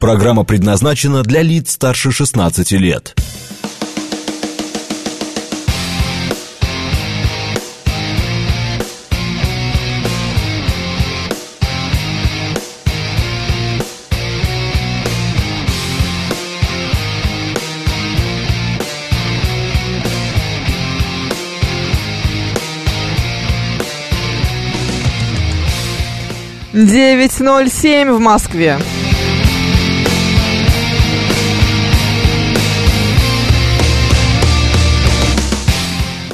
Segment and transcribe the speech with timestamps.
[0.00, 3.16] Программа предназначена для лиц старше 16 лет.
[26.72, 28.78] Девять ноль семь в Москве.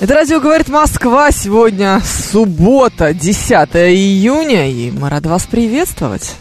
[0.04, 1.32] Это радио говорит Москва.
[1.32, 6.34] Сегодня суббота, 10 июня, и мы рады вас приветствовать.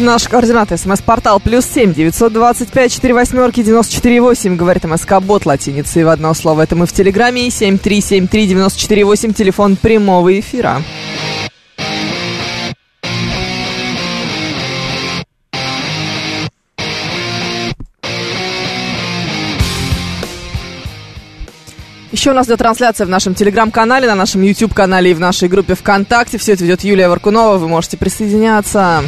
[0.00, 0.78] Наш координаты.
[0.78, 4.56] СМС-портал плюс семь девятьсот двадцать пять четыре восьмерки девяносто четыре восемь.
[4.56, 6.62] Говорит МСК Бот латиницей в одно слово.
[6.62, 7.50] Это мы в Телеграме.
[7.50, 9.34] Семь три семь три девяносто четыре восемь.
[9.34, 10.82] Телефон прямого эфира.
[22.10, 25.74] Еще у нас идет трансляция в нашем телеграм-канале, на нашем YouTube-канале и в нашей группе
[25.74, 26.38] ВКонтакте.
[26.38, 27.58] Все это ведет Юлия Варкунова.
[27.58, 29.04] Вы можете присоединяться.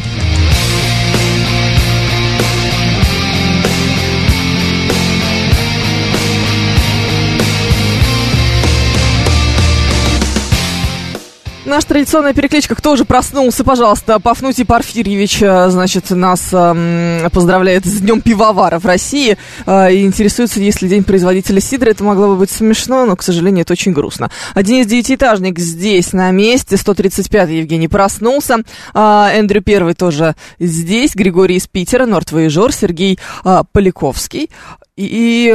[11.73, 12.75] Наша традиционная перекличка.
[12.75, 18.85] Кто уже проснулся, пожалуйста, Пафнутий Порфирьевич, э, значит, нас э, поздравляет с Днем пивовара в
[18.85, 21.89] России э, и интересуется, есть ли День производителя сидра.
[21.89, 24.31] Это могло бы быть смешно, но, к сожалению, это очень грустно.
[24.55, 26.77] Денис Девятиэтажник здесь, на месте.
[26.77, 28.59] 135-й Евгений проснулся.
[28.93, 31.15] Э, Эндрю Первый тоже здесь.
[31.15, 34.51] Григорий из Питера, Нортвоежор, Сергей э, Поляковский.
[34.95, 35.07] И,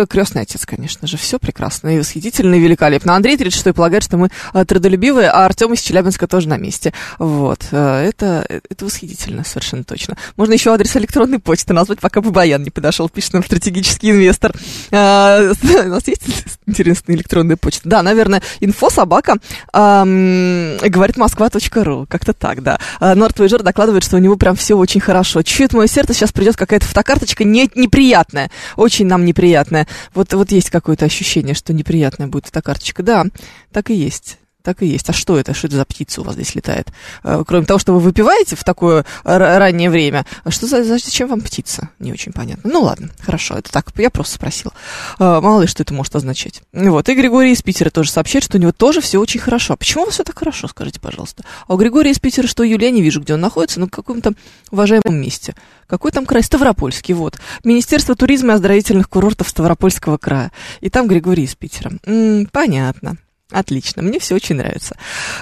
[0.01, 1.15] и крестный отец, конечно же.
[1.15, 3.15] Все прекрасно и восхитительно, и великолепно.
[3.15, 6.91] Андрей 36 полагает, что мы э, трудолюбивые, а Артем из Челябинска тоже на месте.
[7.19, 7.67] Вот.
[7.69, 10.17] Э, это, это восхитительно, совершенно точно.
[10.37, 14.53] Можно еще адрес электронной почты назвать, пока бы Баян не подошел, пишет нам стратегический инвестор.
[14.89, 15.53] Э,
[15.85, 16.23] у нас есть
[16.65, 17.87] интересная электронная почта?
[17.87, 19.35] Да, наверное, инфособака
[19.71, 22.07] э, говорит москва.ру.
[22.09, 22.79] Как-то так, да.
[22.99, 25.43] Нортвейжер докладывает, что у него прям все очень хорошо.
[25.43, 28.49] Чует мое сердце, сейчас придет какая-то фотокарточка не, неприятная.
[28.75, 29.87] Очень нам неприятное.
[30.13, 33.03] Вот, вот есть какое-то ощущение, что неприятная будет эта карточка.
[33.03, 33.25] Да,
[33.71, 35.09] так и есть так и есть.
[35.09, 35.53] А что это?
[35.53, 36.89] Что это за птица у вас здесь летает?
[37.23, 41.89] Э, кроме того, что вы выпиваете в такое раннее время, что за, зачем вам птица?
[41.99, 42.69] Не очень понятно.
[42.69, 44.73] Ну ладно, хорошо, это так, я просто спросила.
[45.19, 46.63] Э, мало ли, что это может означать.
[46.73, 49.75] Вот, и Григорий из Питера тоже сообщает, что у него тоже все очень хорошо.
[49.75, 51.45] А почему у вас все так хорошо, скажите, пожалуйста?
[51.65, 54.33] А у Григория из Питера, что Юлия, не вижу, где он находится, но в каком-то
[54.69, 55.55] уважаемом месте.
[55.87, 56.43] Какой там край?
[56.43, 57.39] Ставропольский, вот.
[57.63, 60.51] Министерство туризма и оздоровительных курортов Ставропольского края.
[60.81, 61.93] И там Григорий из Питера.
[62.05, 63.15] М-м, понятно.
[63.51, 64.97] Отлично, мне все очень нравится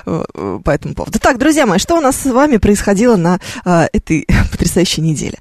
[0.06, 1.20] э, э, по этому поводу.
[1.20, 5.40] Так, друзья мои, что у нас с вами происходило на а, этой потрясающей неделе?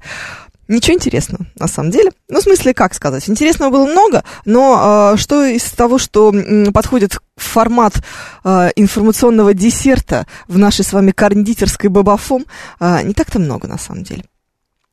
[0.67, 2.11] Ничего интересного, на самом деле.
[2.27, 6.73] Ну, в смысле, как сказать, интересного было много, но э, что из того, что м,
[6.73, 8.03] подходит формат
[8.43, 12.45] э, информационного десерта в нашей с вами кондитерской бабафом,
[12.79, 14.23] э, не так-то много, на самом деле.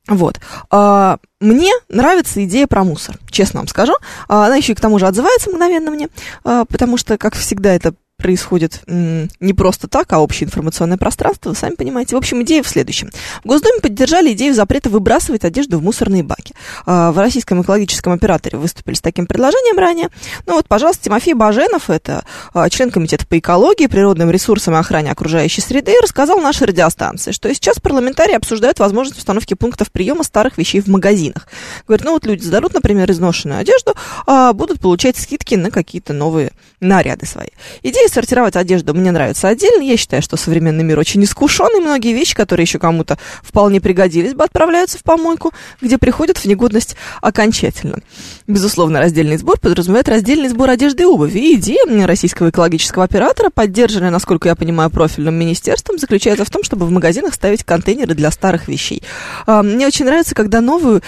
[0.08, 0.40] Вот.
[0.70, 3.94] А, мне нравится идея про мусор, честно вам скажу.
[4.28, 6.08] А, она еще и к тому же отзывается мгновенно мне,
[6.44, 11.56] а, потому что, как всегда, это происходит не просто так, а общее информационное пространство, вы
[11.56, 12.14] сами понимаете.
[12.14, 13.10] В общем, идея в следующем.
[13.42, 16.54] В Госдуме поддержали идею запрета выбрасывать одежду в мусорные баки.
[16.86, 20.08] А, в российском экологическом операторе выступили с таким предложением ранее.
[20.46, 22.24] Ну вот, пожалуйста, Тимофей Баженов, это
[22.54, 27.52] а, член комитета по экологии, природным ресурсам и охране окружающей среды, рассказал нашей радиостанции, что
[27.52, 31.48] сейчас парламентарии обсуждают возможность установки пунктов приема старых вещей в магазинах.
[31.88, 33.94] Говорят, ну вот люди сдадут, например, изношенную одежду,
[34.26, 37.48] а будут получать скидки на какие-то новые наряды свои.
[37.82, 39.82] Идея сортировать одежду мне нравится отдельно.
[39.82, 41.80] Я считаю, что современный мир очень искушенный.
[41.80, 46.96] Многие вещи, которые еще кому-то вполне пригодились бы, отправляются в помойку, где приходят в негодность
[47.20, 47.98] окончательно.
[48.46, 51.38] Безусловно, раздельный сбор подразумевает раздельный сбор одежды и обуви.
[51.38, 56.86] И идея российского экологического оператора, поддержанная, насколько я понимаю, профильным министерством, заключается в том, чтобы
[56.86, 59.02] в магазинах ставить контейнеры для старых вещей.
[59.46, 61.02] А, мне очень нравится, когда новую,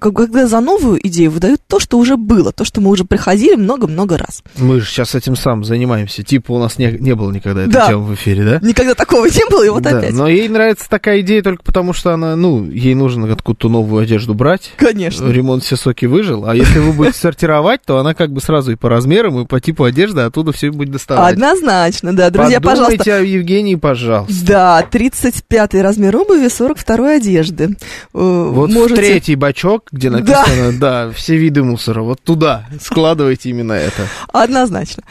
[0.00, 4.18] когда за новую идею выдают то, что уже было, то, что мы уже приходили много-много
[4.18, 4.42] раз.
[4.56, 6.22] Мы же сейчас этим сам занимаемся занимаемся.
[6.22, 7.88] Типа у нас не, не было никогда этой да.
[7.88, 8.58] темы в эфире, да?
[8.66, 10.12] Никогда такого не было, и вот да, опять.
[10.12, 14.34] Но ей нравится такая идея только потому, что она, ну, ей нужно откуда-то новую одежду
[14.34, 14.72] брать.
[14.76, 15.28] Конечно.
[15.30, 16.46] Ремонт все соки предложил.
[16.46, 19.60] А если вы будете сортировать, то она как бы сразу и по размерам, и по
[19.60, 21.34] типу одежды оттуда все будет доставать.
[21.34, 22.30] Однозначно, да.
[22.30, 23.16] Друзья, Подумайте пожалуйста.
[23.16, 24.46] о Евгении, пожалуйста.
[24.46, 27.64] Да, 35 размер обуви, 42 одежды.
[27.64, 27.68] Э,
[28.12, 31.10] Вот в Можете- третий бачок, где написано, да.
[31.14, 34.06] все виды мусора, вот туда складывайте именно это.
[34.32, 35.02] Однозначно.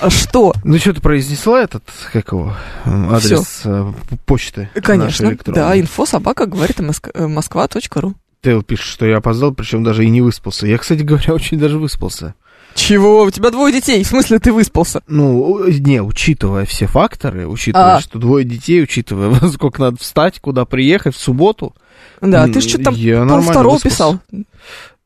[0.00, 0.54] А Что?
[0.64, 2.54] Ну, что ты произнесла этот, как его,
[2.84, 3.92] адрес э,
[4.26, 5.36] почты Конечно.
[5.46, 6.80] Да, инфо собака говорит
[7.14, 8.14] москва.ру.
[8.42, 10.66] Тейл пишет, что я опоздал, причем даже и не выспался.
[10.66, 12.34] Я, кстати говоря, очень даже выспался.
[12.74, 13.24] Чего?
[13.24, 14.02] У тебя двое детей.
[14.02, 15.02] В смысле ты выспался?
[15.08, 18.00] Ну, не, учитывая все факторы, учитывая, А.
[18.00, 21.74] что двое детей, учитывая, сколько надо встать, куда приехать в субботу.
[22.20, 24.20] Да, ты что там я пол нормально второго выспался.
[24.30, 24.44] писал.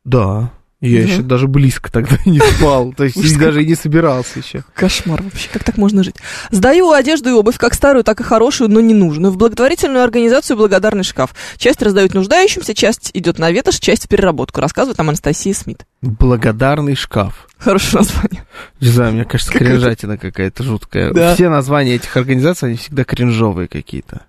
[0.05, 0.51] Да.
[0.85, 1.11] Я Да.
[1.13, 2.93] еще даже близко тогда не спал.
[2.93, 4.63] То есть Ужас даже и не собирался еще.
[4.73, 6.15] Кошмар вообще, как так можно жить?
[6.51, 11.03] Сдаю одежду и обувь, как старую, так и хорошую, но ненужную, в благотворительную организацию «Благодарный
[11.03, 11.33] шкаф».
[11.57, 15.85] Часть раздают нуждающимся, часть идет на ветошь, часть в переработку, рассказывает нам Анастасия Смит.
[16.01, 17.47] Благодарный шкаф.
[17.57, 18.43] Хорошее название.
[18.81, 21.11] Не знаю, мне кажется, кринжатина какая-то жуткая.
[21.13, 21.33] Да.
[21.35, 24.25] Все названия этих организаций, они всегда кринжовые какие-то.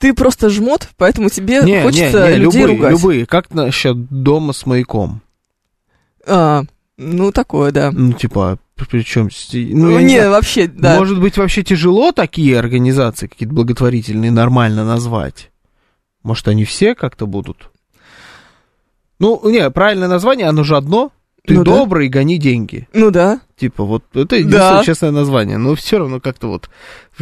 [0.00, 2.90] Ты просто жмот, поэтому тебе Не, хочется не, не, людей любые, ругать.
[2.92, 3.26] любые.
[3.26, 5.20] Как насчет дома с маяком?
[6.26, 6.62] А,
[6.96, 7.90] ну, такое, да.
[7.92, 8.58] Ну, типа,
[8.90, 9.28] причем...
[9.52, 10.96] Ну, я не не, вообще, да.
[10.96, 15.50] Может быть, вообще тяжело такие организации какие-то благотворительные нормально назвать?
[16.22, 17.70] Может, они все как-то будут?
[19.18, 21.12] Ну, не, правильное название, оно же одно.
[21.46, 21.72] Ты Ну да.
[21.76, 22.88] добрый, гони деньги.
[22.94, 23.40] Ну да.
[23.58, 24.84] Типа, вот это единственное Да.
[24.84, 25.58] честное название.
[25.58, 26.70] Но все равно как-то вот...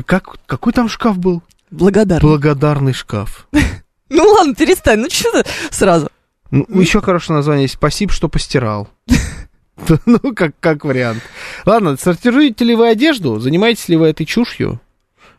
[0.06, 1.42] Как, какой там шкаф был?
[1.70, 2.28] Благодарна.
[2.28, 3.48] Благодарный шкаф.
[4.10, 6.08] Ну ладно, перестань, ну что ты сразу?
[6.50, 7.74] Ну, еще хорошее название есть.
[7.74, 8.88] Спасибо, что постирал.
[10.06, 11.22] Ну, как, как вариант.
[11.64, 13.38] Ладно, сортируете ли вы одежду?
[13.38, 14.80] Занимаетесь ли вы этой чушью?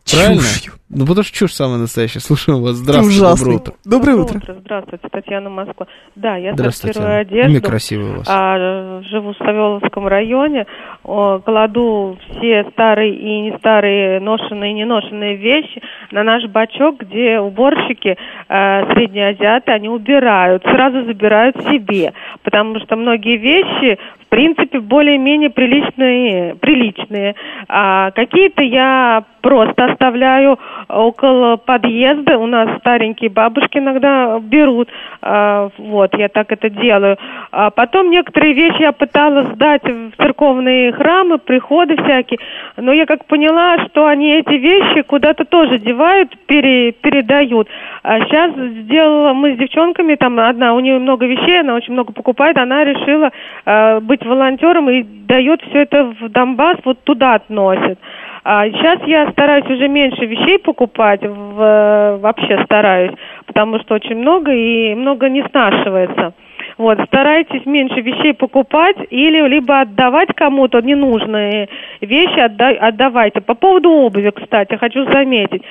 [0.09, 0.41] Правильно?
[0.41, 0.73] Чушью.
[0.91, 2.19] Ну, потому что чушь самая настоящая.
[2.19, 2.73] Слушаем вас.
[2.75, 3.45] Здравствуйте, ужасный.
[3.45, 3.73] доброе утро.
[3.85, 4.55] Доброе утро.
[4.59, 5.85] Здравствуйте, Татьяна Москва.
[6.15, 6.99] Да, я Здравствуйте.
[6.99, 7.67] сортирую Имя одежду.
[7.69, 8.27] красивое у вас.
[8.27, 10.65] А, живу в Савеловском районе,
[11.03, 15.81] О, кладу все старые и не старые, ношенные и не ношенные вещи
[16.11, 22.13] на наш бачок, где уборщики, э, средние азиаты, они убирают, сразу забирают себе,
[22.43, 27.35] потому что многие вещи, в принципе, более-менее приличные, приличные.
[27.67, 30.59] А какие-то я просто оставляю
[30.89, 32.37] около подъезда.
[32.37, 34.89] У нас старенькие бабушки иногда берут.
[35.21, 37.17] А, вот, я так это делаю.
[37.51, 42.39] А потом некоторые вещи я пыталась сдать в церковные храмы, приходы всякие.
[42.77, 47.67] Но я как поняла, что они эти вещи куда-то тоже девают, пере- передают.
[48.03, 52.13] А сейчас сделала мы с девчонками, там одна, у нее много вещей, она очень много
[52.13, 53.31] покупает, она решила
[53.65, 57.99] э, быть волонтером и дает все это в Донбасс, вот туда относит.
[58.43, 63.11] А сейчас я стараюсь уже меньше вещей покупать, в, вообще стараюсь,
[63.45, 66.33] потому что очень много и много не снашивается.
[66.77, 71.67] Вот, старайтесь меньше вещей покупать или либо отдавать кому-то ненужные
[71.99, 73.41] вещи, отда- отдавайте.
[73.41, 75.61] По поводу обуви, кстати, хочу заметить.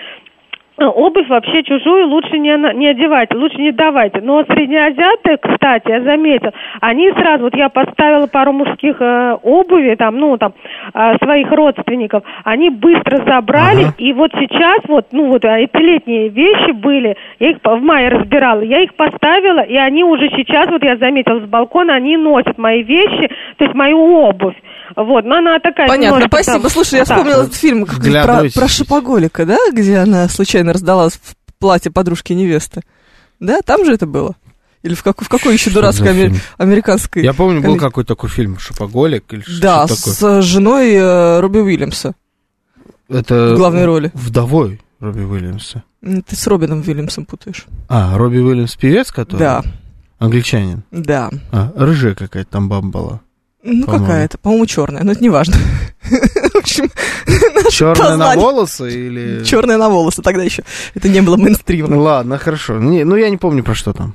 [0.81, 4.21] Обувь вообще чужую лучше не, на- не одевайте, лучше не давайте.
[4.21, 10.17] Но среднеазиаты, кстати, я заметила, они сразу, вот я поставила пару мужских э, обуви, там,
[10.19, 10.53] ну, там,
[10.95, 13.95] э, своих родственников, они быстро забрали, Ага.
[13.99, 18.61] и вот сейчас, вот, ну, вот, эти летние вещи были, я их в мае разбирала,
[18.61, 22.83] я их поставила, и они уже сейчас, вот я заметила с балкона, они носят мои
[22.85, 24.55] вещи, то есть мою обувь.
[24.97, 26.61] Вот, но она такая Понятно, спасибо.
[26.63, 31.19] там- Слушай, я вспомнила этот фильм про, про шопоголика, да, где она случайно раздала в
[31.59, 32.83] платье подружки невесты.
[33.41, 34.37] Да, там же это было?
[34.83, 37.23] Или в, как- в какой еще Что дурацкой амер- американской?
[37.23, 40.15] Я помню, был какой-то такой фильм «Шопоголик» или Да, что такое.
[40.15, 42.15] с э, женой э, Робби Уильямса
[43.09, 44.11] Это в главной роли.
[44.15, 45.83] вдовой Робби Уильямса.
[46.01, 47.67] Ты с Робином Уильямсом путаешь.
[47.89, 49.41] А, Робби Уильямс певец, который?
[49.41, 49.63] Да,
[50.19, 50.85] Англичанин.
[50.93, 51.31] да.
[51.51, 53.21] А, рыжая какая-то там баба была.
[53.65, 54.07] Ну, По-моему.
[54.07, 55.57] какая-то, по-моему, черная, но это не важно.
[56.53, 56.91] В общем,
[57.71, 59.45] Черная на волосы или...
[59.45, 60.65] черная на волосы тогда еще.
[60.95, 61.97] Это не было Ну мейнстримом.
[61.99, 62.79] ладно, хорошо.
[62.79, 64.15] Не, ну я не помню про что там.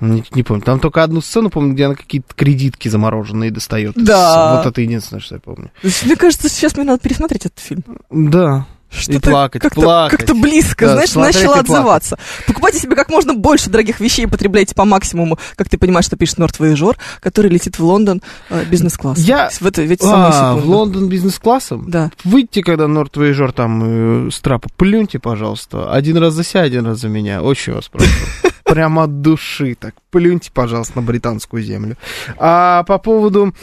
[0.00, 0.62] Не, не помню.
[0.62, 3.94] Там только одну сцену помню, где она какие-то кредитки замороженные достает.
[3.96, 4.56] Да.
[4.62, 5.70] Вот это единственное, что я помню.
[6.04, 7.82] Мне кажется, сейчас мне надо пересмотреть этот фильм.
[8.10, 8.66] Да.
[8.90, 10.18] Что-то плакать, как-то, плакать.
[10.20, 11.70] Как-то близко, Да, знаешь, начала и плакать.
[11.70, 12.18] отзываться.
[12.46, 16.38] Покупайте себе как можно больше дорогих вещей, потребляйте по максимуму, как ты понимаешь, что пишет
[16.38, 19.18] Нортвоежор, который летит в Лондон э, бизнес-класс.
[19.18, 20.66] Я- В, это, в эти А, секунды.
[20.66, 21.90] в Лондон бизнес-классом?
[21.90, 22.10] Да.
[22.24, 25.92] Выйдите, когда Нортвейжор там э, с трапа, плюньте, пожалуйста.
[25.92, 27.42] Один раз за себя, один раз за меня.
[27.42, 28.08] Очень вас прошу.
[28.64, 29.94] Прямо от души так.
[30.10, 31.96] Плюньте, пожалуйста, на британскую землю.
[32.38, 33.54] А по поводу...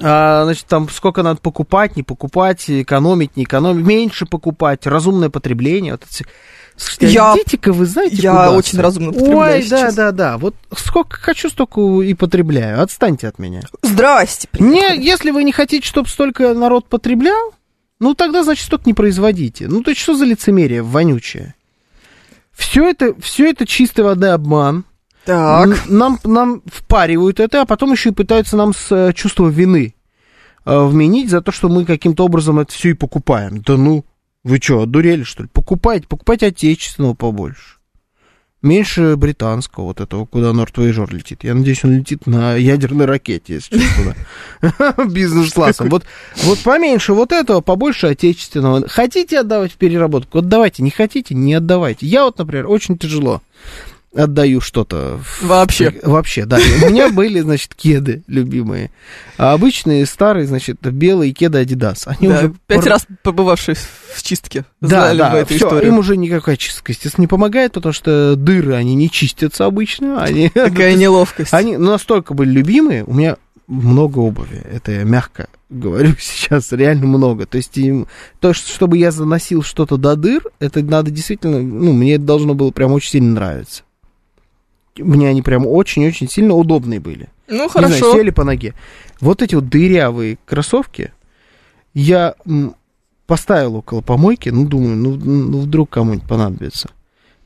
[0.00, 5.92] а, значит, там сколько надо покупать, не покупать, экономить, не экономить, меньше покупать, разумное потребление.
[5.92, 6.24] Вот все.
[6.76, 9.94] Слушайте, Я- идите-ка вы знаете я куда очень разумно потребляю Ой, да, сейчас.
[9.96, 10.38] да, да.
[10.38, 12.80] Вот сколько хочу, столько и потребляю.
[12.80, 13.62] Отстаньте от меня.
[13.82, 14.48] Здрасте.
[14.60, 15.02] Не, приехали.
[15.02, 17.52] если вы не хотите, чтобы столько народ потреблял,
[17.98, 19.66] ну тогда, значит, столько не производите.
[19.66, 21.56] Ну то есть что за лицемерие вонючее?
[22.52, 24.84] Все это, все это чистой воды обман.
[25.28, 25.86] Так.
[25.90, 29.94] Нам, нам впаривают это, а потом еще и пытаются нам с э, чувства вины
[30.64, 33.60] э, вменить за то, что мы каким-то образом это все и покупаем.
[33.60, 34.06] Да ну,
[34.42, 35.50] вы что, одурели, что ли?
[35.52, 37.76] Покупайте, покупайте отечественного побольше.
[38.62, 41.44] Меньше британского вот этого, куда Нортвейжор летит.
[41.44, 44.14] Я надеюсь, он летит на ядерной ракете, если честно.
[45.10, 45.90] Бизнес-классом.
[45.90, 46.04] Вот,
[46.44, 48.88] вот поменьше вот этого, побольше отечественного.
[48.88, 50.38] Хотите отдавать в переработку?
[50.38, 50.82] Отдавайте.
[50.82, 51.34] Не хотите?
[51.34, 52.06] Не отдавайте.
[52.06, 53.42] Я вот, например, очень тяжело
[54.14, 55.18] отдаю что-то.
[55.22, 55.94] в- Вообще.
[56.02, 56.58] Вообще, да.
[56.82, 58.90] У меня были, значит, кеды любимые.
[59.36, 62.04] А обычные старые, значит, белые кеды Adidas.
[62.06, 63.76] Они Да, уже пять пор- раз побывавшие
[64.14, 64.64] в чистке.
[64.80, 65.92] да, Знали да, эту всё, историю.
[65.92, 70.22] им уже никакая чистка, естественно, не помогает, потому что дыры, они не чистятся обычно.
[70.22, 71.52] Они, Такая неловкость.
[71.52, 73.36] они настолько были любимые, у меня
[73.66, 77.44] много обуви, это я мягко говорю сейчас, реально много.
[77.44, 78.06] То есть, им-
[78.40, 82.54] то, что- чтобы я заносил что-то до дыр, это надо действительно, ну, мне это должно
[82.54, 83.82] было прям очень сильно нравиться.
[84.96, 87.28] Мне они прям очень-очень сильно удобные были.
[87.46, 88.12] Ну, Не знаю, хорошо.
[88.14, 88.74] сели по ноге.
[89.20, 91.12] Вот эти вот дырявые кроссовки
[91.94, 92.34] я
[93.26, 96.90] поставил около помойки, ну, думаю, ну, ну, вдруг кому-нибудь понадобится.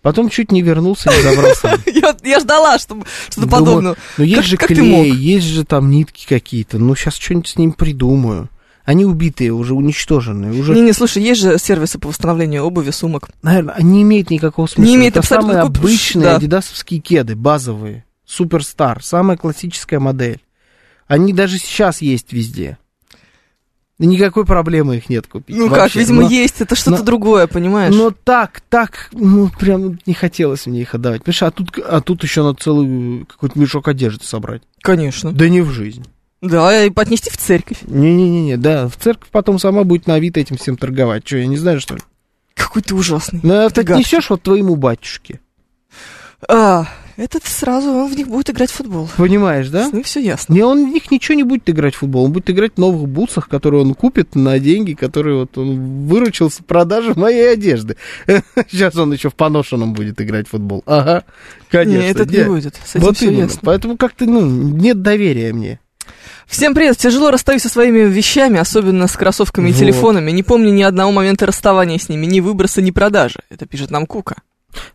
[0.01, 1.79] Потом чуть не вернулся, не забрал сам.
[1.87, 3.95] Я, я ждала, чтобы что-то подобное.
[4.19, 6.79] Ну, есть Как- же клей, есть же там нитки какие-то.
[6.79, 8.49] Ну, сейчас что-нибудь с ним придумаю.
[8.85, 10.59] Они убитые, уже уничтоженные.
[10.59, 13.29] Уже, Не-не, слушай, есть же сервисы по восстановлению обуви, сумок.
[13.43, 14.83] наверное, не имеет никакого смысла.
[14.91, 16.37] Не имеет Это абсолютно самые никакого- обычные да.
[16.37, 18.05] адидасовские кеды, базовые.
[18.27, 20.41] Суперстар, самая классическая модель.
[21.07, 22.79] Они даже сейчас есть везде.
[23.99, 25.55] Никакой проблемы их нет купить.
[25.57, 26.01] Ну как, вообще.
[26.01, 26.61] видимо, Но- есть.
[26.61, 27.95] Это что-то но- другое, понимаешь?
[27.95, 31.23] Но так, так, ну, прям не хотелось мне их отдавать.
[31.23, 34.63] Понимаешь, а тут, а тут еще надо целый какой-то мешок одежды собрать.
[34.81, 35.31] Конечно.
[35.31, 36.05] Да не в жизнь.
[36.43, 37.79] Да, и отнести в церковь.
[37.87, 41.27] Не-не-не, да, в церковь потом сама будет на Авито этим всем торговать.
[41.27, 42.01] Что, я не знаю, что ли?
[42.55, 43.41] Какой ты ужасный.
[43.43, 45.41] Ну, а ты несешь вот твоему батюшке.
[46.49, 49.09] А, этот сразу он в них будет играть в футбол.
[49.17, 49.89] Понимаешь, да?
[49.93, 50.53] Ним все ясно.
[50.53, 52.25] Не, он в них ничего не будет играть в футбол.
[52.25, 56.51] Он будет играть в новых бутсах, которые он купит на деньги, которые вот он выручил
[56.51, 57.97] с продажи моей одежды.
[58.71, 60.83] Сейчас он еще в поношенном будет играть в футбол.
[60.87, 61.25] Ага,
[61.71, 62.03] конечно.
[62.03, 62.75] Нет, это не будет.
[62.85, 63.43] С этим Вот все именно.
[63.43, 63.61] ясно.
[63.63, 65.79] Поэтому как-то, ну, нет доверия мне.
[66.47, 66.97] Всем привет.
[66.99, 69.79] Тяжело расстаюсь со своими вещами, особенно с кроссовками и Вот.
[69.79, 70.31] телефонами.
[70.31, 73.41] Не помню ни одного момента расставания с ними, ни выброса, ни продажи.
[73.51, 74.37] Это пишет нам Кука.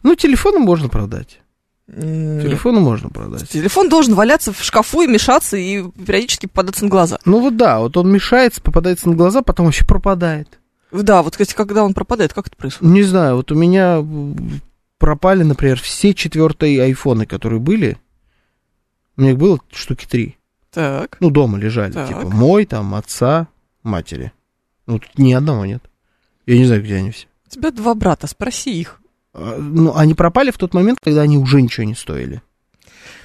[0.03, 1.39] Ну, телефоны можно продать.
[1.89, 3.48] М, Телефоны можно продать.
[3.50, 7.17] Телефон должен валяться в шкафу и мешаться, и периодически попадаться на глаза.
[7.25, 10.60] Ну вот да, вот он мешается, попадается на глаза, потом вообще пропадает.
[10.91, 12.93] Да, вот, кстати, когда он пропадает, как это происходит?
[12.93, 14.62] Не знаю, вот у меня м,
[14.98, 17.98] пропали, например, все четвертые айфоны, которые были.
[19.15, 20.37] У меня их было штуки три.
[20.71, 21.17] Так.
[21.19, 21.91] Ну, дома лежали.
[21.91, 22.07] Так.
[22.07, 23.47] Типа мой, там, отца,
[23.83, 24.31] матери.
[24.86, 25.83] Ну, тут ни одного нет.
[26.45, 27.27] Я не знаю, где они все.
[27.47, 29.00] У тебя два брата, спроси их.
[29.33, 32.41] А, Ну, они пропали в тот момент, когда они уже ничего не стоили.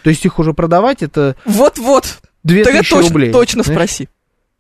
[0.03, 2.21] То есть их уже продавать, это Вот-вот.
[2.45, 3.33] 2000 Тогда точно, рублей.
[3.33, 3.77] точно знаешь?
[3.79, 4.09] спроси.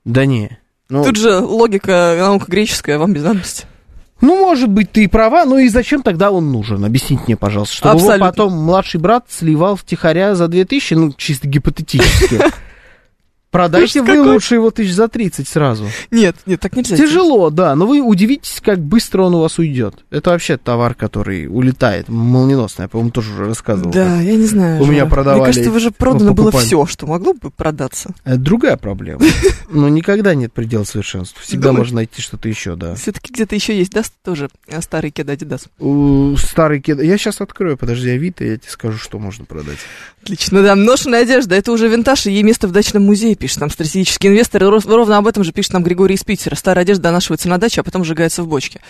[0.04, 0.58] Да не.
[0.88, 3.66] Ну, Тут же логика, наука греческая, вам без надобности.
[4.20, 6.84] Ну, может быть, ты и права, но и зачем тогда он нужен?
[6.84, 7.74] Объясните мне, пожалуйста.
[7.76, 12.38] Чтобы его потом младший брат сливал втихаря за 2000, ну, чисто гипотетически.
[13.52, 14.32] Продайте Ужас вы какой.
[14.32, 15.86] лучше его тысяч за 30 сразу.
[16.10, 16.96] Нет, нет, так нельзя.
[16.96, 19.94] Тяжело, да, но вы удивитесь, как быстро он у вас уйдет.
[20.10, 22.82] Это вообще товар, который улетает, молниеносно.
[22.82, 23.92] Я, по-моему, тоже уже рассказывал.
[23.92, 24.82] Да, я не знаю.
[24.82, 28.14] У меня продавали, Мне кажется, уже продано мы было все, что могло бы продаться.
[28.24, 29.20] Это другая проблема.
[29.70, 31.42] Но никогда нет предела совершенства.
[31.42, 32.94] Всегда можно найти что-то еще, да.
[32.94, 35.68] Все-таки где-то еще есть, да, тоже э, старый кед Адидас.
[35.78, 37.02] У, Старый кед...
[37.02, 39.78] Я сейчас открою, подожди, Авито, я тебе скажу, что можно продать.
[40.22, 40.74] Отлично, да.
[40.74, 44.62] Ношеная одежда, это уже винтаж, и ей место в дачном музее, пишет нам стратегический инвестор.
[44.62, 46.54] И ров- ровно об этом же пишет нам Григорий из Питера.
[46.54, 48.80] Старая одежда донашивается на даче, а потом сжигается в бочке.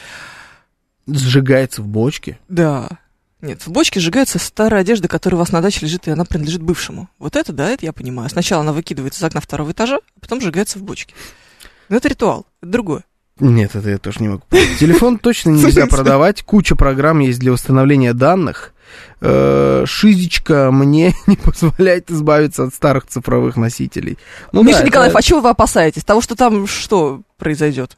[1.07, 2.39] Сжигается в бочке.
[2.51, 2.99] Да.
[3.41, 6.61] Нет, в бочке сжигается старая одежда, которая у вас на даче лежит, и она принадлежит
[6.61, 7.09] бывшему.
[7.19, 8.29] Вот это, да, это я понимаю.
[8.29, 11.15] Сначала она выкидывается из окна второго этажа, а потом сжигается в бочке.
[11.89, 13.05] Но это ритуал, это другое.
[13.41, 14.43] Нет, это я тоже не могу.
[14.49, 14.79] понять.
[14.79, 16.43] Телефон точно нельзя продавать.
[16.43, 18.73] Куча программ есть для восстановления данных.
[19.21, 24.19] Э, Шизечка мне не позволяет избавиться от старых цифровых носителей.
[24.53, 26.05] Ну Миша да, Николаев, это- а чего вы опасаетесь?
[26.05, 27.97] Того, что там что произойдет?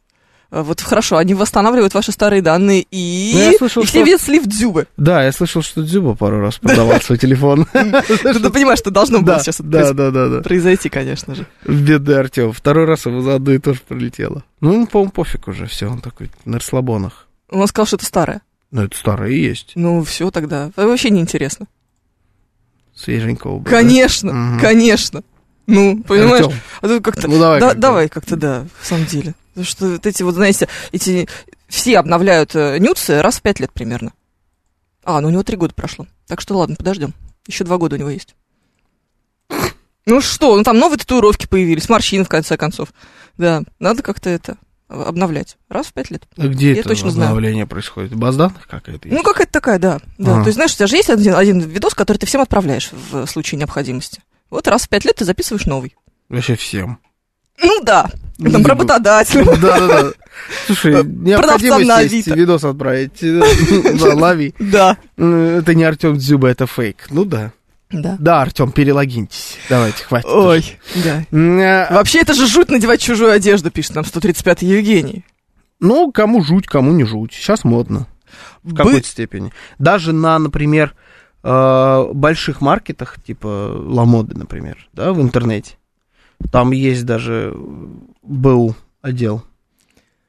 [0.55, 4.19] А, Вот хорошо, они восстанавливают ваши старые данные и, Ну, я слышал, и все что-
[4.19, 4.87] слив Дзюбы.
[4.97, 7.67] Да, я слышал, что Дзюба пару раз продавал свой телефон.
[7.73, 9.57] Ты понимаешь, что должно было сейчас
[10.45, 11.47] произойти, конечно же.
[11.67, 12.53] Бедный Артем.
[12.53, 14.45] Второй раз его за одно и то же пролетело.
[14.61, 17.27] Ну, ему, по-моему, пофиг уже, все, он такой на расслабонах.
[17.51, 18.41] Он сказал, что это старое.
[18.71, 19.73] Ну, это старые есть.
[19.75, 20.71] Ну, все тогда.
[20.77, 21.67] Вообще неинтересно.
[22.95, 23.63] Свеженького.
[23.65, 25.23] Конечно, конечно.
[25.67, 26.45] Ну, понимаешь?
[26.47, 27.29] Артём, А тут как-то...
[27.29, 27.81] Ну, давай Да, как-то.
[27.81, 29.35] давай как-то, да, в самом деле.
[29.51, 31.29] Потому что вот эти вот, знаете, эти...
[31.69, 34.13] Все обновляют э, нюцы раз в пять лет примерно.
[35.03, 36.07] А, ну у него три года прошло.
[36.27, 37.15] Так что ладно, подождем.
[37.47, 38.35] Еще два года у него есть.
[40.07, 42.91] Ну что, ну там новые татуировки появились, морщины в конце концов.
[43.39, 44.57] Да, надо как-то это
[44.89, 45.57] обновлять.
[45.69, 46.25] Раз в пять лет.
[46.37, 47.31] А где Я это точно знаю.
[47.31, 48.15] обновление происходит?
[48.15, 49.17] Баз данных какая-то есть?
[49.17, 50.01] Ну, какая-то такая, да.
[50.19, 50.41] да.
[50.41, 50.43] А.
[50.43, 53.27] То есть, знаешь, у тебя же есть один, один видос, который ты всем отправляешь в
[53.27, 54.23] случае необходимости.
[54.55, 55.97] Вот раз в пять лет ты записываешь новый.
[56.29, 57.01] Вообще всем.
[57.61, 58.09] Ну да.
[58.39, 59.45] Там типа, работодатель.
[59.45, 60.13] Да-да-да.
[60.67, 63.19] Слушай, необходимость на есть видос отправить.
[64.01, 64.55] Да, лови.
[64.61, 64.97] Да.
[65.17, 67.09] Это не Артем Дзюба, это фейк.
[67.11, 67.51] Ну да.
[67.91, 68.17] Да.
[68.21, 69.57] Да, Артем, перелогиньтесь.
[69.69, 70.29] Давайте, хватит.
[70.29, 71.25] Ой, да.
[71.33, 75.25] М, а, Вообще, это же жуть надевать чужую одежду, пишет нам 135-й Евгений.
[75.81, 77.33] Ну, кому жуть, кому не жуть.
[77.33, 78.07] Сейчас модно.
[78.63, 79.53] В Бы- какой-то степени.
[79.81, 80.95] Даже на, например,
[81.45, 85.77] э, больших маркетах, типа Ламоды, например, да, в интернете.
[86.51, 87.55] Там есть даже
[88.23, 89.43] БУ отдел.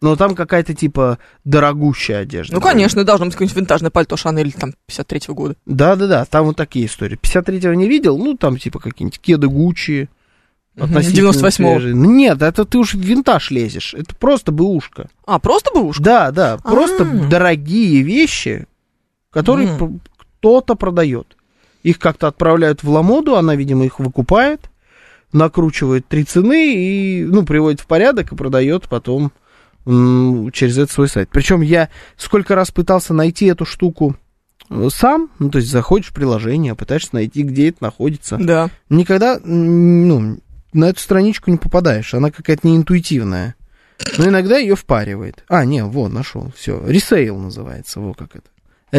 [0.02, 2.54] Но там какая-то типа дорогущая одежда.
[2.54, 5.56] Ну, конечно, должно быть какое-нибудь винтажное пальто Шанель там 53-го года.
[5.66, 7.18] Да-да-да, там вот такие истории.
[7.18, 10.10] 53-го не видел, ну, там типа какие-нибудь кеды Гуччи.
[10.78, 11.50] Относительно 98-го.
[11.50, 11.96] свежие.
[11.96, 13.94] Ну, Нет, это ты уж в винтаж лезешь.
[13.94, 15.10] Это просто бэушка.
[15.26, 16.04] А, просто бэушка?
[16.04, 17.28] Да, да, просто А.
[17.30, 18.68] дорогие вещи,
[19.32, 19.70] которые.
[20.46, 21.36] Кто-то продает.
[21.82, 24.70] Их как-то отправляют в Ламоду, она, видимо, их выкупает,
[25.34, 29.32] накручивает три цены и, ну, приводит в порядок и продает потом
[29.84, 31.30] через этот свой сайт.
[31.32, 34.16] Причем я сколько раз пытался найти эту штуку
[34.70, 38.38] э, сам, ну, то есть заходишь в приложение, пытаешься найти, где это находится.
[38.40, 38.70] Да.
[38.90, 40.38] Никогда, ну,
[40.74, 43.56] на эту страничку не попадаешь, она какая-то неинтуитивная.
[44.20, 45.44] Но иногда ее впаривает.
[45.48, 46.84] А, не, вот, нашел, все.
[46.86, 48.50] Ресейл называется, вот как это.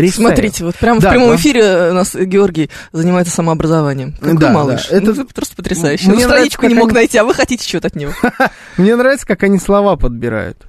[0.01, 0.27] Ресейл.
[0.29, 1.37] Смотрите, вот прямо Да, в прямом да.
[1.37, 4.13] эфире у нас Георгий занимается самообразованием.
[4.13, 4.89] Какой Да, малыш.
[4.91, 4.97] да.
[4.97, 6.09] Это- Ну, просто потрясающе.
[6.11, 8.13] Мне Ну, нравится, страничку не как мог они- найти, а вы хотите что-то от него.
[8.77, 10.67] Мне нравится, как они слова подбирают.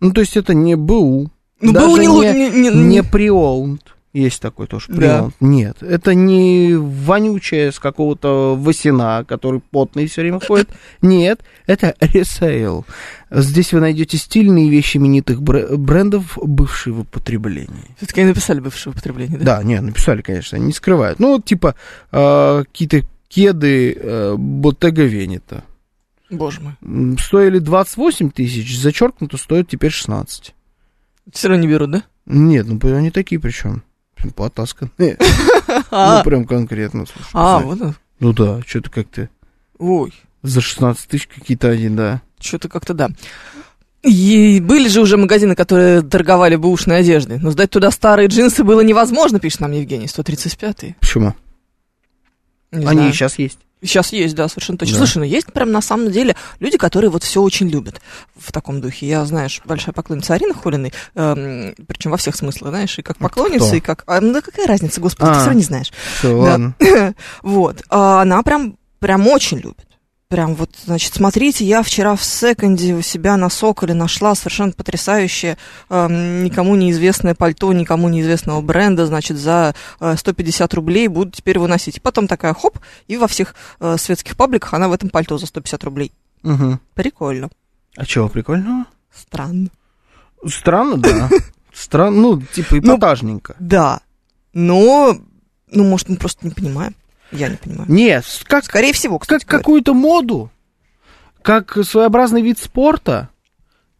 [0.00, 1.30] Ну, то есть это не БУ.
[1.60, 2.06] Ну, был не...
[2.06, 3.80] не, не- не- не pre-owned.
[4.14, 4.94] Есть такой тоже Да.
[4.96, 5.32] pre-owned.
[5.40, 10.70] Нет, это не вонючая с какого-то Васина, который потный все время ходит.
[11.02, 12.86] Нет, это ресейл.
[13.32, 17.88] Здесь вы найдете стильные вещи именитых бре- брендов бывшего потребления.
[17.96, 19.56] Все-таки они написали бывшее употребление, да?
[19.56, 21.18] Да, не, написали, конечно, они не скрывают.
[21.18, 21.74] Ну, вот типа
[22.12, 25.64] э, какие-то кеды э, Bottega Veneta.
[26.30, 27.18] Боже мой.
[27.18, 30.54] Стоили 28 тысяч, зачеркнуто стоят теперь 16.
[31.32, 32.04] Все равно не берут, да?
[32.26, 33.82] Нет, ну они такие причем.
[34.30, 35.18] Потасканные.
[35.66, 37.28] Ну, А, прям конкретно, слушай.
[37.32, 37.94] а, вот оно.
[38.20, 39.28] Ну да, что-то как-то
[39.78, 42.22] Ой, за 16 тысяч какие-то они, да.
[42.38, 43.08] что-то как-то да.
[44.02, 47.38] И были же уже магазины, которые торговали бэушной одеждой.
[47.38, 50.94] Но сдать туда старые джинсы было невозможно, пишет нам Евгений, 135-й.
[51.00, 51.34] Почему?
[52.70, 53.10] Не они знаю.
[53.10, 53.58] и сейчас есть.
[53.84, 54.94] Сейчас есть, да, совершенно точно.
[54.94, 54.98] Да.
[54.98, 58.00] Слушай, ну есть прям на самом деле люди, которые вот все очень любят
[58.36, 59.06] в таком духе.
[59.06, 63.76] Я, знаешь, большая поклонница Арины Холиной, причем во всех смыслах, знаешь, и как поклонница, кто?
[63.76, 64.04] и как...
[64.06, 65.34] А, ну да какая разница, господи, ты А.
[65.34, 65.92] все равно не знаешь.
[66.18, 66.36] Все, Да.
[66.50, 66.74] ладно.
[67.42, 67.82] Вот.
[67.90, 69.86] А она прям, прям очень любит.
[70.28, 75.58] Прям вот, значит, смотрите, я вчера в секонде у себя на Соколе нашла совершенно потрясающее,
[75.90, 81.98] эм, никому неизвестное пальто, никому неизвестного бренда, значит, за э, 150 рублей буду теперь выносить.
[81.98, 85.46] И потом такая хоп, и во всех э, светских пабликах она в этом пальто за
[85.46, 86.12] 150 рублей.
[86.42, 86.80] Мгм.
[86.94, 87.50] Прикольно.
[87.96, 88.86] А чего прикольного?
[89.14, 89.68] Странно.
[90.46, 91.28] Странно, да.
[91.72, 93.56] Странно, ну, типа Ну, эпатажненько.
[93.58, 94.00] Да.
[94.52, 95.16] Но,
[95.70, 96.94] ну, может, мы просто не понимаем.
[97.34, 97.90] Я не понимаю.
[97.90, 100.50] Нет, как Скорее всего, кстати как какую-то моду,
[101.42, 103.28] как своеобразный вид спорта,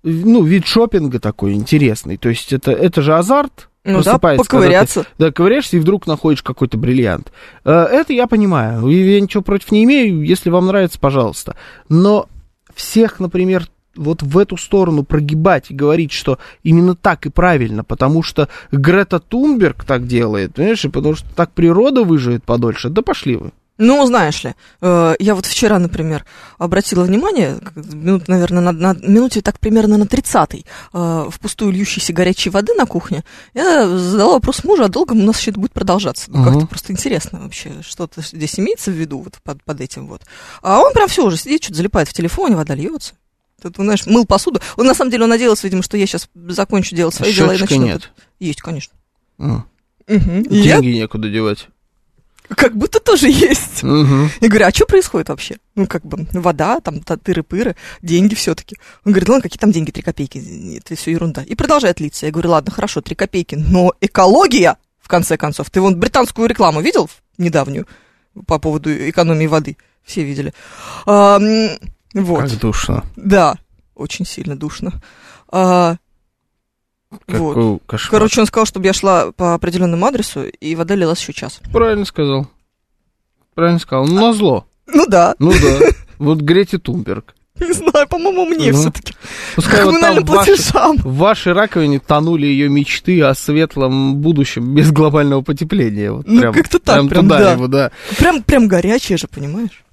[0.03, 2.17] ну, вид шопинга такой интересный.
[2.17, 3.69] То есть это, это же азарт.
[3.85, 5.03] Ну да, поковыряться.
[5.05, 7.33] ты, да, ковыряешься и вдруг находишь какой-то бриллиант.
[7.67, 8.89] Э, Это я понимаю.
[8.89, 10.23] Я ничего против не имею.
[10.23, 11.55] Если вам нравится, пожалуйста.
[11.91, 12.27] Но
[12.75, 13.67] всех, например,
[13.97, 19.21] вот в эту сторону прогибать и говорить, что именно так и правильно, потому что Грета
[19.21, 22.89] Тунберг так делает, понимаешь, и потому что так природа выживет подольше.
[22.91, 23.53] Да пошли вы.
[23.77, 26.25] Ну, знаешь ли, э, я вот вчера, например,
[26.59, 32.51] обратила внимание, минут, наверное, на, на минуте так примерно на 30-й, э, впустую льющейся горячей
[32.51, 36.31] воды на кухне, я задала вопрос мужу, а долго у нас все это будет продолжаться?
[36.31, 40.23] Ну, как-то просто интересно вообще, что-то здесь имеется в виду вот под, под этим вот.
[40.63, 43.15] А он прям все уже сидит, что-то залипает в телефоне, вода льется.
[43.71, 44.61] Тут, знаешь, мыл посуду.
[44.77, 47.57] Он, на самом деле, он надеялся, видимо, что я сейчас закончу делать свои дела и
[47.59, 47.87] Счетчика начну.
[47.87, 48.11] нет.
[48.41, 48.95] Есть, конечно.
[49.39, 49.65] М.
[50.07, 50.43] Мгм.
[50.43, 51.69] И я Деньги некуда девать.
[52.49, 53.83] Как будто тоже есть.
[53.83, 54.31] Мгм.
[54.41, 55.57] Я говорю, а что происходит вообще?
[55.77, 58.77] Ну, как бы, вода, там, та- тыры-пыры, деньги все-таки.
[59.07, 61.43] Он говорит, ладно, какие там деньги, три копейки, это все ерунда.
[61.43, 62.27] И продолжает литься.
[62.27, 65.71] Я говорю, ладно, хорошо, три копейки, но экология, в конце концов.
[65.71, 67.87] Ты вон британскую рекламу видел недавнюю
[68.47, 69.79] по поводу экономии воды?
[70.05, 70.53] Все видели.
[72.15, 73.05] А, вот, Как душно.
[73.17, 73.57] да,
[73.95, 74.93] очень сильно душно.
[75.51, 75.97] А,
[77.29, 77.83] вот.
[77.87, 78.11] Кошмар.
[78.11, 81.61] Короче, он сказал, чтобы я шла по определенному адресу, и вода лилась еще час.
[81.73, 82.49] Правильно сказал.
[83.55, 84.07] Правильно сказал.
[84.07, 84.67] Ну, на зло.
[84.87, 85.87] Ну да, Ну да.
[86.19, 87.35] Вот Грети Тунберг.
[87.61, 89.15] не знаю, по-моему, мне Ну, все-таки.
[89.57, 90.97] Пускай вот там платежам.
[90.99, 96.11] в вашей раковине тонули ее мечты о светлом будущем без глобального потепления.
[96.13, 97.53] Вот Ну, прям, как-то так, прям, туда да.
[97.53, 97.91] его, да.
[98.19, 99.84] Прям, прям горячее же, понимаешь?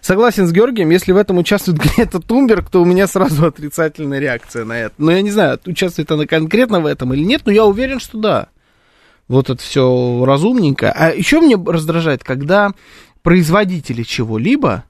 [0.00, 4.64] Согласен с Георгием, если в этом участвует Грета Тунберг, то у меня сразу отрицательная реакция
[4.64, 4.94] на это.
[4.98, 8.18] Но я не знаю, участвует она конкретно в этом или нет, но я уверен, что
[8.18, 8.48] да.
[9.28, 10.92] Вот это все разумненько.
[10.92, 12.72] А еще мне раздражает, когда
[13.22, 14.84] производители чего-либо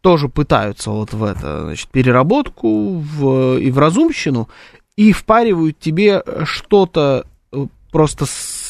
[0.00, 4.48] тоже пытаются вот в это, значит, переработку в, и в разумщину,
[4.96, 8.63] и впаривают тебе что-то э, просто с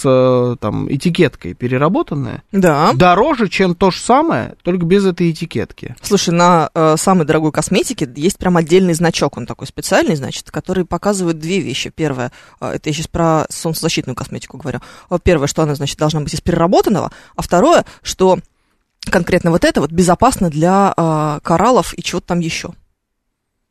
[0.61, 2.93] там, этикеткой переработанное, Да.
[2.95, 5.97] дороже, чем то же самое, только без этой этикетки.
[6.03, 10.85] Слушай, на э, самой дорогой косметике есть прям отдельный значок, он такой специальный, значит, который
[10.85, 11.90] показывает две вещи.
[11.95, 14.81] Первое, э, это я сейчас про солнцезащитную косметику говорю.
[15.11, 18.38] Э, Первое, что она, значит, должна быть из переработанного, а второе, что
[19.11, 22.71] конкретно вот это вот безопасно для э, кораллов и чего-то там еще.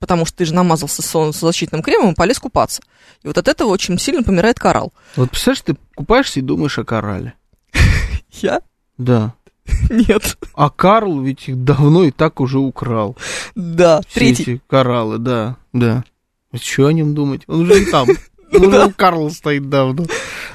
[0.03, 2.81] Потому что ты же намазался солнцезащитным кремом и полез купаться.
[3.23, 4.91] И вот от этого очень сильно помирает коралл.
[5.15, 7.35] Вот представляешь, ты купаешься и думаешь о корале.
[8.31, 8.59] Я?
[8.97, 9.33] Да.
[9.89, 10.37] Нет.
[10.55, 13.15] А Карл ведь их давно и так уже украл.
[13.55, 14.01] Да.
[14.09, 14.41] Все Третий.
[14.43, 16.03] эти кораллы, да, да.
[16.53, 17.43] Что о нем думать?
[17.47, 18.09] Он уже не там.
[18.53, 20.05] Он уже у Карла стоит давно.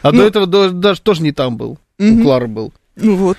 [0.03, 0.23] А до Ну.
[0.25, 1.79] этого даже тоже не там был.
[1.99, 2.23] У.
[2.23, 2.75] Клары был.
[2.97, 3.39] Ну вот.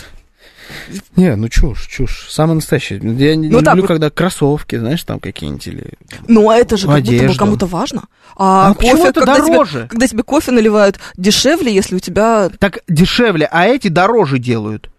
[1.15, 2.27] Не, ну чушь, чушь.
[2.29, 2.99] Самое настоящее.
[3.03, 3.87] Я не, Ну люблю, вот.
[3.87, 5.93] когда кроссовки, знаешь, там какие-нибудь или...
[6.27, 8.03] Ну, а это же как будто бы кому-то важно.
[8.35, 9.87] А, А почему это когда тебе- дороже?
[9.89, 12.49] когда тебе кофе наливают дешевле, если у тебя...
[12.59, 14.89] Так дешевле, а эти дороже делают.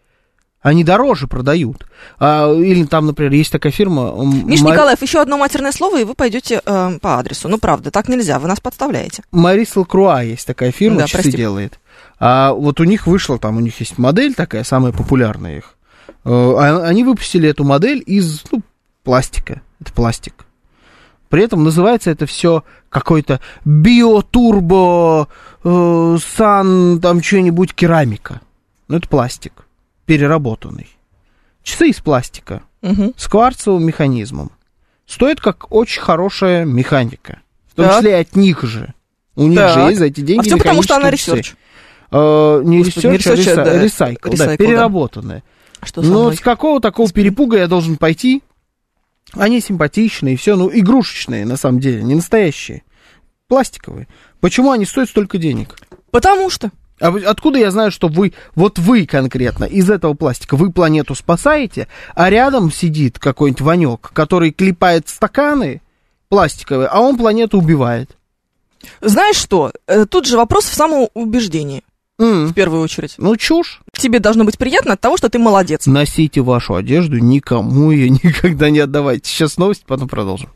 [0.62, 1.86] Они дороже продают.
[2.18, 4.12] А, или там, например, есть такая фирма...
[4.44, 7.48] Миш Ма- Николаев, еще одно матерное слово, и вы пойдете э, по адресу.
[7.48, 9.22] Ну, правда, так нельзя, вы нас подставляете.
[9.32, 11.36] Марис Лакруа есть такая фирма, Да, часы прости.
[11.38, 11.78] делает.
[12.20, 15.74] А вот у них вышла, там у них есть модель такая, самая популярная их.
[16.24, 18.60] Э, а- Они выпустили эту модель из ну,
[19.04, 19.62] пластика.
[19.80, 20.44] Это пластик.
[21.30, 25.28] При этом называется это все какой-то биотурбо,
[25.64, 28.40] э, сан, там что-нибудь керамика.
[28.88, 29.52] Ну, это пластик,
[30.06, 30.88] переработанный.
[31.62, 33.14] Часы из пластика Мгм.
[33.16, 34.50] с кварцевым механизмом.
[35.06, 37.40] Стоит как очень хорошая механика.
[37.70, 37.96] В том Так.
[37.98, 38.92] числе и от них же.
[39.36, 39.74] У них Так.
[39.74, 41.54] же есть за эти деньги А все потому, что она research.
[42.12, 44.36] Э, не research, а recy- да, recycle, да.
[45.82, 46.36] Что со Ну, мной?
[46.36, 48.42] с какого такого перепуга я должен пойти?
[49.34, 52.82] Они симпатичные, все, ну, игрушечные, на самом деле, не настоящие.
[53.48, 54.08] Пластиковые.
[54.40, 55.76] Почему они стоят столько денег?
[56.10, 56.70] Потому что.
[57.00, 61.14] А вы- откуда я знаю, что вы, вот вы конкретно из этого пластика, вы планету
[61.14, 65.80] спасаете, а рядом сидит какой-нибудь Ванек, который клепает стаканы
[66.28, 68.10] пластиковые, а он планету убивает.
[69.00, 69.72] Знаешь что?
[69.86, 71.82] Э, Тут же вопрос в самоубеждении,
[72.20, 73.14] М, в первую очередь.
[73.16, 73.80] Ну, чушь.
[73.96, 75.86] Тебе должно быть приятно от того, что ты молодец.
[75.86, 79.28] Носите вашу одежду, никому ее никогда не отдавайте.
[79.30, 80.50] Сейчас новости, потом продолжим.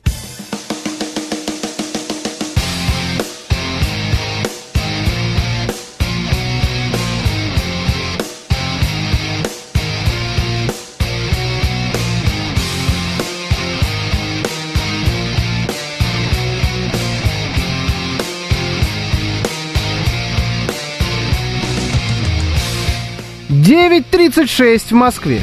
[23.64, 25.40] Девять тридцать шесть в Москве.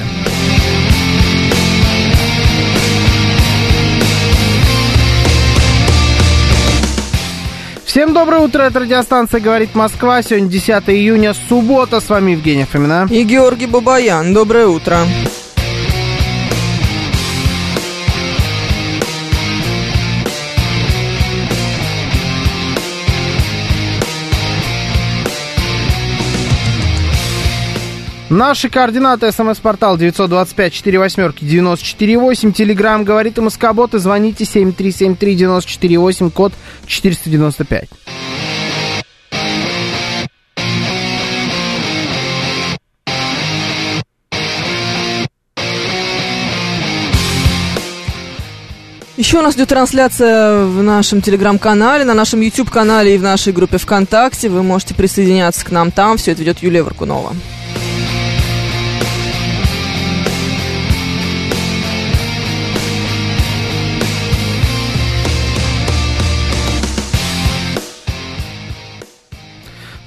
[7.83, 10.21] Всем доброе утро, это радиостанция «Говорит Москва».
[10.21, 11.99] Сегодня 10 июня, суббота.
[11.99, 13.07] С вами Евгений Фомина.
[13.09, 14.99] И Георгий Бабаян, доброе утро.
[28.31, 29.31] Наши координаты.
[29.33, 32.53] СМС-портал 925-48-94-8.
[32.53, 36.53] Телеграмм «Говорит МСК-бот» и звоните 7373-94-8, код
[36.87, 37.89] 495.
[49.17, 53.77] Еще у нас идет трансляция в нашем телеграм-канале, на нашем YouTube-канале и в нашей группе
[53.77, 54.47] ВКонтакте.
[54.47, 56.15] Вы можете присоединяться к нам там.
[56.15, 57.35] Все это ведет Юлия Варкунова.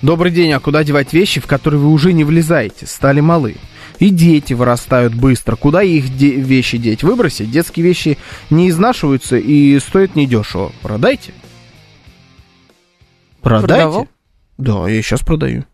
[0.04, 3.56] Добрый день, а куда девать вещи, в которые вы уже не влезаете, стали малы?
[4.00, 5.56] И дети вырастают быстро.
[5.56, 7.02] Куда их де- вещи деть?
[7.02, 7.50] Выбросить?
[7.50, 8.18] Детские вещи
[8.50, 10.72] не изнашиваются и стоят недешево.
[10.82, 11.32] Продайте.
[13.40, 13.66] Продайте?
[13.66, 14.08] Продавал?
[14.58, 15.64] Да, я сейчас продаю.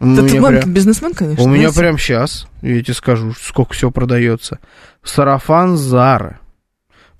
[0.00, 1.42] Да ты прям- бизнесмен, конечно.
[1.42, 4.58] у меня прям сейчас, я тебе скажу, сколько всего продается.
[5.02, 6.40] Сарафан Зара,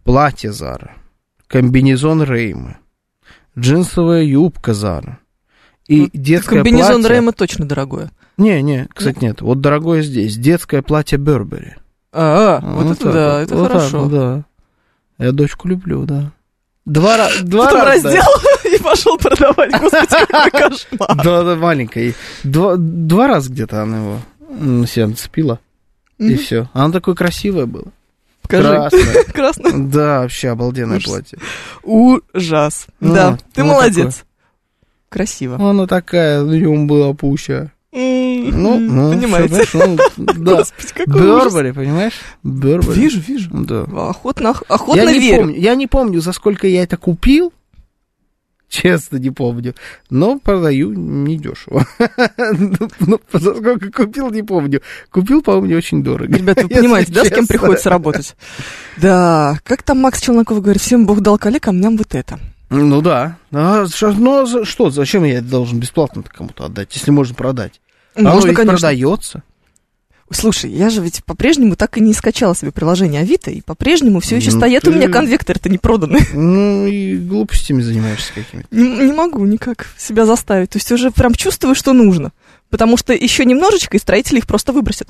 [0.04, 0.96] платье Зара,
[1.46, 2.76] комбинезон Реймы,
[3.56, 5.18] джинсовая юбка Зара
[5.88, 7.10] и Ну, детское Комбинезон платье...
[7.10, 8.10] Рейма точно дорогое.
[8.36, 9.40] Не, не, кстати, нет.
[9.40, 10.36] Вот дорогое здесь.
[10.36, 11.74] Детское платье Бербери.
[12.12, 13.42] А, вот, это так да, вот.
[13.42, 13.98] это Вот так хорошо.
[14.00, 14.44] вот, да.
[15.18, 16.30] Я дочку люблю, да.
[16.84, 18.02] Два, два Потом раза.
[18.04, 18.14] да.
[18.14, 18.32] раздел
[18.74, 19.70] и пошел продавать.
[19.80, 21.16] Господи, какой кошмар.
[21.24, 22.04] Да, да, маленькая.
[22.04, 25.58] И Два, два раза где-то она его себе нацепила.
[26.18, 26.38] И Мгм.
[26.38, 26.68] все.
[26.72, 27.86] Она такое красивое было.
[28.42, 28.62] Покажи.
[28.68, 29.24] Красное.
[29.32, 29.88] Красно.
[29.90, 31.10] Да, вообще обалденное Ужас.
[31.10, 31.38] платье.
[31.82, 32.86] Ужас.
[33.00, 34.24] Ну, Да, ты ну, молодец.
[35.08, 35.56] Красиво.
[35.56, 37.72] Она такая, на нем была пуща.
[37.90, 39.48] Ну, ну, Понимаете.
[39.48, 39.96] знаешь, ну,
[40.36, 40.64] да.
[41.06, 42.12] Бербери, понимаешь?
[42.42, 43.00] Бербери.
[43.00, 43.50] Вижу, вижу.
[43.52, 43.84] Да.
[43.84, 45.42] Охотно, охотно я не верю.
[45.42, 47.52] Помню, я не помню, за сколько я это купил.
[48.68, 49.74] Честно, не помню.
[50.10, 51.86] Но продаю недешево.
[53.00, 54.82] Ну, за сколько купил, не помню.
[55.10, 56.36] Купил, по-моему, не очень дорого.
[56.36, 58.36] Ребята, вы понимаете, да, с кем приходится работать?
[58.98, 62.38] Да, как там Макс Челноков говорит, всем Бог дал коллег, а нам вот это.
[62.70, 63.38] Ну да.
[63.50, 67.80] А, ну, а что, зачем я это должен бесплатно кому-то отдать, если можно продать?
[68.14, 68.76] Оно Можно, ведь конечно.
[68.78, 69.42] продается.
[70.30, 74.36] Слушай, я же ведь по-прежнему так и не скачала себе приложение Авито, и по-прежнему все
[74.36, 76.18] еще Ну стоят у ты- меня конвекторы-то не проданы.
[76.34, 78.68] Ну, и глупостями занимаешься какими-то.
[78.70, 80.68] Не, не могу никак себя заставить.
[80.70, 82.32] То есть уже прям чувствую, что нужно.
[82.68, 85.08] Потому что еще немножечко, и строители их просто выбросят.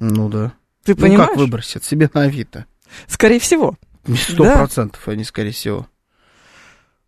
[0.00, 0.52] Ну да.
[0.84, 1.28] Ты Ну понимаешь?
[1.30, 1.84] как выбросят?
[1.84, 2.64] Себе на Авито.
[3.06, 3.76] Скорее всего.
[4.16, 4.56] Сто Да.
[4.56, 5.86] процентов они, скорее всего.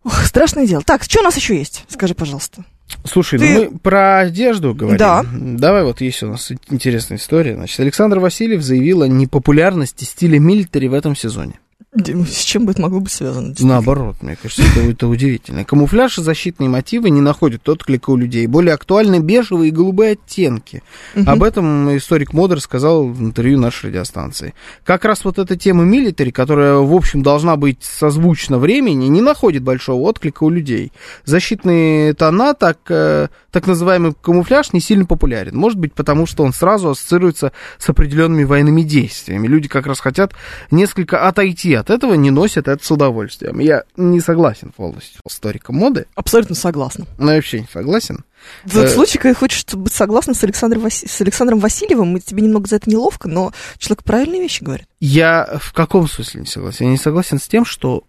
[0.05, 0.83] Ох, страшное дело.
[0.83, 1.85] Так, что у нас еще есть?
[1.89, 2.65] Скажи, пожалуйста.
[3.05, 4.99] Слушай, Ты- ну мы про одежду говорим.
[4.99, 5.25] Да.
[5.33, 7.55] Давай, вот есть у нас интересная история.
[7.55, 11.61] Значит, Александр Васильев заявил о непопулярности стиля милитари в этом сезоне.
[11.93, 13.53] С чем бы это могло быть связано?
[13.59, 15.65] Наоборот, мне кажется, это, это удивительно.
[15.65, 18.47] Камуфляж и защитные мотивы не находят отклика у людей.
[18.47, 20.85] Более актуальны бежевые и голубые оттенки.
[21.17, 21.29] Мгм.
[21.29, 24.55] Об этом историк моды рассказал в интервью нашей радиостанции.
[24.85, 29.65] Как раз вот эта тема милитари, которая, в общем, должна быть созвучна времени, не находит
[29.65, 30.93] большого отклика у людей.
[31.25, 35.57] Защитные тона, так, э, так называемый камуфляж, не сильно популярен.
[35.57, 39.49] Может быть, потому что он сразу ассоциируется с определенными военными действиями.
[39.49, 40.35] Люди как раз хотят
[40.71, 43.59] несколько отойти от этого, не носят это с удовольствием.
[43.59, 47.07] Я не согласен полностью с историком моды, Абсолютно согласна.
[47.19, 48.25] я вообще не согласен.
[48.65, 52.21] В тот Э, случай, когда хочешь быть согласна с Александром, Васи- с Александром Васильевым, и
[52.21, 54.87] тебе немного за это неловко, но человек правильные вещи говорит.
[55.01, 56.87] Я в каком смысле не согласен?
[56.87, 58.05] Я не согласен с тем, что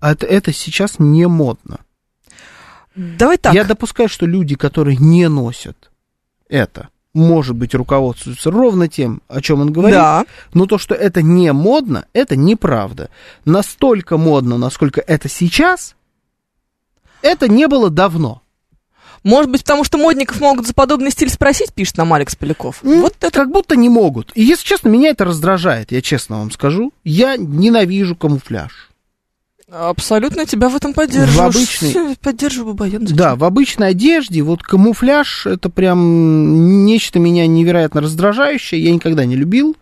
[0.00, 1.80] это, это сейчас не модно.
[2.94, 3.54] Давай так.
[3.54, 5.90] Я допускаю, что люди, которые не носят
[6.48, 9.96] это, может быть, руководствуются ровно тем, о чем он говорит.
[9.98, 10.24] Да.
[10.52, 13.08] Но то, что это не модно, это неправда.
[13.44, 15.94] Настолько модно, насколько это сейчас,
[17.22, 18.42] это не было давно.
[19.22, 22.84] Может быть, потому что модников могут за подобный стиль спросить, пишет нам Алекс Поляков.
[22.84, 23.30] М, Вот это...
[23.30, 24.30] Как будто не могут.
[24.34, 26.92] И, если честно, меня это раздражает, я честно вам скажу.
[27.04, 28.90] Я ненавижу камуфляж.
[29.74, 31.50] Абсолютно тебя в этом поддерживаю.
[31.50, 33.04] В обычной- Поддерживаю, Бабаян.
[33.06, 38.82] Да, в обычной одежде вот камуфляж это прям нечто меня невероятно раздражающее.
[38.82, 39.76] Я никогда не любил,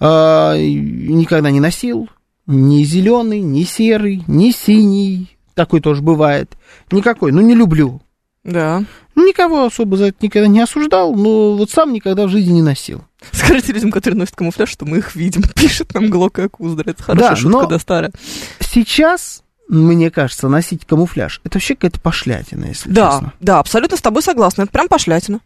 [0.00, 2.08] а, никогда не носил.
[2.46, 5.36] Ни зеленый, ни серый, ни синий.
[5.54, 6.56] Такой тоже бывает.
[6.90, 8.00] Никакой, ну не люблю.
[8.48, 8.84] Да.
[9.14, 13.02] Никого особо за это никогда не осуждал, но вот сам никогда в жизни не носил.
[13.32, 15.42] Скажите людям, которые носят камуфляж, что мы их видим.
[15.54, 16.90] Пишет нам Глока Акуздра.
[16.90, 18.12] Это хорошая Да, шутка, но- да, старая.
[18.60, 23.32] Сейчас, мне кажется, носить камуфляж это вообще какая-то пошлятина, если Да, честно.
[23.40, 24.62] да, абсолютно с тобой согласна.
[24.62, 25.40] Это прям пошлятина.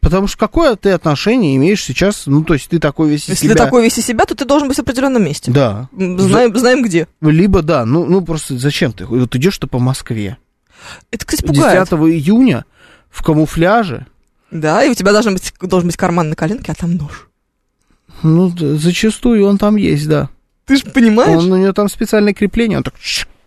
[0.00, 3.46] Потому что какое ты отношение имеешь сейчас, ну, то есть ты такой весь из Если
[3.46, 3.54] себя...
[3.54, 5.50] ты такой весь из себя, то ты должен быть в определенном месте.
[5.50, 5.88] Да.
[5.96, 7.08] Знаем, знаем где.
[7.22, 9.06] Либо да, ну, ну просто зачем ты?
[9.06, 10.36] Вот идешь ты по Москве.
[11.10, 11.88] Это, кстати, пугает.
[11.90, 12.64] 10 июня
[13.10, 14.06] в камуфляже.
[14.50, 17.28] Да, и у тебя должен быть, должен быть карман на коленке, а там нож.
[18.22, 20.28] Ну, зачастую он там есть, да.
[20.66, 21.38] Ты же понимаешь?
[21.42, 22.94] Он, у него там специальное крепление, он так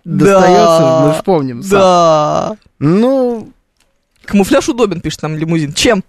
[0.04, 0.40] Да.
[0.40, 1.64] достается, мы же помним.
[1.64, 1.72] сам.
[1.72, 2.58] Да.
[2.80, 3.52] Ну,
[4.26, 5.74] Камуфляж удобен, пишет нам лимузин.
[5.74, 6.04] Чем?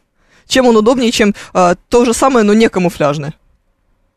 [0.47, 3.35] Чем он удобнее, чем а, то же самое, но не камуфляжное?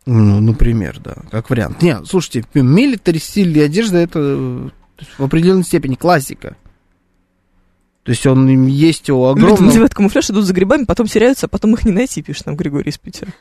[0.07, 1.81] ну, например, да, как вариант.
[1.83, 4.69] Не, слушайте, милитари стиль и одежда это э,
[5.19, 6.55] в определенной степени классика.
[8.03, 9.67] То есть он есть у Люди огромного...
[9.67, 12.89] надевают камуфляж, идут за грибами, потом теряются, а потом их не найти, пишет нам Григорий
[12.89, 13.31] из Питера.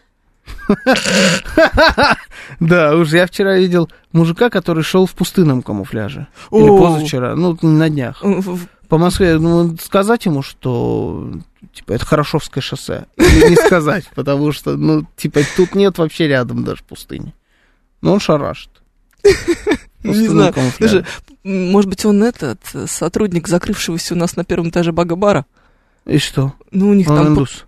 [2.61, 6.27] Да, уж я вчера видел мужика, который шел в пустынном камуфляже.
[6.51, 8.23] Или позавчера, ну, на днях.
[8.89, 11.33] По Москве, ну, сказать ему, что,
[11.73, 13.07] типа, это Хорошевское шоссе.
[13.17, 17.33] Или не сказать, потому что, ну, типа, тут нет вообще рядом даже пустыни.
[18.03, 18.71] Но он шарашит.
[20.03, 20.55] Не Пустынный знаю.
[20.77, 21.05] Слушай,
[21.45, 25.47] может быть, он этот, э, сотрудник, закрывшегося у нас на первом этаже бага-бара?
[26.07, 26.55] И что?
[26.71, 27.29] Ну, у них Он там...
[27.29, 27.65] индус.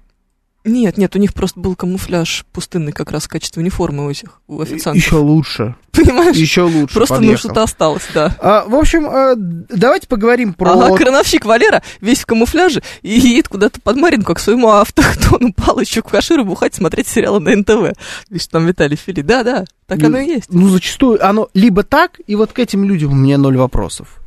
[0.64, 4.40] Нет, нет, у них просто был камуфляж пустынный как раз в качестве униформы у этих,
[4.46, 5.02] у официантов.
[5.02, 5.74] Еще лучше.
[5.92, 6.36] Понимаешь?
[6.36, 6.94] Еще лучше.
[6.94, 7.38] Просто ну подъехал.
[7.38, 8.36] что-то осталось, да.
[8.40, 10.72] А, в общем, а, давайте поговорим про...
[10.72, 16.02] Ага, крановщик Валера весь в камуфляже и едет куда-то под Маринку к своему автохтону Палычу
[16.02, 17.98] Каширу бухать, смотреть сериалы на НТВ.
[18.30, 19.22] Видишь, там Виталий Фили.
[19.22, 20.46] Да, да, так Ну, оно и есть.
[20.50, 24.21] Ну, зачастую оно либо так, и вот к этим людям у меня ноль вопросов.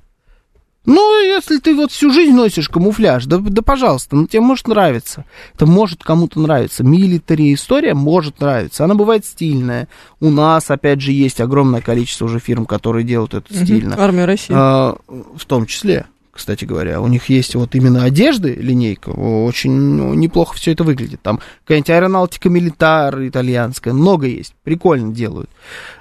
[0.85, 5.25] Ну, если ты вот всю жизнь носишь камуфляж, да, да пожалуйста, ну тебе может нравиться.
[5.53, 6.83] Это может кому-то нравиться.
[6.83, 8.83] Милитари история может нравиться.
[8.85, 9.87] Она бывает стильная.
[10.19, 13.95] У нас, опять же, есть огромное количество уже фирм, которые делают это стильно.
[13.97, 14.53] Армия России.
[14.55, 20.13] А, в том числе, кстати говоря, у них есть вот именно одежды, линейка, очень ну,
[20.13, 21.21] неплохо все это выглядит.
[21.21, 25.49] Там какая-нибудь аэронавтика милитар итальянская, много есть, прикольно делают.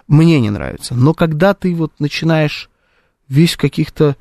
[0.08, 0.94] Мне не нравится.
[0.94, 2.68] Но когда ты вот начинаешь
[3.28, 4.16] весь в каких-то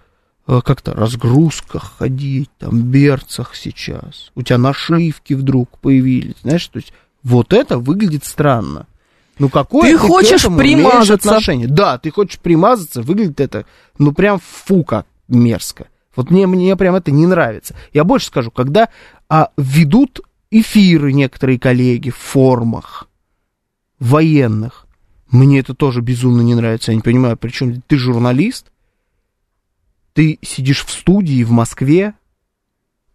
[0.45, 7.53] как-то разгрузках ходить, там, берцах сейчас, у тебя нашивки вдруг появились, знаешь, то есть вот
[7.53, 8.87] это выглядит странно.
[9.39, 11.13] Ну, какое Ты к хочешь примазаться.
[11.13, 11.67] отношение?
[11.67, 13.65] Да, ты хочешь примазаться, выглядит это,
[13.97, 15.87] ну, прям фу, как мерзко.
[16.15, 17.75] Вот мне, мне прям это не нравится.
[17.93, 18.89] Я больше скажу, когда
[19.29, 23.07] а, ведут эфиры некоторые коллеги в формах
[23.99, 24.85] военных,
[25.31, 26.91] мне это тоже безумно не нравится.
[26.91, 28.67] Я не понимаю, причем ты журналист,
[30.13, 32.13] ты сидишь в студии в Москве,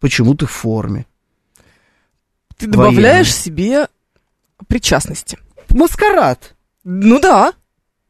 [0.00, 1.06] почему ты в форме?
[2.56, 3.44] Ты добавляешь военный.
[3.44, 3.88] себе
[4.66, 5.38] причастности.
[5.70, 6.54] Маскарад.
[6.84, 7.52] Ну да.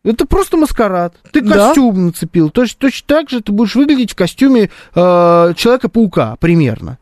[0.05, 1.14] Это просто маскарад.
[1.33, 1.66] Ты Да.
[1.66, 2.48] костюм нацепил.
[2.51, 6.98] Точно, точно так же ты будешь выглядеть в костюме э, Человека-паука, примерно.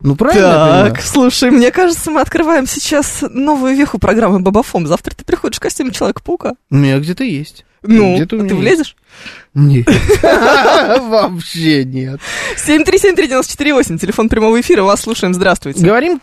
[0.00, 4.86] Ну, правильно Так, слушай, мне кажется, мы открываем сейчас новую веху программы Бабафом.
[4.86, 6.54] Завтра ты приходишь в костюме Человека-паука.
[6.70, 7.64] У меня где-то есть.
[7.86, 8.96] Ну, а ты влезешь?
[9.54, 9.86] Нет.
[10.22, 12.20] Вообще нет.
[12.56, 15.84] 7373948, телефон прямого эфира, вас слушаем, здравствуйте.
[15.84, 16.20] Говорим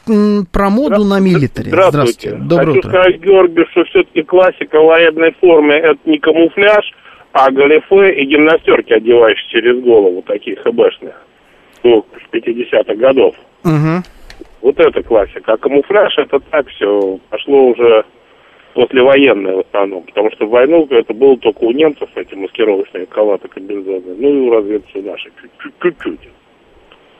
[0.51, 1.69] про моду на милитаре.
[1.71, 2.35] Здравствуйте.
[2.35, 2.89] Доброе Хочу утро.
[2.89, 6.85] сказать Георгию, что все-таки классика военной формы это не камуфляж,
[7.31, 11.15] а галифе и гимнастерки, одевающие через голову, такие хэбэшные,
[11.83, 13.35] ну, 50-х годов.
[13.63, 14.03] Мгм.
[14.61, 15.53] Вот это классика.
[15.53, 18.05] А камуфляж это так все пошло уже
[18.73, 23.47] послевоенное в основном, потому что в войну это было только у немцев эти маскировочные халаты
[23.47, 26.29] комбинезоны, ну и у разведки наших чуть- чуть-чуть.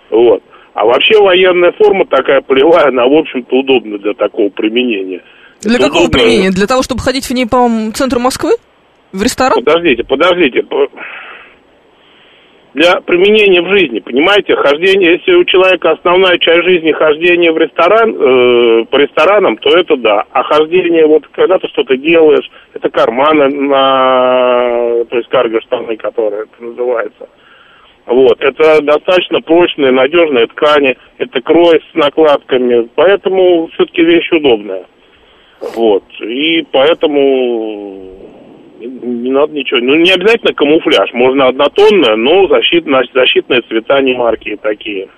[0.10, 0.44] Вот.
[0.74, 5.22] А вообще военная форма такая полевая, она, в общем-то, удобна для такого применения.
[5.62, 6.20] Для Это какого удобно.
[6.20, 6.50] применения?
[6.52, 8.52] Для того, чтобы ходить в ней по центру Москвы?
[9.12, 9.64] В ресторан?
[9.64, 10.64] Подождите, подождите.
[12.74, 18.16] Для применения в жизни, понимаете, хождение, если у человека основная часть жизни хождение в ресторан,
[18.16, 20.24] э, по ресторанам, то это да.
[20.32, 26.44] А хождение, вот когда ты что-то делаешь, это карманы на, то есть карго штаны, которые
[26.46, 27.30] это называется.
[28.08, 34.86] Вот, это достаточно прочные, надежные ткани, это крой с накладками, поэтому все-таки вещь удобная.
[35.76, 38.23] Вот, и поэтому
[38.88, 39.80] не, надо ничего.
[39.80, 45.10] Ну, не обязательно камуфляж, можно однотонное, но защитные, защитные цвета не марки такие.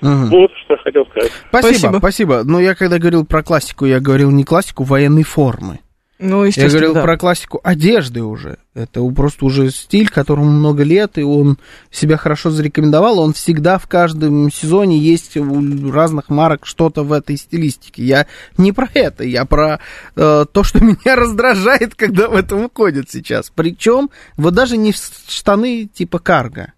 [0.00, 0.28] Мгм.
[0.30, 1.32] Вот, что я хотел сказать.
[1.48, 1.98] Спасибо, Спасибо.
[1.98, 2.42] спасибо.
[2.44, 5.80] Но я когда говорил про классику, я говорил не классику военной формы.
[6.18, 7.02] Ну, Я говорил да.
[7.02, 8.56] про классику одежды уже.
[8.72, 11.58] Это просто уже стиль, которому много лет, и он
[11.90, 13.18] себя хорошо зарекомендовал.
[13.18, 18.02] Он всегда в каждом сезоне есть у разных марок что-то в этой стилистике.
[18.02, 18.26] Я
[18.56, 19.80] не про это, я про
[20.14, 23.52] э, то, что меня раздражает, когда в этом уходят сейчас.
[23.54, 24.96] Причем вот даже не в
[25.28, 26.72] штаны типа карго.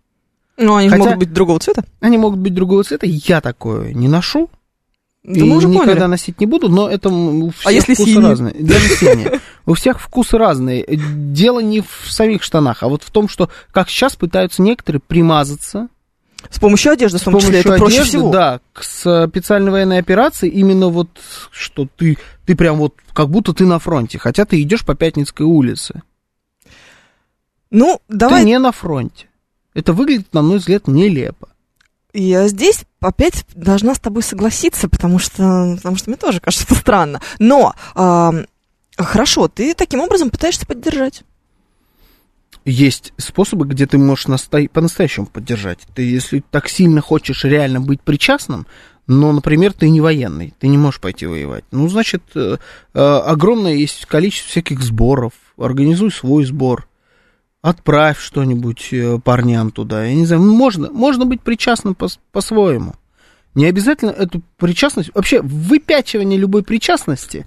[0.57, 1.85] Ну, они Хотя- могут быть другого цвета.
[2.01, 4.51] Они могут быть другого цвета, я такое не ношу.
[5.25, 6.11] Да и мы уже никогда поняли.
[6.11, 8.29] носить не буду, но это у всех А если вкусы синие?
[8.29, 8.55] разные.
[8.55, 9.41] Даже синие.
[9.67, 10.87] У всех вкусы разные.
[10.89, 15.89] Дело не в самих штанах, а вот в том, что, как сейчас пытаются некоторые примазаться
[16.49, 18.31] С помощью одежды, в с том числе, помощью это проще одежды, всего.
[18.31, 21.09] да, к специальной военной операции, именно вот,
[21.51, 25.47] что ты, ты прям вот, как будто ты на фронте, хотя ты идешь по Пятницкой
[25.47, 26.03] улице.
[27.71, 29.27] Ну, давай, Ты не на фронте.
[29.75, 31.49] Это выглядит, на мой взгляд, нелепо.
[32.23, 37.21] Я здесь опять должна с тобой согласиться, потому что, потому что мне тоже кажется странно.
[37.39, 38.47] Но, ам,
[38.97, 41.23] хорошо, ты таким образом пытаешься поддержать.
[42.64, 45.81] есть способы, где ты можешь насто- по-настоящему поддержать.
[45.95, 48.66] Ты, если так сильно хочешь реально быть причастным,
[49.07, 51.64] но, например, ты не военный, ты не можешь пойти воевать.
[51.71, 52.59] Ну, значит, э,
[52.93, 55.33] э, огромное есть количество всяких сборов.
[55.57, 56.89] Организуй свой сбор.
[57.69, 60.05] Отправь что-нибудь э, парням туда.
[60.05, 62.95] Я не знаю, можно, можно быть причастным по- по-своему.
[63.55, 67.47] Не обязательно эту причастность, вообще выпячивание любой причастности,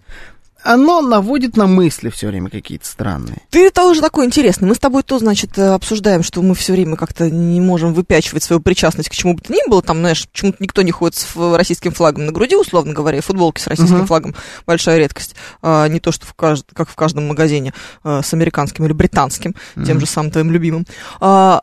[0.64, 3.38] оно наводит на мысли все время какие-то странные.
[3.50, 4.68] Ты тоже такой интересный.
[4.68, 8.44] Мы с тобой то, значит, э, обсуждаем, что мы все время как-то не можем выпячивать
[8.44, 9.82] свою причастность к чему бы то ни было.
[9.82, 13.60] Там, знаешь, почему-то никто не ходит с российским флагом на груди, условно говоря, и футболки
[13.60, 14.08] с российским Мгм.
[14.08, 14.36] флагом
[14.66, 15.36] большая редкость.
[15.62, 19.56] А, не то, что в кажд- как в каждом магазине а, с американским или британским,
[19.86, 20.86] тем же самым твоим любимым.
[21.20, 21.62] А,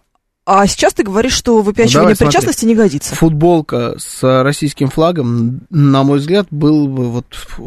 [0.51, 2.33] а сейчас ты говоришь, что выпячивание давай, смотри.
[2.33, 3.15] причастности не годится.
[3.15, 7.27] Футболка с российским флагом, на мой взгляд, был бы вот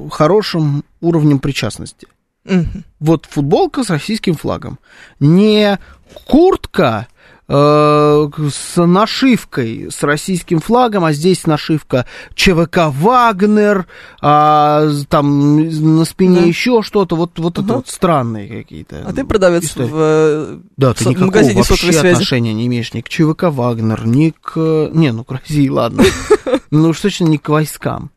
[0.09, 2.07] хорошим уровнем причастности.
[2.43, 2.83] Мгм.
[2.99, 4.79] Вот футболка с российским флагом.
[5.19, 5.77] Не
[6.25, 7.05] куртка
[7.47, 13.87] с нашивкой с российским флагом, а здесь нашивка ЧВК Вагнер,
[14.21, 15.59] а, там
[15.97, 16.45] на спине Да.
[16.45, 17.73] еще что-то, вот, вот это Ага.
[17.75, 19.03] вот странные какие-то.
[19.05, 19.87] А ты продавец истории.
[19.89, 22.13] в э, Да, ты со- никакого магазине вообще сотовой связи.
[22.13, 24.89] отношения не имеешь ни к ЧВК Вагнер, ни к...
[24.93, 26.03] Не, ну к России, ладно.
[26.71, 28.11] Ну уж точно не к войскам.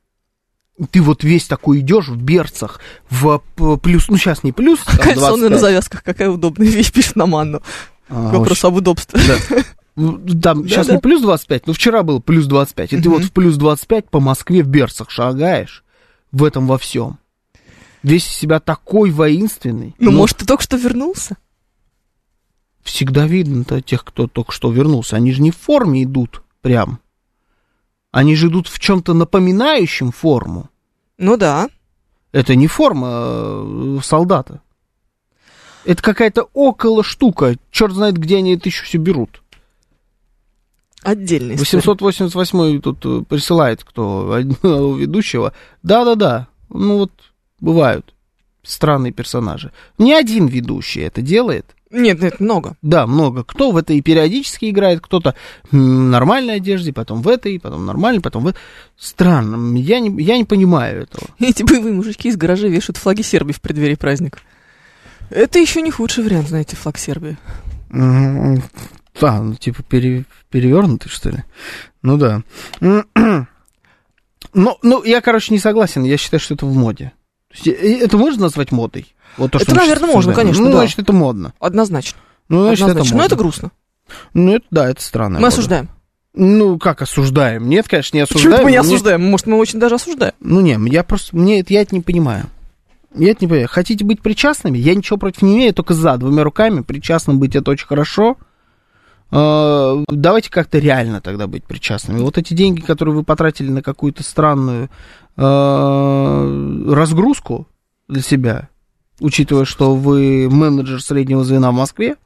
[0.90, 3.40] Ты вот весь такой идешь в берцах, в
[3.82, 5.60] плюс, ну сейчас не плюс, там Кальсоны на 25.
[5.60, 7.62] завязках, какая удобная вещь, пишет на манну.
[8.08, 9.20] А, Вопрос об удобстве.
[9.26, 9.62] Да.
[9.96, 10.96] Ну, Там сейчас Да-да.
[10.96, 12.92] не плюс 25, но вчера было плюс 25.
[12.94, 13.18] И ты Мгм.
[13.18, 15.84] вот в плюс 25 по Москве в берцах шагаешь
[16.32, 17.18] в этом во всем.
[18.02, 19.94] Весь из себя такой воинственный.
[20.00, 21.36] Ну, Но может, ты только что вернулся?
[22.82, 25.14] всегда видно-то тех, кто только что вернулся.
[25.16, 26.98] Они же не в форме идут прям.
[28.10, 30.70] Они же идут в чем-то напоминающем форму.
[31.18, 31.68] Ну да.
[32.32, 34.60] Это не форма э, солдата.
[35.84, 37.56] Это какая-то около штука.
[37.70, 39.42] Черт знает, где они это еще все берут.
[41.54, 41.82] История.
[42.00, 45.52] 888 тут э, присылает кто одного ведущего.
[45.82, 46.48] Да-да-да.
[46.70, 47.12] Ну вот
[47.60, 48.14] бывают
[48.62, 49.70] странные персонажи.
[49.98, 51.66] Не один ведущий это делает.
[51.90, 52.76] Нет, нет, много.
[52.82, 53.44] Да, много.
[53.44, 55.36] Кто в этой периодически играет, кто-то
[55.70, 58.58] в нормальной одежде, потом в этой, потом нормальной, потом в этой.
[58.96, 59.76] Странно.
[59.76, 61.28] Я не, я не понимаю этого.
[61.38, 64.40] Эти боевые мужички из гаражей вешают флаги Сербии в преддверии праздника.
[65.30, 67.36] Это еще не худший вариант, знаете, флаг Сербии.
[67.90, 71.44] Да, ну типа пере- перевернутый, что ли?
[72.02, 72.42] Ну да.
[74.52, 76.04] Ну, ну, я, короче, не согласен.
[76.04, 77.10] Я считаю, что это в моде.
[77.52, 79.12] Есть, э, Это можно назвать модой?
[79.36, 80.36] Вот то, Это, мы сейчас наверное, можно, обсуждаем.
[80.48, 80.76] конечно, Ну, да.
[80.78, 81.54] значит, это модно.
[81.58, 82.18] Однозначно.
[82.48, 83.14] Ну, значит, это Однозначно.
[83.16, 83.22] модно.
[83.22, 83.70] Но это грустно.
[84.34, 85.40] Ну, это, да, это странно.
[85.40, 85.88] Мы осуждаем.
[86.34, 87.68] Ну, как осуждаем?
[87.68, 88.42] Нет, конечно, не осуждаем.
[88.44, 89.22] Почему это мы не но мне- осуждаем?
[89.28, 90.34] Может, мы очень даже осуждаем.
[90.38, 92.44] Ну, не, я просто, мне это, я это не понимаю.
[93.14, 93.68] Я не понимаю.
[93.70, 94.76] Хотите быть причастными?
[94.76, 96.80] Я ничего против не имею, только за, двумя руками.
[96.82, 98.36] Причастным быть это очень хорошо.
[99.30, 102.20] Э, Давайте как-то реально тогда быть причастными.
[102.20, 104.90] Вот эти деньги, которые вы потратили на какую-то странную
[105.36, 107.68] э, разгрузку
[108.08, 108.68] для себя,
[109.20, 112.16] учитывая, что вы менеджер среднего звена в Москве,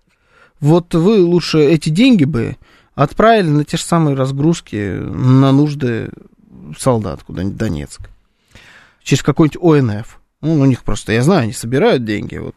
[0.60, 2.56] вот вы лучше эти деньги бы
[2.94, 6.10] отправили на те же самые разгрузки на нужды
[6.76, 8.00] солдат куда-нибудь Донецк.
[9.02, 10.17] Через какой-нибудь ОНФ.
[10.40, 12.36] Ну, у них просто, я знаю, они собирают деньги.
[12.36, 12.54] Вот,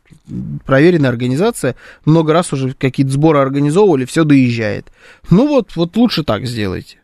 [0.66, 1.76] проверенная организация,
[2.06, 4.92] много раз уже какие-то сборы организовывали, все доезжает.
[5.32, 7.00] Ну вот, вот лучше так сделайте.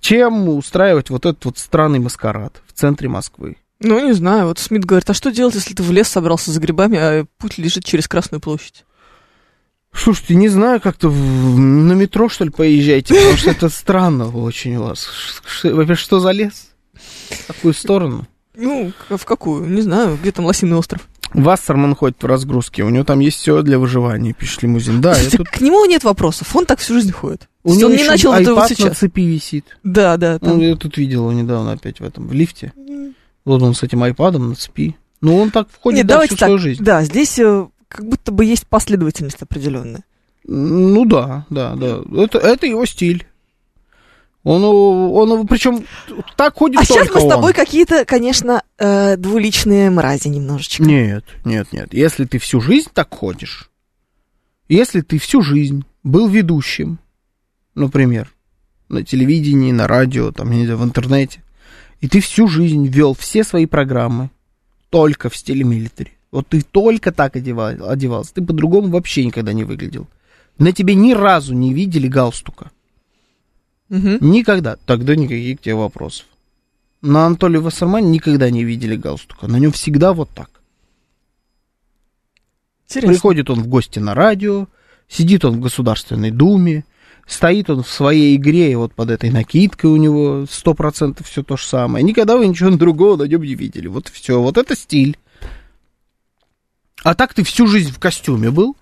[0.00, 3.56] Чем устраивать вот этот вот странный маскарад в центре Москвы?
[3.80, 4.46] Ну, не знаю.
[4.48, 7.56] Вот Смит говорит, а что делать, если ты в лес собрался за грибами, а путь
[7.58, 8.84] лежит через Красную площадь?
[9.92, 14.76] Слушайте, не знаю, как-то в- на метро, что ли, поезжайте, потому что это странно очень
[14.76, 15.08] у вас.
[15.64, 16.68] Во-первых, что за лес?
[16.94, 18.26] В какую сторону?
[18.54, 19.66] Ну, в какую?
[19.66, 20.18] Не знаю.
[20.20, 21.08] Где там Лосиный остров?
[21.32, 25.00] Вассерман ходит в разгрузке, у него там есть все для выживания, пишет лимузин.
[25.00, 25.48] Да, я Слушайте, тут...
[25.48, 26.54] к нему нет вопросов.
[26.54, 27.48] Он так всю жизнь ходит.
[27.62, 28.98] У него он не начал это вот iPad на сейчас.
[28.98, 29.64] цепи висит.
[29.84, 30.38] Да, да.
[30.38, 30.58] там.
[30.58, 32.72] Ну, я тут видел его недавно опять в этом, в лифте.
[33.44, 34.96] Вот он с этим айпадом на цепи.
[35.20, 36.46] Ну, он так входит Нет, да, давайте всю так.
[36.48, 36.82] свою жизнь.
[36.82, 40.04] Да, здесь э, как будто бы есть последовательность определенная.
[40.44, 42.00] Ну да, да, да.
[42.16, 43.26] Это, это его стиль.
[44.42, 45.84] Он, он, причем
[46.36, 50.82] так ходит А только сейчас мы с тобой какие-то, конечно, э, двуличные мрази немножечко.
[50.82, 51.92] Нет, нет, нет.
[51.92, 53.70] Если ты всю жизнь так ходишь,
[54.68, 56.98] если ты всю жизнь был ведущим,
[57.74, 58.32] например,
[58.88, 61.42] на телевидении, на радио, там, не знаю, в интернете,
[62.00, 64.30] и ты всю жизнь вел все свои программы
[64.88, 66.12] только в стиле милитари.
[66.30, 70.08] Вот ты только так одевал, одевался, ты по-другому вообще никогда не выглядел.
[70.58, 72.70] На тебе ни разу не видели галстука.
[73.90, 74.18] Мгм.
[74.20, 74.76] Никогда.
[74.86, 76.26] Тогда никаких тебе вопросов.
[77.02, 79.48] На Анатолия Вассермане никогда не видели галстука.
[79.48, 80.48] На нем всегда вот так.
[82.86, 83.12] Интересно.
[83.12, 84.68] Приходит он в гости на радио,
[85.08, 86.84] сидит он в Государственной Думе,
[87.26, 91.42] стоит он в своей игре, и вот под этой накидкой у него сто процентов все
[91.42, 92.04] то же самое.
[92.04, 93.86] Никогда вы ничего другого на нем не видели.
[93.86, 95.16] Вот все, вот это стиль.
[97.02, 98.76] А так ты всю жизнь в костюме был,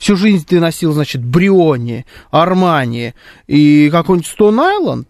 [0.00, 3.12] Всю жизнь ты носил, значит, Бриони, Армани
[3.46, 5.06] и какой-нибудь Island.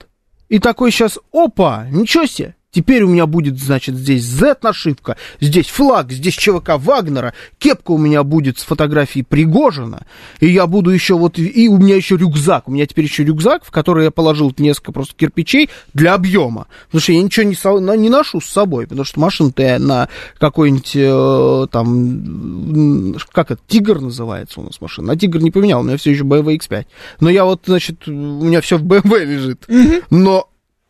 [0.48, 6.12] И такой сейчас, опа, ничего себе, Теперь у меня будет, значит, здесь Z-нашивка, здесь флаг,
[6.12, 10.06] здесь ЧВК Вагнера, кепка у меня будет с фотографией Пригожина,
[10.38, 13.64] и я буду еще вот, и у меня еще рюкзак, у меня теперь еще рюкзак,
[13.64, 18.08] в который я положил несколько просто кирпичей для объема, потому что я ничего не, не
[18.08, 20.08] ношу с собой, потому что машина-то я на
[20.38, 25.84] какой-нибудь э, там, как это, Тигр называется у нас машина, на Тигр не поменял, у
[25.84, 26.86] меня все еще BMW X5,
[27.18, 29.66] но я вот, значит, у меня все в BMW лежит,
[30.10, 30.46] но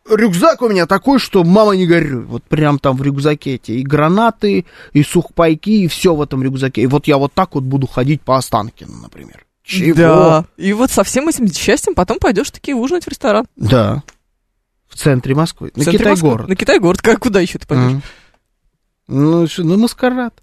[0.09, 2.23] рюкзак у меня такой, что мама не горюй.
[2.23, 6.81] Вот прям там в рюкзаке эти и гранаты, и сухпайки, и все в этом рюкзаке.
[6.81, 9.45] И вот я вот так вот буду ходить по Останкину, например.
[9.63, 9.95] Чего?
[9.95, 10.45] Да.
[10.57, 13.45] И вот со всем этим счастьем потом пойдешь таки ужинать в ресторан.
[13.55, 14.03] Да.
[14.87, 15.71] В центре Москвы.
[15.73, 16.47] В На Китай-город.
[16.47, 17.01] На Китай-город.
[17.01, 17.91] Как, куда еще ты пойдешь?
[17.91, 18.01] Мгм.
[19.07, 20.33] Ну, что, ну, маскарад.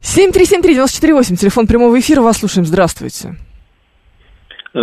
[0.00, 3.36] 7373948, телефон прямого эфира, вас слушаем, здравствуйте.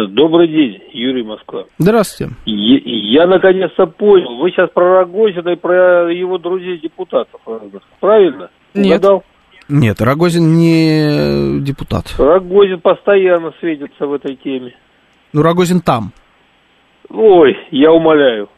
[0.04, 1.64] Добрый день, Юрий Москва.
[1.78, 2.34] Здравствуйте.
[2.46, 2.82] Е-
[3.14, 4.36] Я наконец-то понял.
[4.38, 7.40] Вы сейчас про Рогозина и про его друзей-депутатов.
[8.02, 8.50] Правильно?
[8.74, 9.00] Нет.
[9.00, 9.24] Угадал?
[9.70, 12.14] Нет, Рогозин не депутат.
[12.18, 14.76] Рогозин постоянно светится в этой теме.
[15.32, 16.12] Ну, Рогозин там,
[17.10, 18.50] Ой, я умоляю.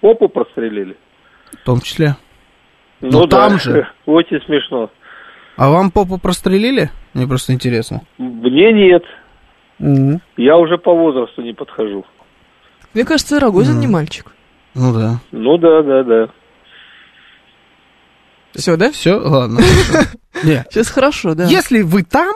[0.00, 0.96] Попу прострелили?
[1.60, 2.14] в том числе.
[3.00, 3.58] Ну, Ну, там да.
[3.58, 3.88] же.
[4.06, 4.90] Очень смешно.
[5.56, 6.90] А вам попу прострелили?
[7.14, 8.02] Мне просто интересно.
[8.16, 9.02] Мне нет.
[9.78, 12.04] Я уже по возрасту не подхожу.
[12.94, 14.32] Мне кажется, Рогозин не мальчик.
[14.74, 15.20] Ну да.
[15.30, 16.28] Ну да, да, да.
[18.54, 18.90] Все, да?
[18.90, 19.60] Все, ладно.
[20.42, 21.44] Сейчас хорошо, да.
[21.44, 22.34] Если вы там,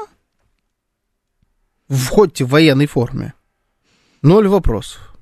[1.88, 3.34] входите в военной форме,
[4.22, 5.14] ноль вопросов.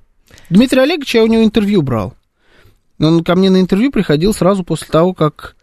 [0.49, 2.13] Дмитрий Олегович, я у него интервью брал.
[2.99, 5.55] Он ко мне на интервью приходил сразу после того, как...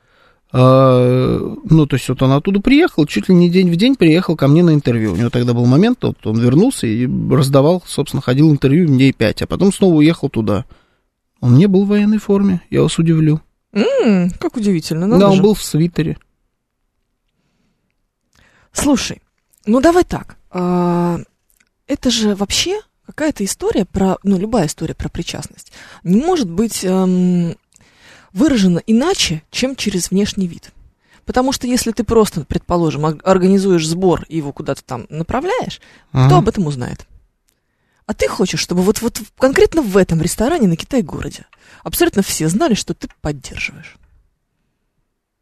[0.52, 4.36] э, ну, то есть вот он оттуда приехал, чуть ли не день в день приехал
[4.36, 5.12] ко мне на интервью.
[5.12, 9.42] У него тогда был момент, вот он вернулся и раздавал, собственно, ходил интервью дней пять,
[9.42, 10.64] а потом снова уехал туда.
[11.40, 13.40] Он не был в военной форме, я вас удивлю.
[13.72, 15.06] М, как удивительно.
[15.06, 15.42] надо да, он же.
[15.42, 16.18] был в свитере.
[18.72, 19.22] Слушай,
[19.66, 20.36] ну давай так.
[20.50, 21.18] а,
[21.86, 25.72] это же вообще какая-то история про, ну любая история про причастность,
[26.02, 26.84] не может быть
[28.32, 30.72] выражена иначе, чем через внешний вид.
[31.24, 36.20] Потому что если ты просто, предположим, ор- организуешь сбор и его куда-то там направляешь, кто
[36.24, 36.38] Ага.
[36.38, 37.06] об этом узнает?
[38.06, 41.44] А ты хочешь, чтобы вот, вот конкретно в этом ресторане на Китай-городе
[41.84, 43.96] абсолютно все знали, что ты поддерживаешь.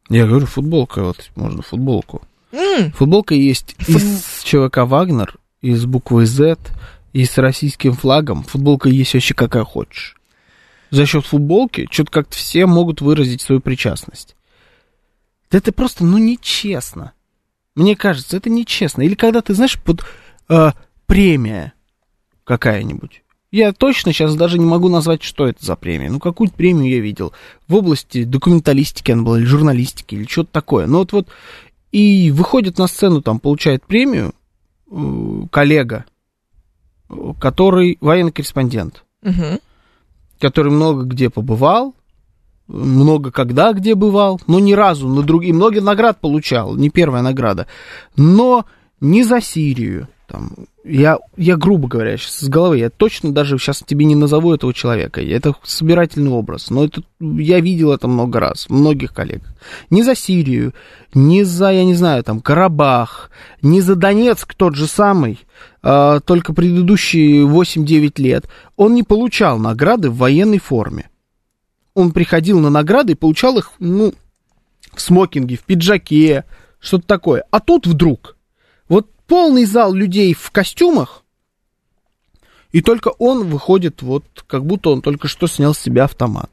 [0.09, 2.21] Я говорю, футболка, вот можно футболку.
[2.51, 6.57] М, Футболка есть Фут- из ЧВК «Вагнер», и с буквой Z,
[7.13, 8.43] и с российским флагом.
[8.43, 10.15] Футболка есть вообще какая хочешь.
[10.89, 14.35] За счет футболки что-то как-то все могут выразить свою причастность.
[15.51, 17.13] Да это просто, ну, нечестно.
[17.75, 19.01] Мне кажется, это нечестно.
[19.01, 20.03] Или когда ты, знаешь, под
[20.49, 20.71] э,
[21.05, 21.73] премия
[22.43, 23.23] какая-нибудь.
[23.51, 26.09] Я точно сейчас даже не могу назвать, что это за премия.
[26.09, 27.33] Ну, какую-то премию я видел.
[27.67, 30.85] В области документалистики она была, или журналистики, или что-то такое.
[30.85, 31.27] Ну, вот, вот,
[31.91, 34.33] и выходит на сцену, там, получает премию
[34.91, 36.05] э, коллега,
[37.09, 39.59] э, который военный корреспондент, мгм.
[40.39, 41.95] Который много где побывал,
[42.67, 47.67] много когда где бывал, но ни разу на другие, много наград получал, не первая награда,
[48.15, 48.65] но
[48.99, 50.51] не за Сирию, там,
[50.83, 54.73] я, я грубо говоря, сейчас с головы, я точно даже сейчас тебе не назову этого
[54.73, 59.41] человека, это собирательный образ, но это, я видел это много раз, многих коллег,
[59.89, 60.73] не за Сирию,
[61.13, 65.39] не за, я не знаю, там, Карабах, не за Донецк тот же самый,
[65.81, 71.09] а, только предыдущие 8-9 лет, он не получал награды в военной форме.
[71.93, 74.13] Он приходил на награды и получал их, ну,
[74.93, 76.43] в смокинге, в пиджаке,
[76.79, 77.43] что-то такое.
[77.51, 78.36] А тут вдруг,
[79.27, 81.23] полный зал людей в костюмах,
[82.71, 86.51] и только он выходит, вот, как будто он только что снял с себя автомат.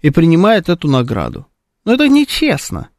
[0.00, 1.46] И принимает эту награду.
[1.84, 2.90] Но это нечестно.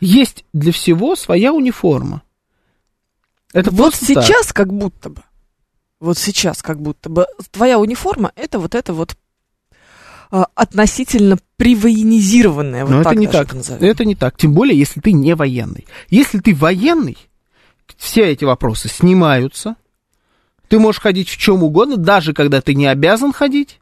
[0.00, 2.22] Есть для всего своя униформа.
[3.52, 4.00] Это вот так.
[4.00, 5.22] сейчас как будто бы,
[6.00, 9.16] вот сейчас как будто бы, твоя униформа это вот это вот
[10.30, 13.54] а, относительно привоенизированная, вот Но так это не так.
[13.54, 13.74] это.
[13.84, 14.36] Это не так.
[14.36, 15.86] Тем более, если ты не военный.
[16.08, 17.16] Если ты военный,
[17.96, 19.76] все эти вопросы снимаются.
[20.68, 23.80] Ты можешь ходить в чем угодно, даже когда ты не обязан ходить.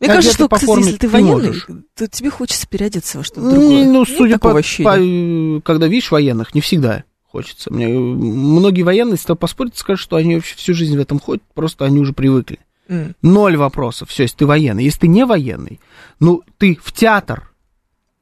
[0.00, 1.66] Мне А кажется, что, по кстати, форме если ты ты военный, можешь?
[1.94, 3.84] то тебе хочется переодеться во что-то Не, другое.
[3.86, 4.88] ну, Нет судя по, ощущения?
[4.88, 7.72] по- э, когда видишь военных, не всегда хочется.
[7.72, 11.42] Мне э, многие военные тобой поспорят, скажут, что они вообще всю жизнь в этом ходят,
[11.54, 12.58] просто они уже привыкли.
[12.88, 13.14] М.
[13.22, 14.08] Ноль вопросов.
[14.10, 14.84] Все, если ты военный.
[14.84, 15.80] Если ты не военный,
[16.18, 17.52] ну, ты в театр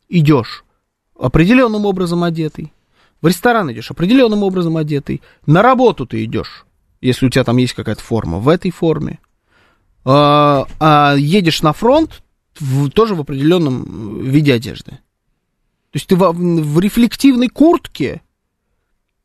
[0.09, 0.65] идешь
[1.19, 2.73] определенным образом одетый.
[3.21, 5.23] В ресторан идешь определенным образом одетый.
[5.47, 6.65] На работу ты идешь,
[7.01, 9.19] если у тебя там есть какая-то форма, в этой форме.
[10.05, 12.23] А, а едешь на фронт
[12.59, 14.93] в- тоже в определенном виде одежды.
[14.93, 18.23] То есть ты в, в рефлективной куртке,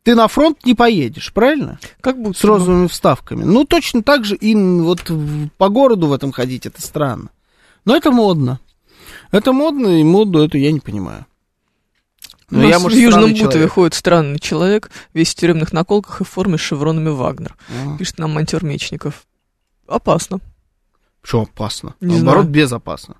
[0.03, 1.79] ты на фронт не поедешь, правильно?
[2.01, 2.37] Как будто.
[2.37, 3.43] С розовыми вставками.
[3.43, 5.03] Ну, точно так же и вот
[5.57, 7.29] по городу в этом ходить, это странно.
[7.85, 8.59] Но это модно.
[9.31, 11.25] Это модно, и моду эту я не понимаю.
[12.57, 13.71] Но нас я, может, в Южном Бутове человек.
[13.71, 17.55] ходит странный человек, весь в тюремных наколках и в форме с шевронами Вагнер.
[17.69, 17.97] А.
[17.97, 19.23] Пишет нам монтер Мечников.
[19.87, 20.39] Опасно.
[21.21, 21.95] Что опасно?
[22.01, 22.53] Не Наоборот, знаю.
[22.53, 23.15] безопасно.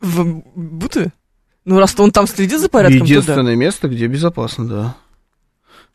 [0.00, 0.24] В
[0.54, 1.12] Бутове?
[1.64, 3.10] Ну, раз он там следит за порядком, то да.
[3.10, 4.96] Единственное место, где безопасно, да.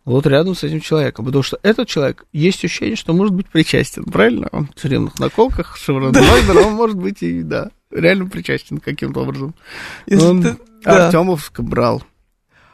[0.05, 1.25] Вот рядом с этим человеком.
[1.25, 4.47] Потому что этот человек, есть ощущение, что может быть причастен, правильно?
[4.51, 9.53] Он в тюремных наколках, шеврон Вагнера, он может быть и, да, реально причастен каким-то образом.
[10.07, 11.07] Если Он ты- да.
[11.07, 12.01] Артемовск брал.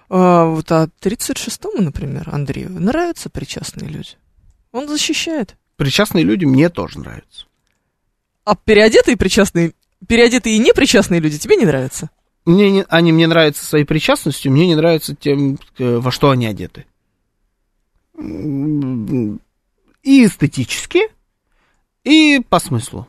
[0.09, 4.11] А, вот, а 36-му, например, Андрею нравятся причастные люди.
[4.71, 5.55] Он защищает.
[5.77, 7.45] Причастные люди мне тоже нравятся.
[8.43, 9.73] А переодетые причастные,
[10.07, 12.09] переодетые и непричастные люди тебе не нравятся?
[12.45, 16.45] Мне не- они мне нравятся своей причастностью, мне не нравится тем, э, во что они
[16.45, 16.85] одеты.
[20.03, 21.09] И эстетически,
[22.03, 23.07] и по смыслу.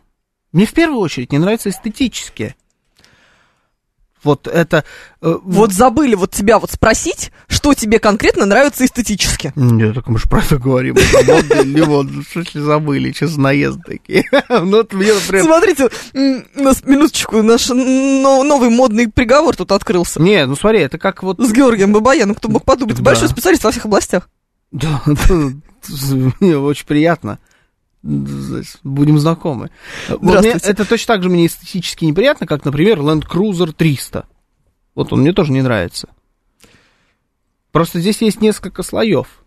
[0.52, 2.56] Мне в первую очередь не нравится эстетически.
[4.26, 4.84] Вот это...
[5.22, 9.52] э, Вот забыли вот тебя вот спросить, что тебе конкретно нравится эстетически.
[9.56, 10.96] Нет, так мы же про это говорим.
[11.26, 12.22] Модно или модно?
[12.28, 13.14] Что если забыли?
[13.18, 14.24] За наезд такие?
[14.48, 15.44] Ну, вот мне, например...
[15.44, 15.88] Смотрите,
[16.54, 20.20] нас, минуточку, наш но- новый модный приговор тут открылся.
[20.20, 21.38] Не, ну смотри, это как вот...
[21.40, 24.28] С Георгием Бабаяном, кто мог подумать, большой специалист во всех областях.
[24.72, 25.02] Да,
[26.40, 27.38] мне очень приятно.
[28.84, 29.70] Будем знакомы.
[30.08, 34.26] Вот мне это точно так же мне эстетически неприятно, как, например, Land Cruiser 300.
[34.94, 36.08] Вот он мне тоже не нравится.
[37.72, 39.44] Просто здесь есть несколько слоев.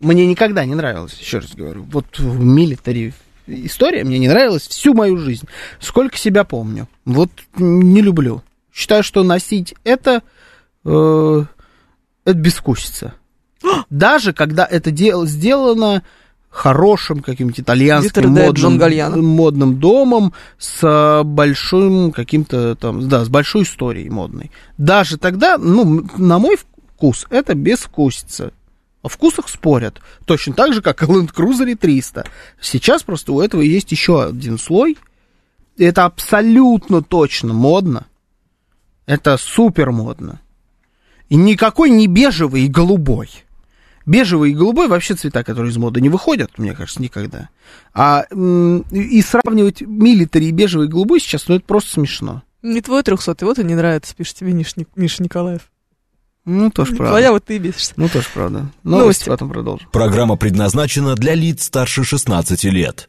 [0.00, 1.84] Мне никогда не нравилось, еще раз говорю.
[1.84, 3.14] Вот в милитари
[3.46, 5.46] история мне не нравилась всю мою жизнь.
[5.78, 6.88] Сколько себя помню.
[7.04, 8.42] Вот не люблю.
[8.72, 10.22] Считаю, что носить это,
[10.84, 11.44] э,
[12.24, 13.14] это бескусица.
[13.90, 16.02] Даже когда это дело сделано
[16.52, 24.10] хорошим каким-нибудь итальянским модным, модным домом с э, большим каким-то там, да, с большой историей
[24.10, 24.50] модной.
[24.76, 28.52] Даже тогда, ну, на мой вкус, это безвкусица.
[29.00, 30.00] О вкусах спорят.
[30.26, 32.26] Точно так же, как и Land Cruiser 300.
[32.60, 34.96] Сейчас просто у этого есть еще один слой.
[35.78, 38.06] Это абсолютно точно модно.
[39.06, 40.40] Это супер модно.
[41.30, 43.30] И никакой не бежевый и голубой.
[44.06, 47.48] Бежевый и голубой вообще цвета, которые из моды не выходят, мне кажется, никогда.
[47.94, 52.42] А и сравнивать милитари и бежевый и голубой сейчас, ну это просто смешно.
[52.62, 55.62] Не твой трехсотый, вот и не нравится, пишет тебе Миш- Миша Николаев.
[56.44, 57.12] Ну, тоже правда.
[57.12, 57.92] Твоя, вот ты и бесишься.
[57.96, 58.58] Ну, тоже правда.
[58.82, 59.02] Новости.
[59.02, 59.88] Новости потом продолжим.
[59.92, 63.08] Программа предназначена для лиц старше 16 лет.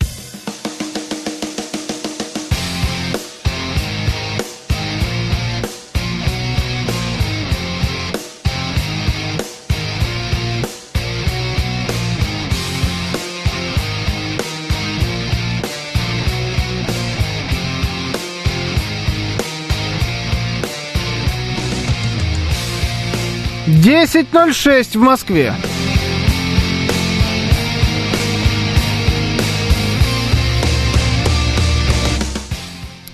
[23.83, 25.53] Десять ноль шесть в Москве.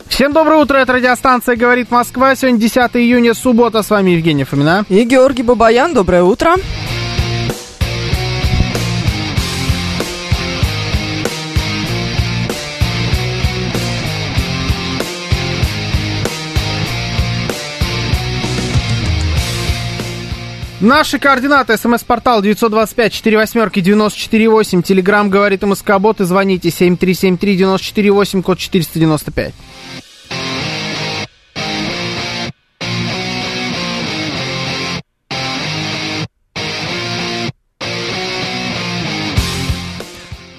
[0.08, 2.36] Всем доброе утро, это радиостанция «Говорит Москва».
[2.36, 3.82] Сегодня 10 июня, суббота.
[3.82, 4.86] С вами Евгений Фомина.
[4.90, 6.56] И Георгий Бабаян, доброе утро.
[20.82, 21.78] Наши координаты.
[21.78, 24.82] СМС-портал 925-48-94-8.
[24.82, 29.54] Телеграмм «Говорит МСК Бот» и звоните 7373-94-8, код 495.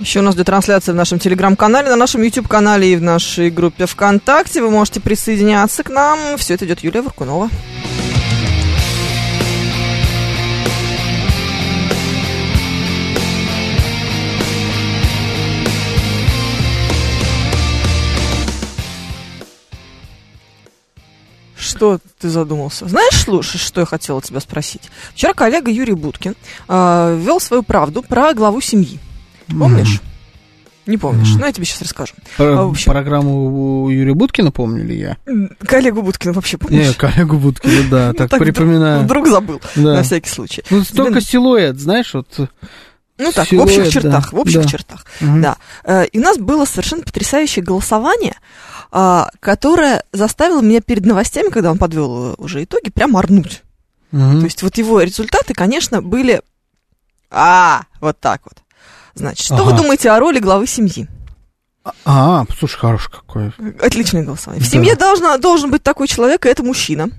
[0.01, 3.87] Еще у нас идет трансляция в нашем телеграм-канале, на нашем YouTube-канале и в нашей группе
[3.87, 4.61] ВКонтакте.
[4.61, 6.37] Вы можете присоединяться к нам.
[6.37, 7.49] Все это идет Юлия Варкунова.
[21.61, 22.89] Что ты задумался?
[22.89, 24.91] Знаешь, слушай, что я хотела тебя спросить?
[25.15, 26.35] Вчера коллега Юрий Буткин
[26.69, 28.99] э, вел свою правду про главу семьи.
[29.49, 30.01] Помнишь?
[30.87, 31.35] Не помнишь?
[31.39, 32.15] Ну, я тебе сейчас расскажу.
[32.37, 35.17] Про- А, общем- Программу Юрия Буткина помнили я?
[35.27, 36.97] М, Коллегу Будкина вообще Не, помнишь?
[36.97, 39.03] коллегу Буткина, да, так припоминаю.
[39.05, 40.65] Вдруг забыл, на всякий случай.
[40.71, 42.27] Ну, только силуэт, знаешь, вот.
[43.21, 44.69] Ну так, в общих да, чертах, в общих да.
[44.69, 45.07] чертах.
[45.21, 45.43] Мгм.
[45.43, 45.57] Да.
[45.85, 48.35] Э, И у нас было совершенно потрясающее голосование,
[48.91, 53.63] а, которое заставило меня перед новостями, когда он подвел уже итоги, прям орнуть.
[54.11, 54.41] Мгм.
[54.41, 56.43] То есть вот его результаты, конечно, были...
[57.31, 58.55] А, вот так вот.
[59.15, 59.83] Значит, что вы Ага.
[59.83, 61.07] думаете о роли главы семьи?
[62.05, 63.53] А, слушай, хороший какой.
[63.81, 64.63] Отличное голосование.
[64.65, 64.71] В Да.
[64.73, 67.11] семье должна, должен быть такой человек, и это мужчина.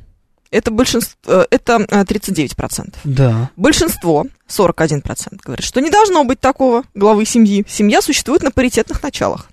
[0.52, 2.96] Это большинство, э, это э, 39%.
[3.06, 3.50] Да.
[3.56, 7.66] Большинство, 41%, говорит, что не должно быть такого главы семьи.
[7.68, 9.50] Семья существует на паритетных началах.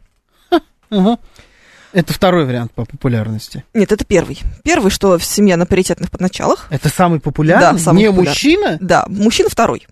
[0.91, 3.65] Это второй вариант по популярности.
[3.73, 4.41] Нет, это первый.
[4.63, 6.67] Первый, что семья на паритетных началах.
[6.71, 7.79] Это самый популярный?
[7.79, 8.31] Да, самый Не популярный.
[8.31, 8.79] мужчина?
[8.81, 9.87] Да, мужчина второй.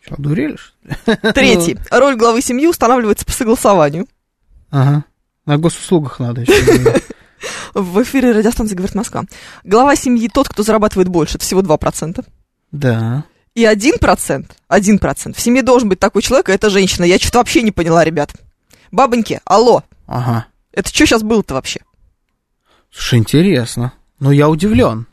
[0.00, 1.16] Что, одурели, что?
[1.32, 1.78] Третий.
[1.90, 4.06] Роль главы семьи устанавливается по согласованию.
[4.70, 5.04] Ага.
[5.46, 7.02] На госуслугах надо еще.
[7.74, 9.24] В эфире радиостанции «Говорит Москва».
[9.64, 12.24] Глава семьи тот, кто зарабатывает больше, это всего 2%.
[12.70, 13.24] Да.
[13.54, 15.34] И 1%, 1%.
[15.34, 17.04] В семье должен быть такой человек, и это женщина.
[17.04, 18.32] Я что-то вообще не поняла, ребят.
[18.90, 20.46] Бабоньки, алло, Ага.
[20.72, 21.80] это что сейчас было-то вообще?
[22.90, 23.92] Слушай, интересно.
[24.20, 25.06] Но я удивлен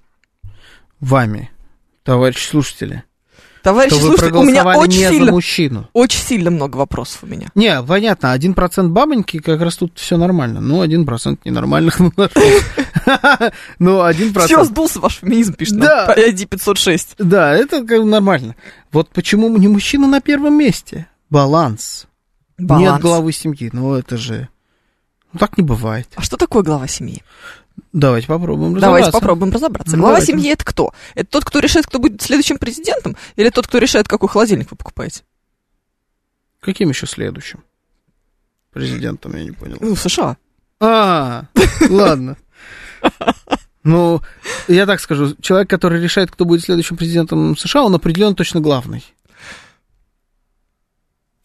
[1.00, 1.50] вами,
[2.04, 3.04] товарищи слушатели.
[3.64, 5.90] Товарищи, что вы слушайте, у меня проголосовали очень не за сильно, мужчину.
[5.94, 7.48] очень сильно много вопросов у меня.
[7.56, 10.60] Не, понятно, один процент бабоньки, как раз тут все нормально.
[10.70, 13.52] Ну, один процент ненормальных нашелся.
[13.80, 14.66] Ну, один Все, процент.
[14.68, 16.06] сдулся ваш феминизм, пишет нам Да.
[16.08, 17.16] по ID 506.
[17.18, 18.56] Да, это как нормально.
[18.92, 21.08] Вот почему не мужчина на первом месте?
[21.30, 22.08] Баланс.
[22.58, 23.02] Нет Баланс.
[23.02, 23.70] главы семьи.
[23.74, 24.50] Ну, это же...
[25.32, 26.08] Ну, так не бывает.
[26.16, 27.22] А что такое глава семьи?
[27.94, 29.12] Давайте попробуем Давайте разобраться.
[29.12, 29.96] попробуем разобраться.
[29.98, 30.32] Глава давайте.
[30.34, 30.94] семьи это кто?
[31.16, 33.16] Это тот, кто решает, кто будет следующим президентом?
[33.36, 35.24] Или тот, кто решает, какой холодильник вы покупаете?
[36.60, 37.64] Каким еще следующим?
[38.72, 39.78] Президентом, я не понял.
[39.80, 40.38] Ну, в США.
[40.80, 41.46] А,
[41.90, 42.38] ладно.
[43.84, 44.22] Ну,
[44.68, 49.04] я так скажу, человек, который решает, кто будет следующим президентом США, он определенно точно главный.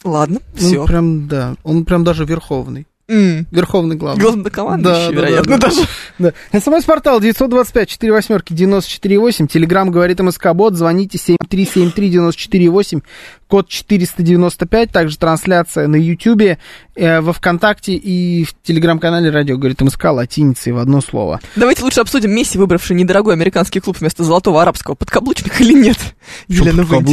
[0.03, 0.85] Ладно, Ну, все.
[0.87, 2.87] прям, да, он прям даже верховный.
[3.07, 4.23] Верховный главный.
[4.23, 5.69] Главнокомандующий, Да, да, вероятно, да, да.
[5.69, 5.83] даже.
[6.19, 6.33] Да.
[6.59, 9.47] СМС-портал 925 4 восьмерки 94,8.
[9.47, 10.75] Телеграмм говорит МСК-бот.
[10.75, 13.03] Звоните 7373-94,8.
[13.47, 14.91] Код 495.
[14.91, 16.59] Также трансляция на Ютьюбе,
[16.95, 21.41] э, во Вконтакте и в Телеграм-канале радио говорит МСК латиницей в одно слово.
[21.57, 25.99] Давайте лучше обсудим Месси, выбравший недорогой американский клуб вместо золотого арабского подкаблучника или нет.
[26.49, 26.85] Елена.
[26.85, 27.05] Вот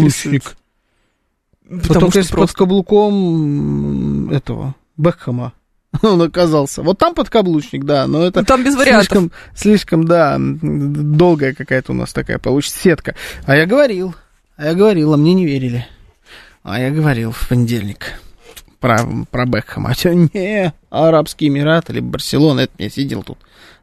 [1.84, 2.58] Потому только что если под просто...
[2.58, 5.54] каблуком м, этого Бекхэма
[6.02, 6.82] он оказался.
[6.84, 9.08] Вот там подкаблучник, да, но это Ну, там без вариантов.
[9.08, 13.16] слишком, слишком, да, долгая какая-то у нас такая получится сетка.
[13.46, 14.16] А я говорил,
[14.56, 15.86] а я говорил, а мне не верили.
[16.64, 18.14] А я говорил в понедельник
[18.80, 19.00] про,
[19.32, 19.90] про Бекхэма.
[19.90, 23.38] А чё, не, Арабские Эмираты или Барселона, это я сидел тут,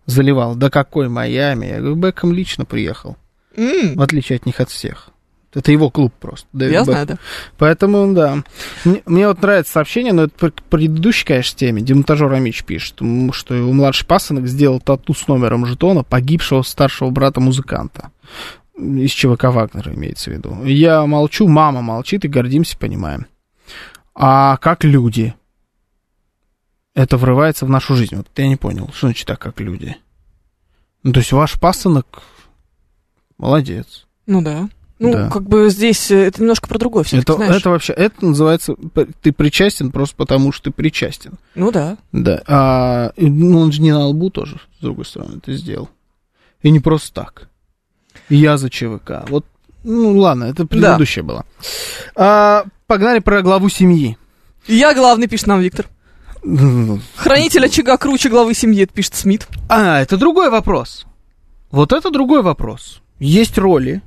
[0.07, 0.55] заливал.
[0.55, 1.67] Да какой Майами?
[1.67, 3.17] Я говорю, Бекхэм лично приехал,
[3.57, 5.11] М, в отличие от них от всех.
[5.55, 6.47] Это его клуб просто.
[6.53, 6.93] Дэвид Я Бекхэм.
[6.93, 7.19] знаю, да.
[7.57, 8.45] Поэтому, да.
[8.85, 11.81] Мне, мне вот нравится сообщение, но это предыдущей, конечно, теме.
[11.81, 13.01] Демонтажер Амич пишет,
[13.33, 18.11] что его младший пасынок сделал тату с номером жетона погибшего старшего брата музыканта.
[18.77, 20.65] Из ЧВК Вагнера имеется в виду.
[20.65, 23.27] Я молчу, мама молчит и гордимся, понимаем.
[24.15, 25.35] А как люди?
[26.95, 28.17] Это врывается в нашу жизнь.
[28.17, 29.97] Вот я не понял, что значит так, как люди?
[31.05, 32.23] Ну, то есть ваш пасынок
[33.39, 34.07] молодец.
[34.27, 34.69] Ну да.
[34.99, 35.31] Ну, Да.
[35.31, 37.55] как бы здесь э, это немножко про другое все Это, знаешь.
[37.57, 38.75] это вообще, это называется,
[39.23, 41.35] ты причастен просто потому, что ты причастен.
[41.55, 41.97] Ну да.
[42.13, 42.43] Да.
[42.47, 45.89] А, ну, он же не на лбу тоже, с другой стороны, это сделал.
[46.63, 47.49] И не просто так.
[48.29, 49.25] Я за ЧВК.
[49.29, 49.47] Вот,
[49.85, 51.47] ну ладно, это предыдущее было.
[52.17, 54.19] А, погнали про главу семьи.
[54.67, 55.87] Я главный, пишет нам Виктор.
[57.17, 59.47] Хранитель очага круче главы семьи, пишет Смит.
[59.69, 61.07] А, это другой вопрос.
[61.71, 63.01] Вот это другой вопрос.
[63.19, 64.03] Есть роли.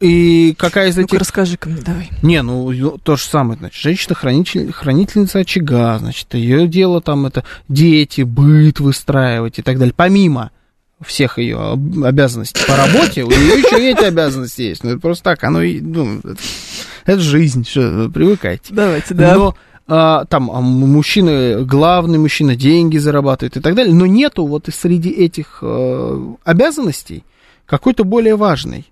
[0.00, 1.18] И какая из этих...
[1.18, 2.10] расскажи-ка мне, давай.
[2.22, 8.22] Не, ну то же самое, значит, женщина-хранитель, хранительница очага, значит, ее дело там это дети,
[8.22, 9.94] быт выстраивать и так далее.
[9.96, 10.50] Помимо
[11.00, 14.84] всех ее об- обязанностей по работе, у нее еще и эти обязанности есть.
[14.84, 16.36] Ну, это просто так, оно ну, это,
[17.04, 18.72] это жизнь, что, вы привыкайте.
[18.74, 19.34] Давайте, да.
[19.34, 24.46] Но а, там а, м- мужчина, главный мужчина деньги зарабатывает и так далее, но нету
[24.46, 27.24] вот и среди этих э, обязанностей
[27.66, 28.86] какой-то более важной.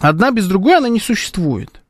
[0.00, 1.80] Одна без другой она не существует.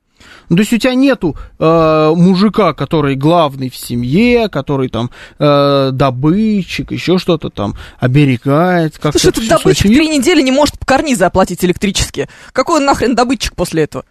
[0.49, 5.89] Ну, то есть у тебя нету э, мужика, который главный в семье, который там э,
[5.91, 8.97] добытчик, еще что-то там оберегает.
[8.97, 12.29] Как Слушай, этот добытчик три недели не может по карнизы оплатить электрические.
[12.53, 14.05] Какой он нахрен добытчик после этого?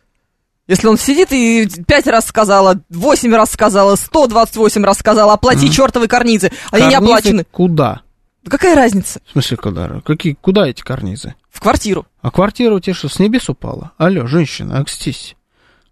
[0.69, 6.09] Если он сидит и пять раз сказала, восемь раз сказала, 128 раз сказала, оплати чертовы
[6.09, 7.47] карнизы, они не Карнизы оплачены.
[7.51, 8.03] Куда?
[8.43, 9.21] Да Какая разница?
[9.27, 10.01] В смысле, куда?
[10.05, 11.35] Какие, куда эти карнизы?
[11.57, 12.05] В квартиру.
[12.21, 13.93] А квартира у тебя что, с небес упала?
[13.97, 15.37] Алло, женщина, окстись.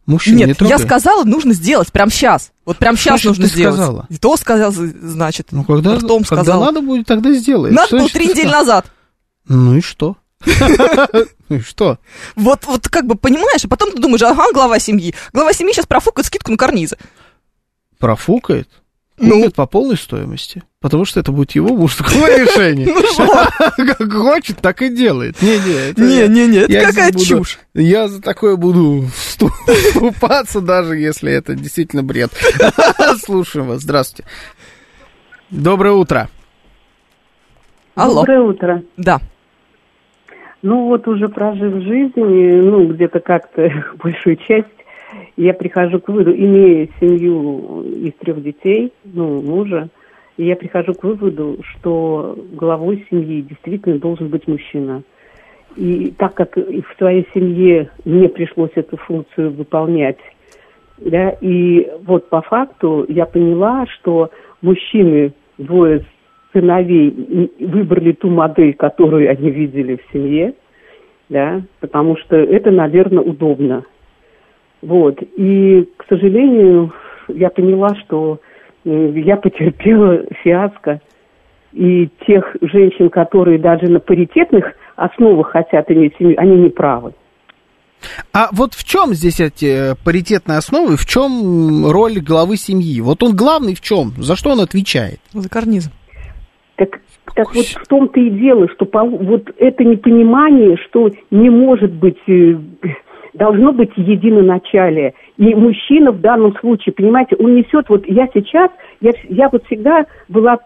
[0.05, 0.77] Мужчина, не Нет, трогай.
[0.77, 2.53] я сказала, нужно сделать прям сейчас.
[2.67, 3.75] Вот прям сейчас Что нужно ты сделать.
[3.77, 4.07] сказала?
[4.11, 5.49] И то сказал, значит.
[5.53, 6.67] Ну, когда, ртом когда сказала.
[6.67, 7.75] надо будет, тогда сделаешь.
[7.75, 8.85] Надо Что было три недели назад.
[9.49, 10.19] Ну и что?
[11.49, 11.99] Ну и что?
[12.37, 15.15] Вот, вот как бы понимаешь, а потом ты думаешь, ага, глава семьи.
[15.33, 16.97] Глава семьи сейчас профукает скидку на карнизы.
[17.99, 18.69] Профукает?
[19.17, 19.49] Ну.
[19.53, 20.63] По полной стоимости.
[20.81, 22.87] Потому что это будет его мужское решение.
[23.79, 25.41] Ну Как хочет, так и делает.
[25.41, 27.59] Не-не, это Не, я- не, не, это я какая чушь.
[27.75, 32.31] Я за такое буду всту- вступаться, даже если это действительно бред.
[33.25, 33.83] Слушаем вас.
[33.83, 34.29] Здравствуйте.
[35.51, 36.29] Доброе утро.
[37.95, 38.21] Алло.
[38.21, 38.83] Доброе утро.
[38.97, 39.21] Да.
[40.63, 43.71] Ну вот уже прожив жизнь, и, ну где-то как-то
[44.03, 44.67] большую часть,
[45.37, 49.89] я прихожу к выводу, имея семью из трех детей, ну мужа,
[50.37, 55.03] и я прихожу к выводу, что главой семьи действительно должен быть мужчина.
[55.77, 60.19] И так как в своей семье мне пришлось эту функцию выполнять,
[60.99, 64.31] да, и вот по факту я поняла, что
[64.63, 66.05] мужчины, двое
[66.53, 70.55] сыновей, выбрали ту модель, которую они видели в семье,
[71.29, 73.85] да, потому что это, наверное, удобно.
[74.85, 75.19] Вот.
[75.37, 76.93] И, к сожалению,
[77.29, 78.39] я поняла, что
[78.85, 81.01] я потерпела фиаско.
[81.73, 84.65] И тех женщин, которые даже на паритетных
[84.95, 87.15] основах хотят иметь семью, они не правы.
[88.33, 93.01] А вот в чем здесь эти э, паритетные основы, в чем роль главы семьи?
[93.01, 94.11] Вот он главный в чем?
[94.19, 95.21] За что он отвечает?
[95.33, 95.93] За карнизом.
[96.77, 97.01] Так,
[97.35, 102.19] так вот в том-то и дело, что по- вот это непонимание, что не может быть,
[102.29, 102.57] э,
[103.35, 105.15] должно быть единоначалие.
[105.37, 108.71] И мужчина в данном случае, понимаете, он несет, вот я сейчас,
[109.01, 110.59] я, я вот всегда была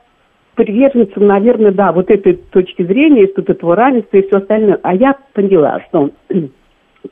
[0.55, 4.79] приверженцем, наверное, да, вот этой точки зрения, тут этого равенства и все остальное.
[4.83, 6.11] А я поняла, что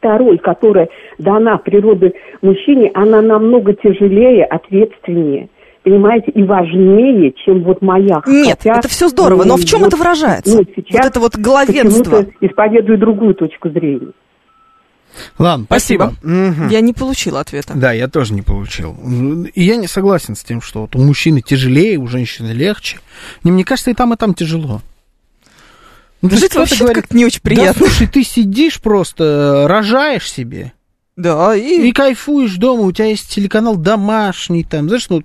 [0.01, 0.89] та роль, которая
[1.19, 5.49] дана природой мужчине, она намного тяжелее, ответственнее,
[5.85, 8.21] понимаете, и важнее, чем вот моя.
[8.27, 10.59] Нет, Хотя, это все здорово, но в чем вот, это выражается?
[10.59, 12.27] ну, сейчас вот это вот главенство.
[12.41, 14.13] исповедую другую точку зрения.
[15.39, 16.13] Ладно, Спасибо.
[16.21, 16.33] спасибо.
[16.33, 16.69] Мгм.
[16.69, 17.73] Я не получила ответа.
[17.75, 18.95] Да, я тоже не получил.
[19.55, 22.99] И я не согласен с тем, что вот у мужчины тяжелее, у женщины легче.
[23.45, 24.83] Не, мне кажется, и там, и там тяжело.
[26.23, 27.75] Ну, Жить кто-то вообще говорит, как-то не очень Да, приятно.
[27.87, 30.73] слушай, ты сидишь просто, э, рожаешь себе,
[31.17, 31.89] Да, и...
[31.89, 35.23] и кайфуешь дома, у тебя есть телеканал домашний, там, знаешь, ну,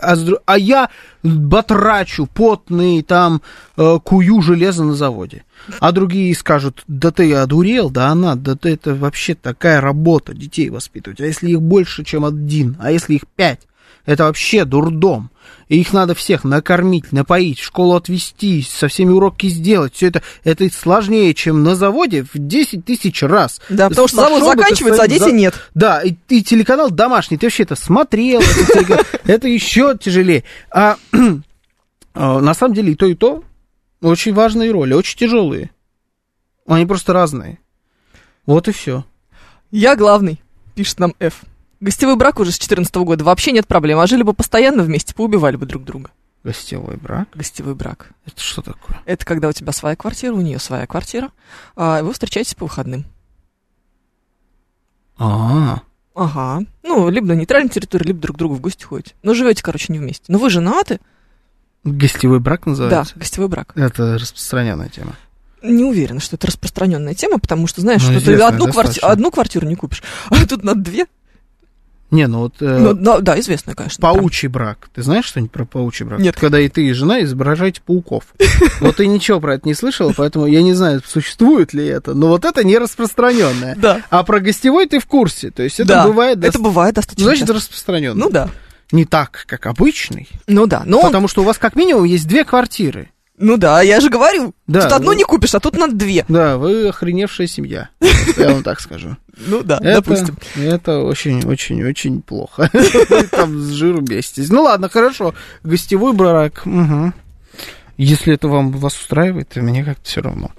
[0.00, 0.16] а,
[0.46, 0.88] а я
[1.22, 3.42] батрачу, потный, там,
[3.76, 5.44] э, кую железо на заводе.
[5.78, 10.70] А другие скажут, да ты одурел, да она, да ты, это вообще такая работа, детей
[10.70, 11.20] воспитывать.
[11.20, 13.60] А если их больше, чем один, а если их пять,
[14.04, 15.30] это вообще дурдом.
[15.68, 19.94] И их надо всех накормить, напоить, в школу отвезти, со всеми уроки сделать.
[19.94, 23.60] Все это, это сложнее, чем на заводе в 10 тысяч раз.
[23.68, 25.54] Да, потому что завод заканчивается, а дети за- нет.
[25.74, 28.42] Да, и, и телеканал домашний, ты вообще это смотрел,
[29.24, 30.44] это еще тяжелее.
[30.70, 30.96] А
[32.14, 33.42] а, на самом деле и то, и то
[34.02, 35.70] очень важные роли, очень тяжелые.
[36.66, 37.58] Они просто разные.
[38.44, 39.04] Вот и все.
[39.72, 40.40] Я главный,
[40.74, 41.42] пишет нам Ф.
[41.86, 44.00] Гостевой брак уже с 14 года, вообще нет проблем.
[44.00, 46.10] А жили бы постоянно вместе, поубивали бы друг друга.
[46.42, 47.28] Гостевой брак.
[47.32, 48.10] Гостевой брак.
[48.26, 49.00] Это что такое?
[49.04, 51.30] Это когда у тебя своя квартира, у нее своя квартира,
[51.76, 53.04] а вы встречаетесь по выходным.
[55.16, 55.80] А,
[56.16, 56.64] Ага.
[56.82, 59.14] Ну, либо на нейтральной территории, либо друг к другу в гости ходите.
[59.22, 60.24] Но живете, короче, не вместе.
[60.28, 60.98] Но вы женаты?
[61.84, 63.14] гостевой брак Да, называется?
[63.16, 63.70] гостевой брак.
[63.76, 65.14] Это распространенная тема.
[65.62, 69.30] Не уверена, что это распространенная тема, потому что знаешь, Ну, что ты одну, кварти- одну
[69.30, 71.06] квартиру не купишь, а тут надо две.
[72.10, 74.00] Не, ну вот э, Ну, да, да, известная, конечно.
[74.00, 74.88] паучий брак.
[74.94, 76.20] Ты знаешь что-нибудь про паучий брак?
[76.20, 76.36] Нет.
[76.36, 78.24] Когда и ты, и жена изображаете пауков.
[78.80, 82.14] Вот ты ничего про это не слышала, поэтому я не знаю, существует ли это.
[82.14, 83.74] Но вот это не распространенное.
[83.76, 84.02] Да.
[84.10, 85.50] А про гостевой ты в курсе.
[85.50, 86.44] То есть это да, бывает...
[86.44, 87.54] это бывает достаточно Значит, часто.
[87.54, 88.20] распространенный.
[88.20, 88.50] Ну да,
[88.92, 90.28] Не так, как обычный.
[90.46, 90.82] ну да.
[90.86, 93.10] Но он- Потому что у вас как минимум есть две квартиры.
[93.38, 96.24] Ну да, я же говорю, Да, тут одну ну- не купишь, а тут надо две.
[96.28, 97.88] Да, вы охреневшая семья.
[98.36, 99.16] Я вам так скажу.
[99.36, 100.36] Ну да, Это, допустим.
[100.56, 102.70] это очень-очень-очень плохо.
[102.72, 104.48] Вы там с жиру беситесь.
[104.48, 105.34] Ну ладно, хорошо.
[105.62, 106.64] Гостевой брак.
[106.64, 107.12] мгм.
[107.98, 110.50] Если это вам вас устраивает, то мне как-то все равно.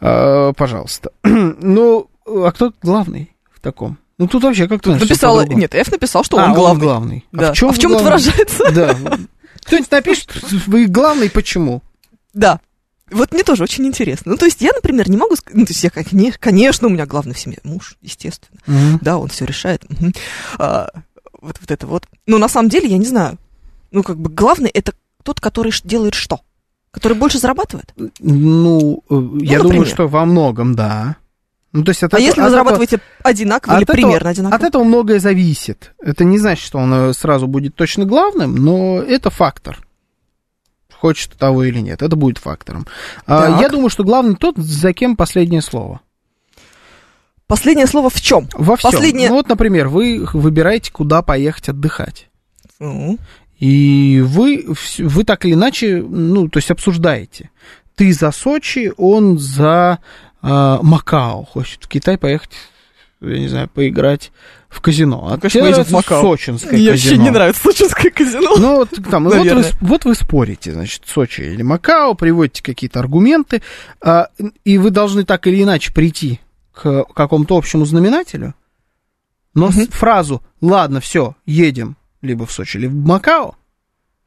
[0.00, 1.10] А, пожалуйста.
[1.24, 3.98] Ну, а кто главный в таком?
[4.18, 4.94] Ну, тут вообще как-то...
[4.94, 6.80] Написала, нет, F написал, что А, он главный.
[6.82, 7.24] главный.
[7.32, 7.52] Да.
[7.52, 8.70] в чем, а в чем это выражается?
[8.72, 8.96] Да.
[9.64, 10.30] Кто-нибудь напишет,
[10.66, 11.82] вы главный, почему?
[12.34, 12.60] Да.
[13.10, 14.32] Вот мне тоже очень интересно.
[14.32, 15.56] Ну, то есть я, например, не могу сказать...
[15.56, 15.90] Ну, то есть я,
[16.38, 18.60] конечно, у меня главный в семье муж, естественно.
[18.66, 18.98] Мгм.
[19.02, 19.84] Да, он все решает.
[20.58, 20.88] А,
[21.40, 22.06] вот, вот это вот.
[22.26, 23.38] Но на самом деле я не знаю.
[23.92, 26.40] Ну, как бы главный это тот, который делает что?
[26.90, 27.92] Который больше зарабатывает?
[28.18, 29.62] Ну, э, я например.
[29.62, 31.16] думаю, что во многом, да.
[31.72, 34.30] Ну, то есть от а этого- если вы этого- зарабатываете одинаково от или этого- примерно
[34.30, 34.56] одинаково?
[34.56, 35.92] От этого многое зависит.
[36.00, 39.83] Это не значит, что он э, сразу будет точно главным, но это фактор.
[41.04, 42.86] Хочет того или нет, это будет фактором.
[43.26, 43.60] А, Так.
[43.60, 46.00] Я думаю, что главный тот, за кем последнее слово.
[47.46, 48.48] Последнее слово в чем?
[48.54, 48.90] Во всем.
[48.90, 52.30] Последнее- Ну, вот, например, вы выбираете, куда поехать отдыхать.
[52.80, 53.18] Ну,
[53.60, 54.64] И вы,
[54.98, 57.50] вы так или иначе, ну, то есть обсуждаете.
[57.94, 59.98] Ты за Сочи, он за
[60.40, 61.44] а, Макао.
[61.44, 62.50] Хочет в Китай поехать,
[63.20, 64.32] я не знаю, поиграть
[64.74, 65.26] в казино.
[65.30, 66.36] А Конечно, тебе поедет в нравится Макао.
[66.36, 66.92] Сочинское Мне казино.
[66.92, 68.56] вообще не нравится сочинское казино.
[68.58, 73.62] Ну, вот, там, вот, вы, вот вы спорите, значит, Сочи или Макао, приводите какие-то аргументы,
[74.00, 74.28] а,
[74.64, 76.40] и вы должны так или иначе прийти
[76.72, 78.54] к какому-то общему знаменателю,
[79.54, 79.86] но Мгм.
[79.88, 83.54] фразу «ладно, все, едем» либо в Сочи, либо в Макао,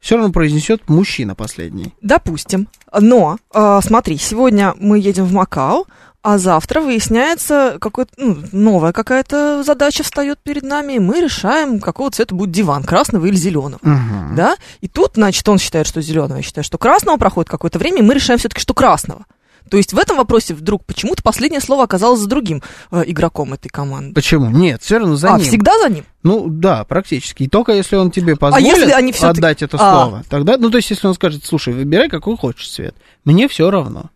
[0.00, 1.92] все равно произнесет мужчина последний.
[2.00, 2.68] Допустим.
[2.98, 5.84] Но, а, смотри, сегодня мы едем в Макао,
[6.22, 12.10] а завтра выясняется, какой ну, новая какая-то задача встает перед нами, и мы решаем, какого
[12.10, 13.80] цвета будет диван, красного или зеленого.
[13.82, 14.34] Мгм.
[14.34, 14.56] Да?
[14.80, 18.02] И тут, значит, он считает, что зеленого, я считаю, что красного проходит какое-то время, и
[18.02, 19.26] мы решаем все-таки, что красного.
[19.70, 23.68] То есть в этом вопросе вдруг почему-то последнее слово оказалось за другим э, игроком этой
[23.68, 24.14] команды.
[24.14, 24.50] Почему?
[24.50, 25.46] Нет, все равно за а, ним.
[25.46, 26.04] всегда за ним?
[26.22, 27.44] Ну, да, практически.
[27.44, 29.92] И только если он тебе позволит если они отдать это А.
[29.92, 32.94] слово, тогда, ну, то есть, если он скажет, слушай, выбирай, какой хочешь цвет,
[33.24, 34.10] мне все равно.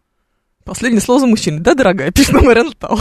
[0.64, 1.60] Последнее слово за мужчиной.
[1.60, 2.98] Да, дорогая, пишет нам Ирен Тау.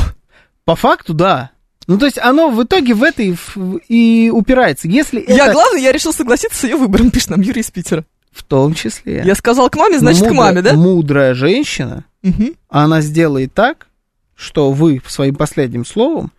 [0.65, 1.51] По факту, да.
[1.87, 4.87] Ну, то есть оно в итоге в это и, упирается.
[4.87, 8.05] Если Я, это главное, я решил согласиться с ее выбором, пишет нам Юрий из Питера.
[8.31, 9.23] в том числе.
[9.25, 10.73] Я сказал к маме, значит, к мудрая- маме, да?
[10.73, 12.53] Мудрая женщина, Мгм.
[12.69, 13.87] она сделает так,
[14.35, 16.31] что вы своим последним словом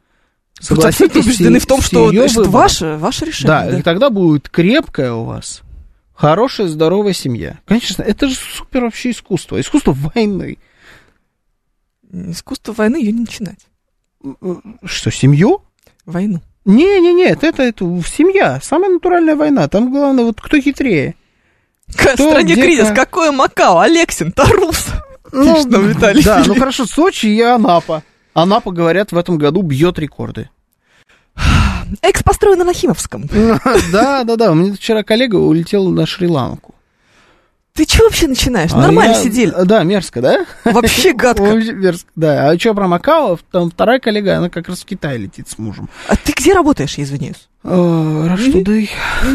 [0.59, 2.51] согласитесь абсолютно убеждены в том, что, что выбором.
[2.51, 3.47] ваше, ваше решение.
[3.49, 3.79] Да, да.
[3.79, 5.61] и тогда будет крепкая у вас,
[6.15, 7.59] хорошая, здоровая семья.
[7.67, 9.61] Конечно, это же супер вообще искусство.
[9.61, 10.57] Искусство войны.
[12.13, 13.61] Искусство войны ее не начинать.
[14.85, 15.63] Что, семью?
[16.05, 16.41] Войну.
[16.65, 19.67] Не-не-не, это, это семья, самая натуральная война.
[19.69, 21.17] Там главное, вот кто хитрее.
[21.89, 22.89] В Кто, стране где, кризис.
[22.89, 22.97] как?
[22.97, 23.79] Какое Макао?
[23.81, 24.87] Алексин, Тарус.
[25.33, 26.23] Ну, нам Виталий.
[26.23, 28.03] Да, ну хорошо, Сочи и Анапа.
[28.35, 30.49] Анапа, говорят, в этом году бьет рекорды.
[32.01, 33.25] Экс построен на Нахимовском.
[33.93, 34.53] Да, да, да.
[34.53, 36.72] У меня вчера коллега улетел на Шри-Ланку.
[37.75, 38.71] Ты что вообще начинаешь?
[38.73, 39.51] А Нормально я- сидели.
[39.65, 40.45] Да, мерзко, да?
[40.65, 41.43] Вообще гадко.
[41.43, 42.51] Вообще мерзко, да.
[42.51, 43.39] А что про Макао?
[43.51, 45.89] Там вторая коллега, она как раз в Китай летит с мужем.
[46.07, 47.49] А ты где работаешь, я извиняюсь?
[47.63, 48.91] Раштудой.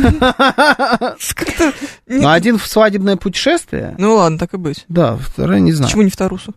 [1.36, 1.74] Как-то...
[2.08, 3.96] Ну, один в свадебное путешествие.
[3.98, 4.86] Ну ладно, так и быть.
[4.88, 5.88] Да, вторая не знаю.
[5.90, 6.54] Почему не в Тарусу?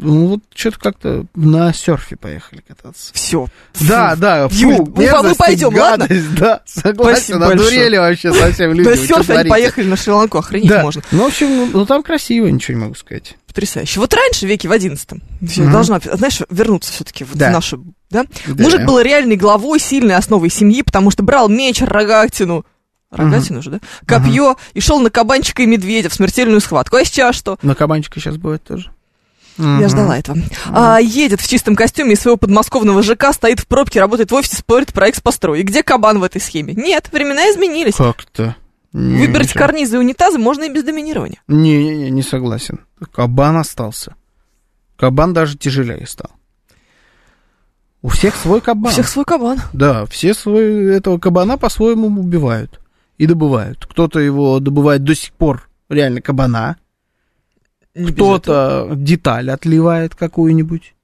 [0.00, 3.12] Ну, вот что-то как-то на серфе поехали кататься.
[3.14, 3.48] Все.
[3.80, 6.06] Да, да, фу, Юль, ну, а мы пойдем, ладно?
[6.06, 7.60] гадость, Да, согласен, Спасибо большое.
[7.68, 8.88] одурели вообще совсем люди.
[8.88, 11.02] На серфе они поехали на Шри-Ланку, охренеть Да, можно.
[11.10, 13.36] ну, в общем, ну, ну, там красиво, ничего не могу сказать.
[13.48, 13.98] Потрясающе.
[13.98, 15.72] Вот раньше, в веке в одиннадцатом, Мгм.
[15.72, 17.48] должна, знаешь, вернуться все-таки вот Да.
[17.48, 18.24] в нашу, да?
[18.46, 18.62] Да.
[18.62, 22.64] Мужик был реальной главой, сильной основой семьи, потому что брал меч, рогатину,
[23.10, 23.80] рогатину же, да?
[24.06, 26.96] Копье и шел на кабанчика и медведя в смертельную схватку.
[26.98, 27.58] А сейчас что?
[27.62, 28.92] На кабанчика сейчас бывает тоже.
[29.58, 30.38] Я ждала этого.
[30.70, 34.56] А, едет в чистом костюме из своего подмосковного ЖК, стоит в пробке, работает в офисе,
[34.56, 35.62] спорит про экспострой.
[35.62, 36.74] Где кабан в этой схеме?
[36.74, 37.96] Нет, времена изменились.
[37.96, 38.56] Как-то.
[38.92, 39.58] Не, Выбрать ничего.
[39.60, 41.40] карнизы и унитазы можно и без доминирования.
[41.48, 42.80] Не-не-не, не согласен.
[43.12, 44.14] Кабан остался.
[44.96, 46.30] Кабан даже тяжелее стал.
[48.00, 48.92] У всех свой У кабан.
[48.92, 49.58] всех свой кабан.
[49.72, 52.80] Да, все свой, этого кабана по-своему убивают
[53.18, 53.84] и добывают.
[53.86, 56.76] Кто-то его добывает до сих пор реально кабана,
[58.06, 60.94] кто-то деталь отливает какую-нибудь,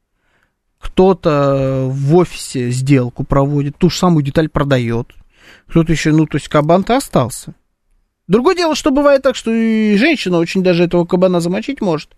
[0.79, 5.13] кто-то в офисе сделку проводит, ту же самую деталь продает,
[5.69, 7.55] кто-то еще, ну, то есть кабан-то остался.
[8.27, 12.11] Другое дело, что бывает так, что и женщина очень даже этого кабана замочить может.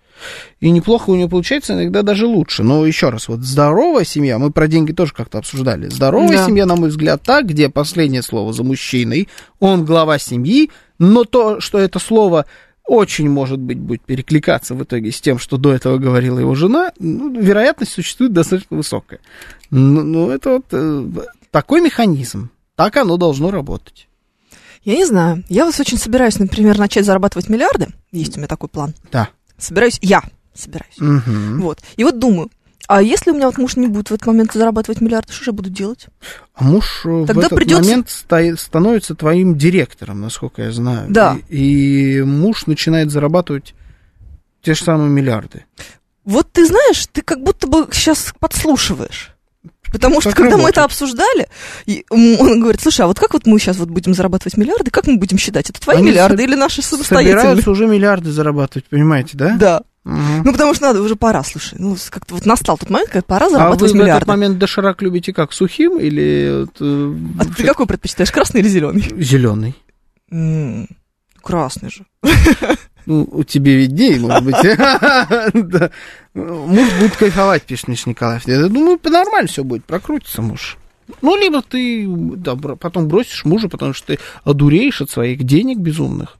[0.61, 2.63] И неплохо у нее получается, иногда даже лучше.
[2.63, 5.89] Но еще раз, вот здоровая семья, мы про деньги тоже как-то обсуждали.
[5.89, 6.47] Здоровая Да.
[6.47, 11.61] семья, на мой взгляд, та, где последнее слово за мужчиной, он глава семьи, но то,
[11.61, 12.47] что это слово
[12.87, 16.93] очень, может быть, будет перекликаться в итоге с тем, что до этого говорила его жена,
[16.99, 19.21] ну, вероятность существует достаточно высокая.
[19.71, 21.05] Ну, ну, это вот э,
[21.51, 22.51] такой механизм.
[22.77, 24.09] Так оно должно работать.
[24.85, 25.43] Я не знаю.
[25.49, 27.89] Я вот очень собираюсь, например, начать зарабатывать миллиарды.
[28.13, 28.95] Есть у меня такой план.
[29.11, 29.31] Да.
[29.59, 30.23] Собираюсь, я
[30.55, 30.99] собираюсь.
[30.99, 31.61] Мгм.
[31.63, 31.81] Вот.
[31.97, 32.51] И вот думаю,
[32.89, 35.51] а если у меня вот муж не будет в этот момент зарабатывать миллиарды, что же
[35.51, 36.07] я буду делать?
[36.55, 41.07] А муж э, в Тогда этот придётся- момент ста- становится твоим директором, насколько я знаю.
[41.11, 41.37] Да.
[41.49, 43.75] И, и муж начинает зарабатывать
[44.63, 45.65] те же самые миллиарды.
[46.25, 49.33] Вот ты знаешь, ты как будто бы сейчас подслушиваешь.
[49.93, 50.75] Потому что, Как когда мы работает?
[50.77, 51.49] это обсуждали,
[52.11, 55.17] он говорит, слушай, а вот как вот мы сейчас вот будем зарабатывать миллиарды, как мы
[55.17, 55.71] будем считать?
[55.71, 57.37] Это твои Они миллиарды со- или наши самостоятельные?
[57.41, 59.57] Собираются уже миллиарды зарабатывать, понимаете, да?
[59.57, 59.83] Да.
[60.09, 61.77] Ну, потому что надо, уже пора, слушай.
[61.81, 64.17] Ну, как-то вот настал тот момент, когда пора А вы зарабатывать на миллиарды.
[64.19, 69.03] этот момент доширак любите как, сухим или э, А ты какой предпочитаешь, красный или зеленый?
[69.17, 69.75] зеленый?
[71.43, 72.07] красный же.
[73.07, 74.57] Ну, у тебя виднее, может быть.
[76.35, 78.49] Муж будет кайфовать, пишет Миша Николаев.
[78.49, 80.77] Я думаю, нормально все будет, прокрутится муж.
[81.23, 86.37] Ну, либо ты да, потом бросишь мужа, потому что ты одуреешь от своих денег безумных.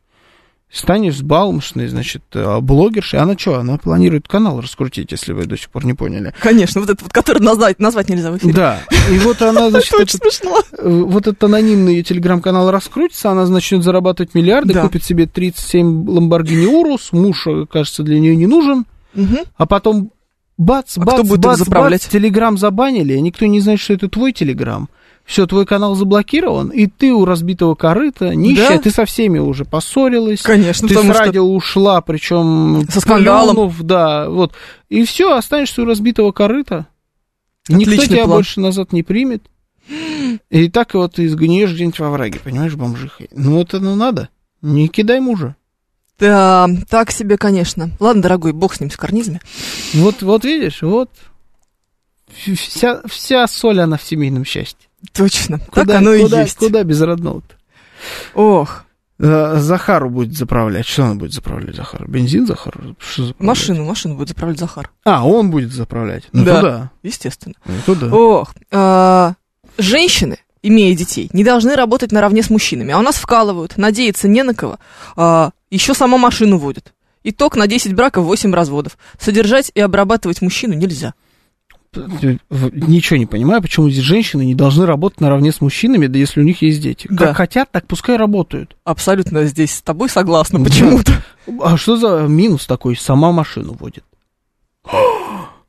[0.71, 3.21] Станешь взбалмошной, значит, э, блогершей.
[3.21, 6.35] Она что, она планирует канал раскрутить, если вы до сих пор не поняли.
[6.41, 8.53] Конечно, вот этот вот, который назвать, назвать нельзя в эфире.
[8.53, 13.47] Да, и вот она, значит, Это этот- э, вот этот анонимный ее телеграм-канал раскрутится, она
[13.47, 14.83] начнет зарабатывать миллиарды, Да.
[14.83, 19.39] купит себе 37 Lamborghini Урус, муж, э, кажется, для нее не нужен, Мгм.
[19.57, 20.11] а потом
[20.59, 24.89] бац, А бац, будет бац, бац, телеграм забанили, никто не знает, что это твой телеграм.
[25.27, 28.83] Все, твой канал заблокирован, и ты у разбитого корыта, нищая, Да?
[28.85, 30.41] ты со всеми уже поссорилась.
[30.41, 33.75] Конечно, ты с что- радио ушла, причем Со скандалом.
[33.81, 34.53] да, вот.
[34.89, 36.87] И все, останешься у разбитого корыта.
[37.69, 38.37] Никто Отличный тебя план.
[38.37, 39.43] больше назад не примет.
[40.51, 43.29] И так вот ты изгниешь где-нибудь во враге, понимаешь, бомжихой.
[43.33, 44.29] Ну вот оно надо.
[44.63, 45.57] Не кидай мужа.
[46.21, 47.91] Да, так себе, конечно.
[47.99, 49.41] Ладно, дорогой, бог с ним, с карнизме.
[49.93, 51.11] Вот, вот видишь, вот.
[52.33, 54.86] Вся, вся соль, она в семейном счастье.
[55.13, 55.59] Точно.
[55.59, 56.57] Куда, так оно куда, и есть.
[56.59, 57.55] Куда без родного-то?
[58.35, 58.85] Ох,
[59.19, 60.87] Э, Захару будет заправлять.
[60.87, 62.07] Что он будет заправлять, Захару?
[62.07, 62.97] Бензин заправлять?
[63.39, 64.91] машину, машину будет заправлять Захар.
[65.05, 66.25] А, он будет заправлять.
[66.33, 66.57] Ну, Да.
[66.57, 66.91] туда.
[67.03, 67.55] Естественно.
[67.65, 68.15] Ну, туда.
[68.15, 69.35] Ох, а,
[69.79, 72.93] женщины, имея детей, не должны работать наравне с мужчинами.
[72.93, 74.79] А у нас вкалывают, надеяться не на кого.
[75.17, 76.93] А, еще сама машину водят.
[77.25, 78.99] Итог на 10 браков, 8 разводов.
[79.19, 81.15] Содержать и обрабатывать мужчину нельзя.
[81.99, 86.45] Ничего не понимаю, почему здесь женщины не должны работать наравне с мужчинами, да если у
[86.45, 87.07] них есть дети.
[87.11, 87.29] Да.
[87.29, 88.77] Как хотят, так пускай работают.
[88.85, 90.65] Абсолютно здесь с тобой согласна Да.
[90.65, 91.13] почему-то.
[91.61, 92.97] А что за минус такой?
[92.97, 94.05] Сама машину водит.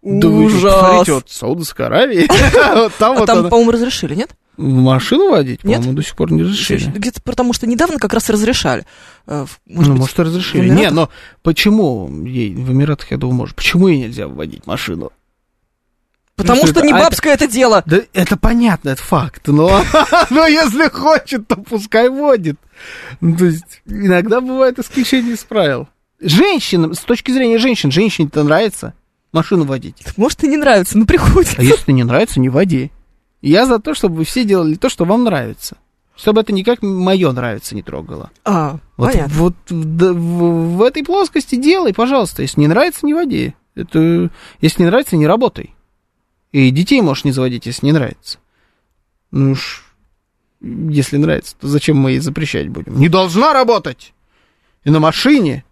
[0.04, 0.74] Да вы Ужас.
[0.74, 2.28] посмотрите, вот Саудовская Аравия,
[2.98, 4.30] там А вот там, по-моему, разрешили, нет?
[4.58, 6.90] Машину водить, по-моему, до сих пор не разрешили.
[6.90, 8.86] Где-то потому что недавно как раз разрешали.
[9.28, 10.70] Э, может ну, быть, может, и разрешили.
[10.70, 11.10] Не, но
[11.44, 15.12] почему ей, в Эмиратах, я думаю, может, почему ей нельзя вводить машину?
[16.38, 17.84] Потому что что это- не а это- бабское это дело.
[17.86, 19.82] Да это понятно, это факт, но,
[20.30, 22.58] но если хочет, то пускай водит.
[23.20, 25.90] Ну, то есть, иногда бывает исключение из правил.
[26.22, 28.94] Женщинам, с точки зрения женщин, женщине-то нравится
[29.34, 29.98] машину водить.
[30.16, 31.56] Может, и не нравится, но приходится.
[31.60, 32.92] А если не нравится, не води.
[33.42, 35.78] Я за то, чтобы вы все делали то, что вам нравится.
[36.16, 38.32] Чтобы это никак мое нравится не трогало.
[38.44, 39.34] А, Вот, понятно.
[39.36, 39.74] вот в,
[40.14, 42.42] в- в этой плоскости делай, пожалуйста.
[42.42, 43.54] Если не нравится, не води.
[43.76, 45.76] Это, если не нравится, не работай.
[46.52, 48.40] И детей можешь не заводить, если не нравится.
[49.32, 49.84] Ну уж,
[50.62, 53.00] если нравится, то зачем мы ей запрещать будем?
[53.00, 54.14] Не должна работать!
[54.84, 55.66] И на машине.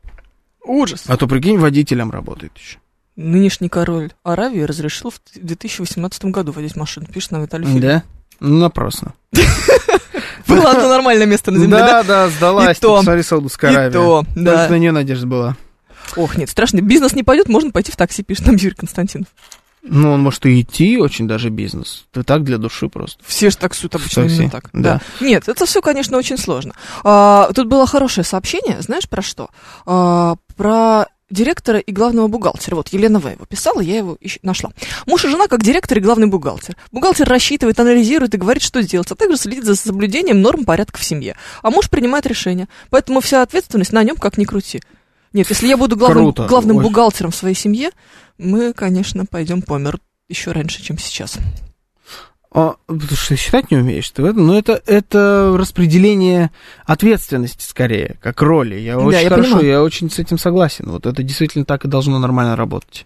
[0.64, 1.04] Ужас.
[1.08, 2.80] А то, прикинь, водителем работает еще.
[3.16, 7.08] Нынешний король Аравии разрешил в 2018 году водить машину.
[7.08, 7.82] Пишет нам Виталий Филипп.
[7.82, 8.04] Да?
[8.42, 9.14] Ну, напрасно.
[10.48, 12.04] Было одно нормальное место на земле, да?
[12.04, 12.78] Да, да, сдалась.
[12.80, 13.92] Посмотри, Саудовская Аравия.
[13.92, 14.68] то, да.
[14.70, 15.58] на нее надежда была.
[16.16, 16.82] Ох, нет, страшно.
[16.82, 19.28] Бизнес не пойдет, можно пойти в такси, пишет нам Юрий Константинов.
[19.88, 22.06] Ну, он может и идти, очень даже бизнес.
[22.12, 23.24] Ты так для души просто.
[23.26, 24.70] Все же таксуют обычно такси, именно так.
[24.74, 25.02] да.
[25.22, 26.74] Нет, это все, конечно, очень сложно.
[27.04, 29.50] А, тут было хорошее сообщение, знаешь, про что?
[29.86, 32.76] А, про директора и главного бухгалтера.
[32.76, 33.28] Вот Елена В.
[33.28, 34.72] его писала, я его ищ- нашла.
[35.08, 36.76] Муж и жена как директор и главный бухгалтер.
[36.92, 41.04] Бухгалтер рассчитывает, анализирует и говорит, что сделать, а также следит за соблюдением норм порядка в
[41.04, 41.36] семье.
[41.64, 42.68] А муж принимает решения.
[42.92, 44.82] Поэтому вся ответственность на нем как ни крути.
[45.36, 47.90] Нет, если я буду главным, Круто, главным бухгалтером в своей семье,
[48.38, 51.38] мы, конечно, пойдем по миру еще раньше, чем сейчас.
[52.54, 56.52] А, потому что ты считать не умеешь ты в этом, но это, это распределение
[56.86, 58.76] ответственности скорее, как роли.
[58.76, 59.68] Я Да, очень я хорошо, понимаю.
[59.68, 60.90] я очень с этим согласен.
[60.90, 63.06] Вот это действительно так и должно нормально работать.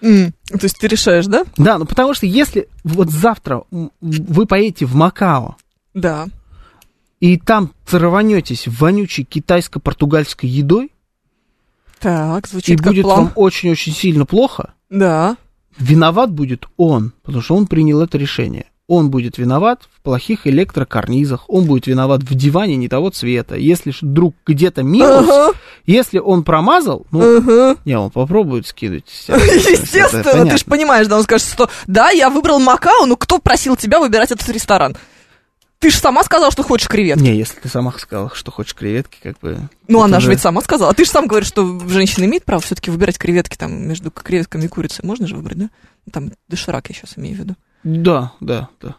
[0.00, 1.44] М, То есть ты решаешь, да?
[1.56, 3.64] Да, ну потому что если вот завтра
[4.00, 5.56] вы поедете в Макао,
[5.92, 6.28] Да.
[7.18, 10.92] и там рванетесь вонючей китайско-португальской едой,
[12.00, 13.18] Так, и звучит как будет план.
[13.24, 15.36] вам очень-очень сильно плохо, Да.
[15.78, 18.66] виноват будет он, потому что он принял это решение.
[18.90, 23.54] Он будет виноват в плохих электрокарнизах, он будет виноват в диване не того цвета.
[23.56, 25.52] Если вдруг где-то минус, Ага,
[25.84, 27.76] если он промазал, ну, ага.
[27.84, 29.04] не, он попробует скинуть.
[29.28, 33.76] Естественно, ты же понимаешь, да, он скажет, что да, я выбрал Макао, но кто просил
[33.76, 34.96] тебя выбирать этот ресторан?
[35.78, 37.22] Ты же сама сказала, что хочешь креветки.
[37.22, 39.68] Не, если ты сама сказала, что хочешь креветки, как бы...
[39.86, 40.90] Ну, она же уже- ведь сама сказала.
[40.90, 44.64] А ты же сам говоришь, что женщина имеет право все-таки выбирать креветки там между креветками
[44.64, 45.04] и курицей.
[45.06, 45.70] Можно же выбрать, да?
[46.06, 47.54] Ну, Там доширак я сейчас имею в виду.
[47.84, 48.96] Да, да, да.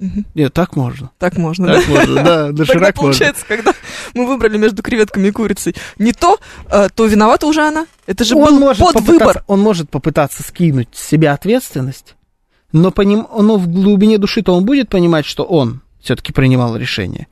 [0.00, 0.24] Мгм.
[0.34, 1.10] Нет, так можно.
[1.18, 1.74] Так можно, да?
[1.80, 3.02] Так можно, да, Тогда доширак можно.
[3.02, 3.72] получается, когда
[4.14, 6.38] мы выбрали между креветками и курицей не то,
[6.70, 7.86] э, то виновата уже она.
[8.06, 9.44] Это же он был может, под выбор.
[9.46, 12.16] он может попытаться скинуть с себя ответственность,
[12.72, 17.28] но, поним, но в глубине души-то он будет понимать, что он все-таки принимал решение.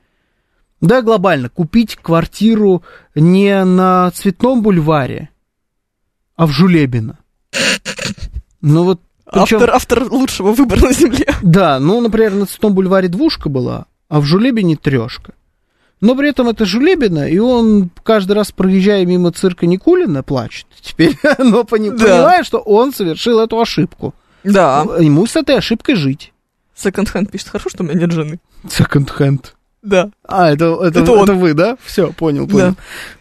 [0.81, 2.83] Да, глобально, купить квартиру
[3.15, 5.29] не на Цветном бульваре,
[6.37, 7.19] а в Жулебино.
[8.63, 11.27] Ну вот, причем, Автор, автор лучшего выбора на земле.
[11.43, 15.35] да, ну, например, на Цветном бульваре двушка была, а в Жулебине трешка.
[16.01, 21.15] Но при этом это Жулебина, и он каждый раз, проезжая мимо цирка Никулина, плачет теперь,
[21.39, 21.97] но пони- Да.
[22.07, 24.15] понимая, что он совершил эту ошибку.
[24.43, 24.87] Да.
[24.99, 26.33] Ему с этой ошибкой жить.
[26.81, 28.41] Секонд-хенд пишет, хорошо, что у меня нет жены.
[28.65, 29.47] Second-hand.
[29.83, 30.11] Да.
[30.27, 31.77] А, это, это, Это это вы, да?
[31.83, 32.71] Все, понял, понял.
[32.71, 32.75] Да.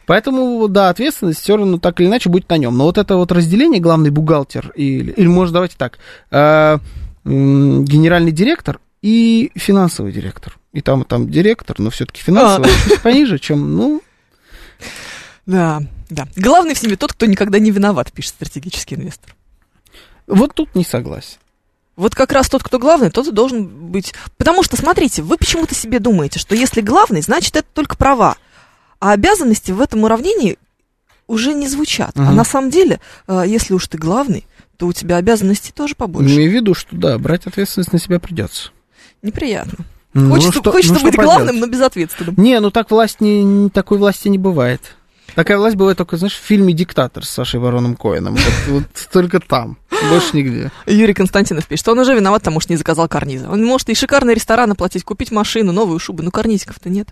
[0.06, 2.78] Поэтому, да, ответственность все равно так или иначе будет на нем.
[2.78, 6.00] Но вот это вот разделение, главный бухгалтер, или, или может, давайте так,
[6.32, 6.78] э,
[7.24, 10.58] генеральный директор и финансовый директор.
[10.74, 12.90] И там, и там директор, но все-таки финансовый А.
[12.90, 14.02] чуть пониже, чем, ну,
[15.46, 16.28] Да, да.
[16.36, 19.34] Главный в семье тот, кто никогда не виноват, пишет стратегический инвестор.
[20.28, 21.38] вот тут не согласен.
[22.00, 24.14] Вот как раз тот, кто главный, тот и должен быть...
[24.38, 28.38] Потому что, смотрите, вы почему-то себе думаете, что если главный, значит, это только права.
[29.02, 30.58] А обязанности в этом уравнении
[31.28, 32.12] уже не звучат.
[32.16, 32.36] А Мгм.
[32.38, 34.48] на самом деле, э, если уж ты главный,
[34.78, 36.34] то у тебя обязанностей тоже побольше.
[36.34, 38.72] Имею в виду, что да, брать ответственность на себя придется.
[39.22, 39.84] Неприятно.
[40.14, 41.60] Ну, хочется что- хочется ну, быть главным, поделать?
[41.60, 42.36] но безответственным.
[42.38, 44.96] Не, ну так власть не- такой власти не бывает.
[45.36, 48.36] Такая власть бывает только, знаешь, в фильме «Диктатор» с Сашей Вороном Коэном.
[48.36, 49.78] Вот, вот только там,
[50.10, 50.72] больше нигде.
[50.86, 53.50] Юрий Константинов пишет, что он уже виноват, потому что не заказал карниза.
[53.50, 57.10] Он может и шикарный ресторан оплатить, купить машину, новую шубу, но карнизиков-то нет.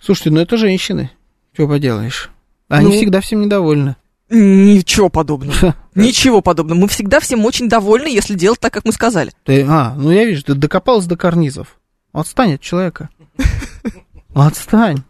[0.00, 1.10] Слушайте, ну это женщины.
[1.52, 2.30] Что поделаешь?
[2.68, 2.96] Они Ну.
[2.96, 3.96] всегда всем недовольны.
[4.30, 5.74] Ничего подобного.
[5.94, 6.78] Ничего подобного.
[6.78, 9.32] Мы всегда всем очень довольны, если делать так, как мы сказали.
[9.44, 11.76] Ты, а, ну я вижу, ты докопалась до карнизов.
[12.12, 13.10] Отстань от человека.
[14.34, 15.02] Отстань.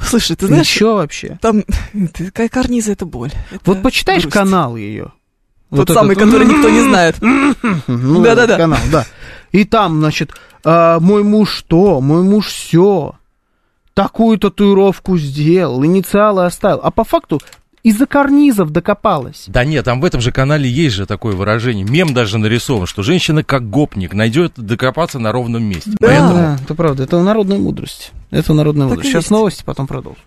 [0.00, 1.38] Слушай, ты знаешь, чё вообще?
[1.40, 1.64] там
[2.16, 3.32] какая карниза это боль.
[3.50, 4.34] Это Вот почитаешь грусть.
[4.34, 5.12] канал ее.
[5.70, 7.16] Тот самый, который никто не знает.
[7.86, 8.56] Ну, Да-да-да.
[8.56, 9.04] канал, да.
[9.52, 10.32] И там, значит,
[10.64, 13.14] а, мой муж то, мой муж все.
[13.94, 16.80] Такую татуировку сделал, инициалы оставил.
[16.82, 17.40] А по факту
[17.82, 19.44] из-за карнизов докопалась.
[19.46, 21.84] Да нет, там в этом же канале есть же такое выражение.
[21.84, 25.90] Мем даже нарисован, что женщина как гопник найдет докопаться на ровном месте.
[25.98, 26.06] Да.
[26.06, 28.12] Поэтому Да, это правда, это народная мудрость.
[28.30, 29.10] Это народная Так мудрость.
[29.10, 29.30] Сейчас есть.
[29.30, 30.22] новости, потом продолжим.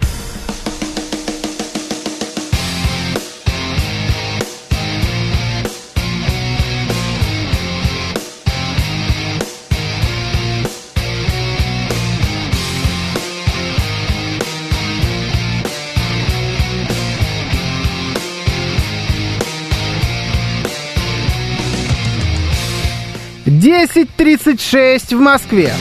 [23.61, 25.71] Десять тридцать шесть в Москве.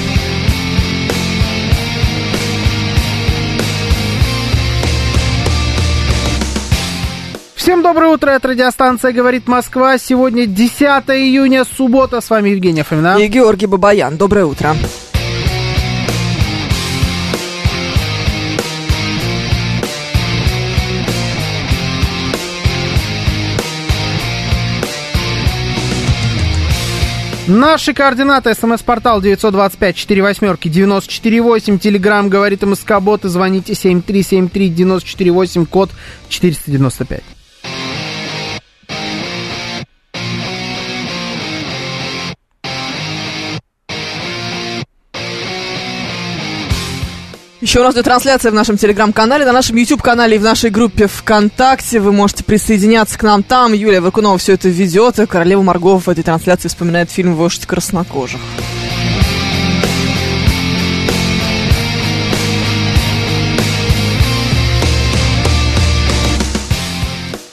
[7.54, 9.96] Всем доброе утро, это радиостанция «Говорит Москва».
[9.96, 10.78] Сегодня 10
[11.08, 12.20] июня, суббота.
[12.20, 13.16] С вами Евгения Фомина.
[13.18, 14.18] И Георгий Бабаян.
[14.18, 14.76] Доброе утро.
[27.50, 28.54] Наши координаты.
[28.54, 31.78] СМС-портал 925-48-94-8.
[31.80, 33.24] Телеграмм «Говорит МСК Бот».
[33.24, 35.90] И звоните 7373-94-8, код
[36.28, 37.39] 495.
[47.60, 51.06] Еще у нас идет трансляция в нашем телеграм-канале, на нашем YouTube-канале и в нашей группе
[51.06, 52.00] ВКонтакте.
[52.00, 53.74] Вы можете присоединяться к нам там.
[53.74, 55.18] Юлия Вакунова все это ведет.
[55.18, 58.40] И королева Маргова в этой трансляции вспоминает фильм «Вождь краснокожих».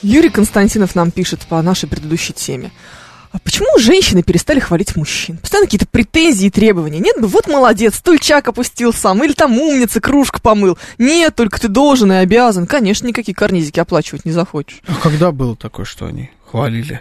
[0.02, 2.72] Юрий Константинов нам пишет по нашей предыдущей теме.
[3.38, 5.38] А почему женщины перестали хвалить мужчин?
[5.38, 6.98] Постоянно какие-то претензии и требования.
[6.98, 10.76] Нет, ну вот молодец, стульчак опустил сам, или там умница, кружку помыл.
[10.98, 12.66] Нет, только ты должен и обязан.
[12.66, 14.82] Конечно, никакие карнизики оплачивать не захочешь.
[14.88, 17.00] А когда было такое, что они хвалили?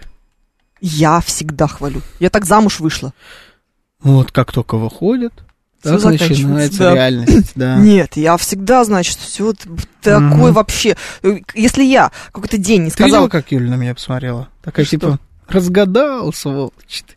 [0.83, 2.03] Я всегда хвалю.
[2.21, 3.15] Я так замуж вышла.
[4.03, 5.33] Вот как только выходят,
[5.83, 6.95] так заканчивается, начинается да.
[6.95, 7.77] реальность, да.
[7.81, 9.57] Нет, я всегда, значит, все вот
[10.03, 10.53] такой Мгм.
[10.53, 10.97] вообще.
[11.23, 13.29] э, Если я какой-то день не Ты видела, сказала...
[13.31, 14.49] как Юля на меня посмотрела?
[14.63, 14.91] Такая Что?
[14.91, 15.19] типа,
[15.49, 17.15] разгадал, сволочь ты.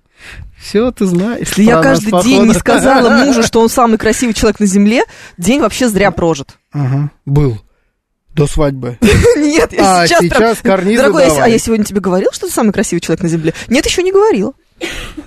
[0.59, 1.47] Все ты знаешь.
[1.47, 2.59] Если я про нас, каждый день не походу.
[2.59, 5.03] сказала мужу, что он самый красивый человек на земле,
[5.37, 6.57] день вообще зря прожит.
[6.71, 7.57] Ага, был.
[8.35, 8.97] До свадьбы.
[9.37, 10.21] Нет, я А, сейчас...
[10.21, 11.51] сейчас прям- карнизы Дорогой, я с- а давай.
[11.53, 13.53] я сегодня тебе говорил, что ты самый красивый человек на земле?
[13.69, 14.53] Нет, еще не говорила.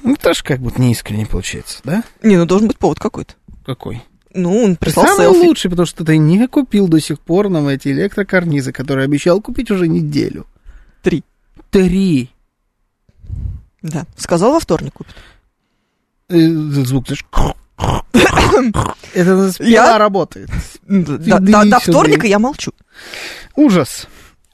[0.02, 2.04] Ну, тоже как будто неискренне получается, да?
[2.22, 3.34] Не, ну должен быть повод какой-то.
[3.66, 4.02] Какой?
[4.34, 5.46] Ну, он прислал Самый селфи.
[5.46, 9.70] лучший, потому что ты не купил до сих пор нам эти электрокарнизы, которые обещал купить
[9.70, 10.46] уже неделю.
[11.02, 11.22] Три.
[11.70, 12.30] Три.
[13.82, 15.14] Да, сказал во вторник купит.
[16.28, 17.24] Э, Звук, знаешь,
[19.14, 20.50] это спина работает.
[20.86, 22.72] До вторника я молчу.
[23.56, 24.06] Ужас.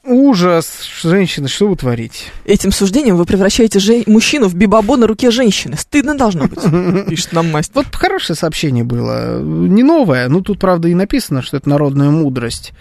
[0.03, 0.65] Ужас.
[1.03, 2.23] Женщины, что вы творите?
[2.45, 5.77] Этим суждением вы превращаете же- мужчину в бибабо на руке женщины.
[5.77, 6.59] Стыдно должно быть,
[7.09, 7.73] пишет нам мастер.
[7.75, 9.39] Вот хорошее сообщение было.
[9.41, 12.71] Не новое, ну тут, правда, и написано, что это народная мудрость.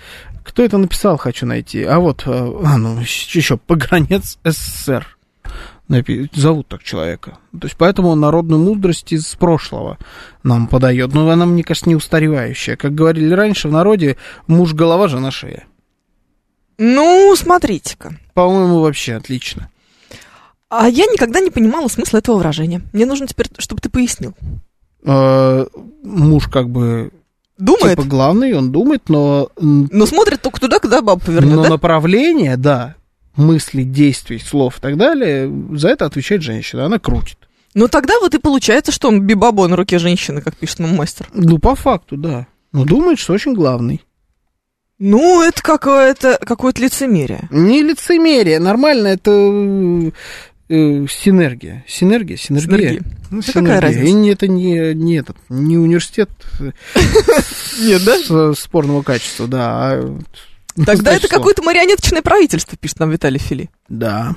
[0.44, 1.82] Кто это написал, хочу найти.
[1.82, 2.30] А вот, э,
[2.64, 5.17] а, ну, еще погранец СССР.
[6.34, 7.38] Зовут так человека.
[7.52, 9.98] То есть, поэтому он народную мудрость из прошлого
[10.42, 11.14] нам подает.
[11.14, 12.76] Но она, мне кажется, не устаревающая.
[12.76, 14.16] Как говорили раньше в народе,
[14.46, 15.64] муж голова, жена шея.
[16.76, 18.16] Ну, смотрите-ка.
[18.34, 19.70] По-моему, вообще отлично.
[20.68, 22.82] А я никогда не понимала смысла этого выражения.
[22.92, 24.34] Мне нужно теперь, чтобы ты пояснил.
[25.02, 25.66] Э,
[26.02, 27.10] муж как бы
[27.58, 31.70] Думает, типа главный, он думает, но но смотрит только туда, куда баба повернет, Но да?
[31.70, 32.94] направление, да,
[33.38, 37.38] мыслей, действий, слов и так далее, за это отвечает женщина, она крутит.
[37.74, 41.28] Ну, тогда вот и получается, что он бибабо на руке женщины, как пишет нам мастер.
[41.32, 42.46] Ну, по факту, да.
[42.72, 44.02] Но думает, что очень главный.
[44.98, 47.48] Ну, это какое-то какое-то лицемерие.
[47.52, 50.10] Не лицемерие, нормально, это э,
[50.70, 51.84] э, синергия.
[51.86, 52.78] Синергия, синергия.
[52.78, 53.02] Синергия.
[53.30, 54.06] Ну, Да какая разница?
[54.06, 56.72] И не- это не, не этот, не университет э,
[57.80, 58.16] Нет, да?
[58.28, 59.92] э, спорного качества, да.
[59.92, 60.18] а,
[60.84, 63.70] Тогда это какое-то марионеточное правительство, пишет нам Виталий Фили.
[63.88, 64.36] Да,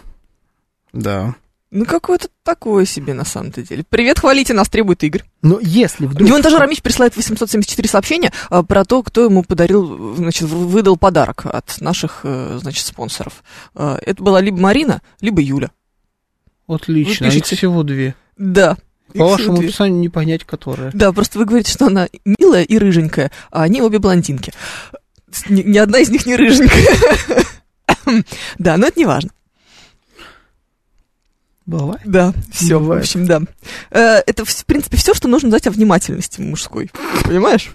[0.94, 1.36] да.
[1.72, 3.86] Ну, какое-то такое себе на самом-то деле.
[3.88, 5.24] Привет, хвалите нас, требует Игорь.
[5.42, 6.28] Но если вдруг...
[6.28, 11.80] Демонтажер Рамич присылает 874 сообщения а, про то, кто ему подарил, значит, выдал подарок от
[11.80, 13.42] наших, э, значит, спонсоров.
[13.74, 15.72] А, Это была либо Марина, либо Юля.
[16.68, 18.16] Отлично, Вы а их всего две.
[18.38, 18.78] Да.
[19.14, 19.70] По вашему две.
[19.70, 20.92] описанию не понять, которая.
[20.94, 24.52] Да, просто вы говорите, что она милая и рыженькая, а они обе блондинки.
[25.50, 26.86] Ни, ни одна из них не рыженькая.
[28.58, 29.30] Да, но это не важно.
[31.66, 32.02] Бывает.
[32.06, 33.04] Да, все, в Бывает.
[33.04, 33.42] общем, да.
[33.92, 36.90] Э, Это, в принципе, все, что нужно знать о внимательности мужской.
[37.24, 37.72] Понимаешь?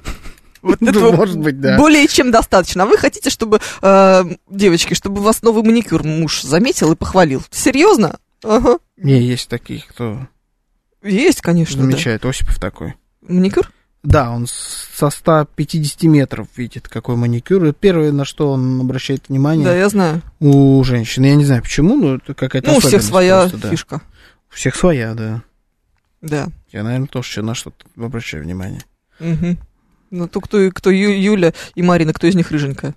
[0.62, 1.78] Вот Ну, этого может быть, да.
[1.78, 2.82] более чем достаточно.
[2.82, 7.42] А вы хотите, чтобы, э, девочки, чтобы у вас новый маникюр муж заметил и похвалил?
[7.50, 8.18] Серьезно?
[8.42, 8.78] Ага.
[8.96, 10.26] Не, есть такие, кто
[11.02, 11.82] Есть, конечно, да.
[11.90, 12.24] замечает.
[12.26, 12.94] Осипов такой.
[13.22, 13.70] Маникюр?
[14.06, 17.64] Да, он со 150 метров видит, какой маникюр.
[17.64, 20.22] И первое, на что он обращает внимание Да, я знаю.
[20.38, 21.24] у женщин.
[21.24, 23.70] Я не знаю почему, но это какая-то Ну, у всех своя просто, да.
[23.70, 24.00] фишка.
[24.52, 25.42] У всех своя, да.
[26.22, 26.48] Да.
[26.70, 28.82] Я, наверное, тоже на что-то обращаю внимание.
[29.18, 29.58] Мгм.
[30.12, 32.94] Ну, то кто, кто Ю- Юля и Марина, кто из них рыженькая?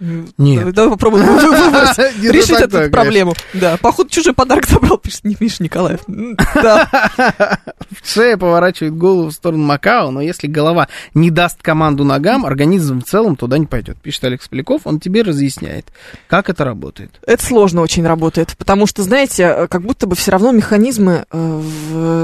[0.00, 0.74] Нет.
[0.74, 1.24] Давай, попробуем
[2.20, 3.34] Не решить эту проблему.
[3.52, 6.00] Да, походу чужой подарок забрал, пишет Миша Николаев.
[6.06, 6.88] Да,
[8.02, 13.04] Шея поворачивает голову в сторону Макао, но если голова не даст команду ногам, организм в
[13.04, 13.96] целом туда не пойдет.
[13.98, 15.86] Пишет Алекс Поляков, он тебе разъясняет,
[16.26, 17.20] как это работает.
[17.26, 21.60] это сложно очень работает, потому что, знаете, э, как будто бы все равно механизмы э,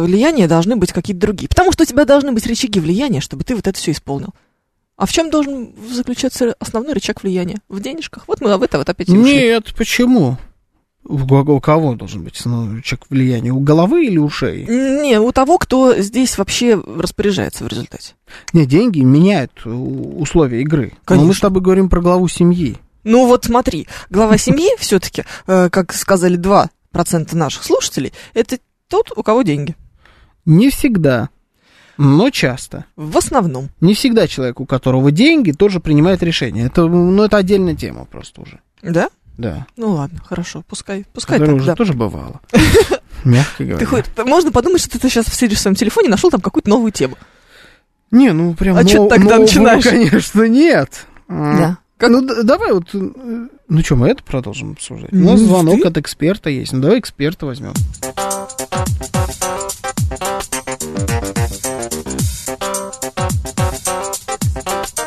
[0.05, 1.49] влияния должны быть какие-то другие.
[1.49, 4.35] Потому что у тебя должны быть рычаги влияния, чтобы ты вот это все исполнил.
[5.01, 7.57] А в чем должен заключаться основной рычаг влияния?
[7.71, 8.25] В денежках?
[8.29, 9.33] Вот мы в это вот опять и ушли.
[9.33, 10.37] Нет, почему?
[11.05, 13.51] У, кого должен быть основной рычаг влияния?
[13.51, 14.67] У головы или у шеи?
[14.69, 18.13] Не, у того, кто здесь вообще распоряжается в результате.
[18.53, 20.93] Не, деньги меняют у- условия игры.
[21.09, 21.33] Но мы Конечно.
[21.33, 22.77] с тобой говорим про главу семьи.
[23.03, 29.41] Ну вот смотри, глава семьи все-таки, как сказали 2% наших слушателей, это тот, у кого
[29.41, 29.77] деньги.
[30.45, 31.31] Не всегда,
[32.03, 32.87] но часто.
[32.97, 33.69] В основном.
[33.81, 36.67] Не всегда человек, у которого деньги, тоже принимает решение.
[36.67, 38.61] Это, ну, это отдельная тема просто уже.
[38.83, 39.11] Да?
[39.37, 39.67] Да.
[39.77, 41.77] Ну ладно, хорошо, пускай, пускай Которая так, уже да.
[41.77, 42.41] тоже бывало.
[43.25, 43.79] Мягко говоря.
[43.79, 46.69] Ты хоть, можно подумать, что ты сейчас сидишь в своем телефоне и нашел там какую-то
[46.71, 47.17] новую тему.
[48.11, 49.85] Не, ну прям А ты тогда нового, начинаешь?
[49.85, 51.07] конечно, нет.
[51.29, 52.09] А, Да.
[52.09, 52.99] Ну, д- давай вот, э,
[53.69, 55.13] ну что, мы это продолжим обсуждать?
[55.13, 56.73] У нас Ну, звонок от эксперта есть.
[56.73, 57.75] Ну, давай эксперта возьмем.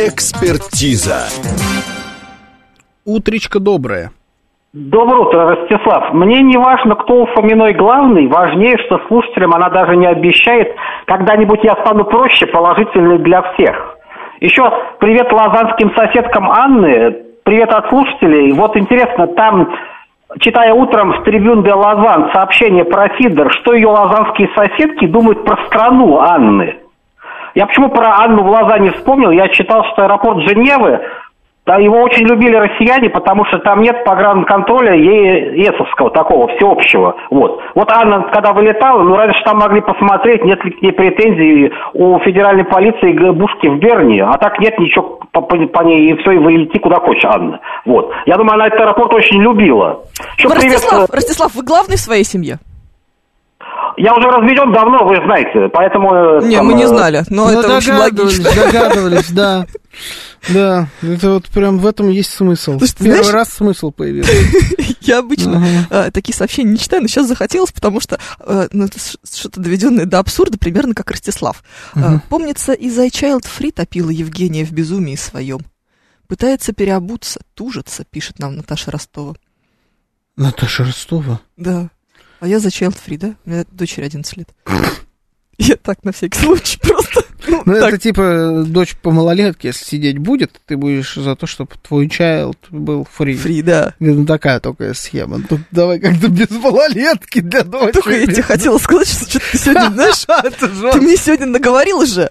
[0.06, 1.32] Экспертиза.
[3.06, 4.12] Утречка доброе.
[4.74, 6.14] Доброе утро, Ростислав.
[6.14, 10.76] Мне не важно, кто у Фоминой главный, важнее, что слушателям она даже не обещает,
[11.06, 13.98] когда-нибудь я стану проще, положительной для всех.
[14.42, 14.64] Еще
[15.00, 18.52] привет лазанским соседкам Анны, привет от слушателей.
[18.52, 19.74] Вот интересно, там
[20.42, 25.66] читая утром в трибюн де Лозан сообщение про Фидер, что ее лозанские соседки думают про
[25.68, 26.83] страну Анны.
[27.56, 29.32] Я почему про Анну в Лозанне вспомнил?
[29.32, 31.02] Я читал, что аэропорт Женевы
[31.66, 37.16] да, его очень любили россияне, потому что там нет погранконтроля ЕСовского, такого, всеобщего.
[37.30, 37.62] Вот.
[37.74, 42.20] вот Анна, когда вылетала, ну, раньше там могли посмотреть, нет ли к ней претензий у
[42.20, 46.32] федеральной полиции Бушки в Берни, а так нет ничего по, по, по ней, и все,
[46.32, 47.62] и вылети куда хочешь, Анна.
[47.86, 48.12] Вот.
[48.26, 50.02] Я думаю, она этот аэропорт очень любила.
[50.38, 51.16] Еще Ростислав, привет...
[51.16, 52.60] Ростислав, вы главный в своей семье?
[53.98, 56.14] Я уже разведен давно, вы знаете, поэтому...
[56.14, 58.50] Э, Не, там, мы не э, знали, но ну, это очень логично.
[58.56, 59.66] Догадывались, да.
[60.50, 62.78] Да, это вот прям в этом есть смысл.
[62.78, 64.34] Слушай, Первый знаешь, раз смысл появился.
[65.00, 66.12] Я обычно uh-huh.
[66.12, 70.20] такие сообщения не читаю, но сейчас захотелось, потому что э, ну, это что-то доведенное до
[70.20, 71.64] абсурда, примерно как Ростислав.
[71.96, 72.20] Uh-huh.
[72.28, 75.60] Помнится, и за Child Free топила Евгения в безумии своем.
[76.28, 79.36] Пытается переобуться, тужится, пишет нам Наташа Ростова.
[80.36, 81.40] Наташа Ростова?
[81.58, 81.90] Да.
[82.44, 83.36] А я за Child Free, да?
[83.46, 84.50] У меня дочери 11 лет.
[85.58, 87.24] Я так на всякий случай просто.
[87.48, 91.72] Ну, ну это типа дочь по малолетке, если сидеть будет, ты будешь за то, чтобы
[91.82, 93.38] твой child был фри.
[93.38, 93.94] Фри, да.
[94.00, 95.42] Ну, такая только схема.
[95.48, 97.92] Тут давай как-то без малолетки для дочери.
[97.94, 100.26] Только я тебе хотела сказать, что что ты сегодня, знаешь,
[100.92, 102.30] ты мне сегодня наговорил же.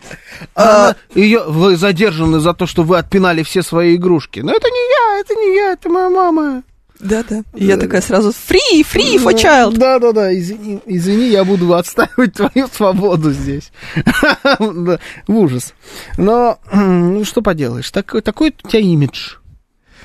[0.55, 4.40] А, ее, вы задержаны за то, что вы отпинали все свои игрушки.
[4.40, 6.64] Но это не я, это не я, это моя мама.
[7.02, 7.42] Да, да.
[7.54, 9.76] И я такая сразу free, free for child.
[9.76, 10.32] Да, да, да.
[10.38, 13.72] Извини, извини, я буду отстаивать твою свободу здесь.
[14.58, 14.98] В
[15.28, 15.74] ужас.
[16.16, 19.34] Но ну что поделаешь, такой, такой у тебя имидж.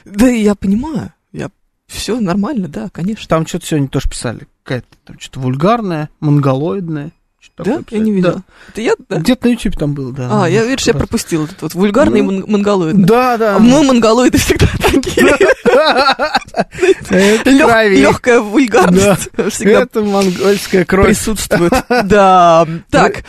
[0.05, 1.13] Да, я понимаю.
[1.31, 1.51] Я
[1.87, 3.27] все нормально, да, конечно.
[3.27, 4.47] Там что-то сегодня тоже писали.
[4.63, 7.11] Какая-то там что-то вульгарное, монголоидное.
[7.63, 7.81] Да?
[7.89, 8.33] Я не видел.
[8.33, 8.43] Да.
[8.69, 9.17] Это я, да?
[9.17, 10.43] Где-то на YouTube там был, да.
[10.43, 13.03] А, я, видишь, я пропустил этот вот вульгарный ну, монголоид.
[13.03, 13.55] Да, да.
[13.55, 15.35] А мы монголоиды всегда такие.
[17.99, 19.29] Легкая вульгарность.
[19.35, 21.07] Это монгольская кровь.
[21.07, 21.73] Присутствует.
[22.03, 22.67] Да.
[22.89, 23.23] Так.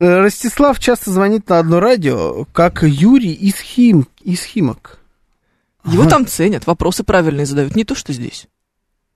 [0.00, 4.98] Э, Ростислав часто звонит на одно радио, как Юрий из, Хим, из Химок.
[5.84, 8.46] Его там ценят, вопросы правильные задают, не то, что здесь.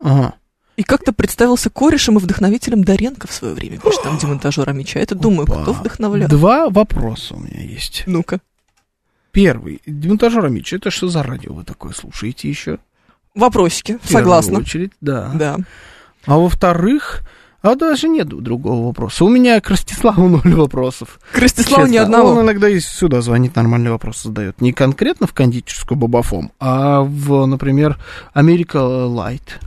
[0.01, 0.35] Ага.
[0.79, 5.01] И как-то представился корешем и вдохновителем Доренко в свое время, пишет там демонтажер Амича.
[5.01, 6.29] Это, думаю, кто вдохновлял?
[6.29, 8.05] Два вопроса у меня есть.
[8.07, 8.39] Ну-ка.
[9.33, 9.83] Первый.
[9.87, 12.79] Демонтажер Амич, это что за радио вы такое слушаете еще?
[13.35, 14.61] Вопросики, согласна.
[14.61, 15.33] В очередь, да.
[15.35, 15.57] Да.
[16.27, 17.23] А во-вторых,
[17.61, 19.25] а даже нет другого вопроса.
[19.25, 21.19] У меня к Ростиславу ноль вопросов.
[21.33, 21.93] К Ростиславу Честно.
[21.93, 22.29] ни одного.
[22.29, 24.61] Он иногда и сюда звонит, нормальный вопрос задает.
[24.61, 27.99] Не конкретно в кондитерскую Бабафом, а в, например,
[28.33, 29.59] Америка Лайт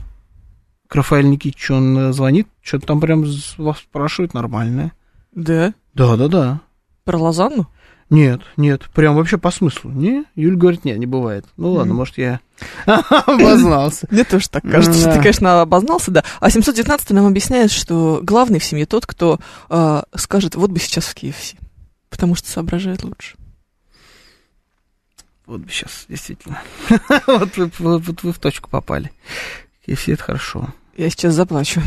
[0.92, 3.24] к Рафаэлю Никитичу он э, звонит, что-то там прям
[3.56, 4.92] вас спрашивает нормальное.
[5.34, 5.72] Да?
[5.94, 6.60] Да, да, да.
[7.04, 7.66] Про Лозанну?
[8.10, 9.90] Нет, нет, прям вообще по смыслу.
[9.90, 11.46] Не, Юль говорит, нет, не бывает.
[11.56, 12.40] Ну ладно, может, я
[12.84, 14.06] обознался.
[14.10, 16.24] Мне тоже так кажется, ты, конечно, обознался, да.
[16.40, 19.40] А 719 нам объясняет, что главный в семье тот, кто
[19.70, 21.56] а, скажет, вот бы сейчас в KFC,
[22.10, 23.36] потому что соображает лучше.
[25.46, 26.60] Вот бы сейчас, действительно.
[27.26, 29.10] вот, вы, вот вы в точку попали.
[29.86, 30.68] KFC это хорошо.
[30.96, 31.80] Я сейчас заплачу.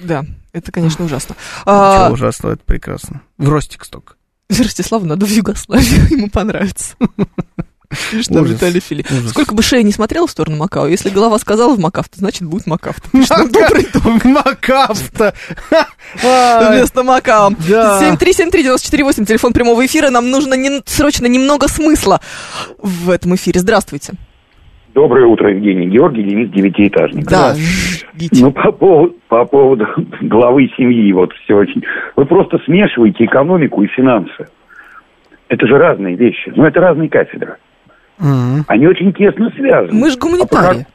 [0.00, 1.36] Да, это, конечно, ужасно.
[1.64, 2.10] А...
[2.10, 3.22] ужасно, это прекрасно.
[3.38, 4.16] В Ростик сток.
[4.48, 6.94] Ростиславу надо в Югославию, ему понравится.
[8.10, 9.04] Пишет нам Виталий Фили.
[9.28, 12.66] Сколько бы шея не смотрел в сторону Макао, если голова сказала в Макафта, значит будет
[12.66, 13.06] Макафта.
[14.24, 15.34] Макафта!
[16.14, 17.50] Вместо Макао.
[17.50, 20.08] 7373948, телефон прямого эфира.
[20.08, 22.20] Нам нужно срочно немного смысла
[22.78, 23.60] в этом эфире.
[23.60, 24.14] Здравствуйте.
[24.94, 25.86] Доброе утро, Евгений.
[25.86, 27.24] Георгий Денис, девятиэтажник.
[27.26, 27.54] Да,
[28.40, 29.86] Ну, по поводу, по поводу
[30.20, 31.82] главы семьи, вот все очень...
[32.14, 34.48] Вы просто смешиваете экономику и финансы.
[35.48, 36.52] Это же разные вещи.
[36.54, 37.56] Ну, это разные кафедры.
[38.20, 38.64] Mm-hmm.
[38.68, 39.98] Они очень тесно связаны.
[39.98, 40.86] Мы же гуманитарии.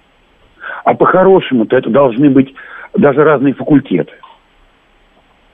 [0.83, 2.53] А, по- а по-хорошему-то это должны быть
[2.93, 4.13] даже разные факультеты.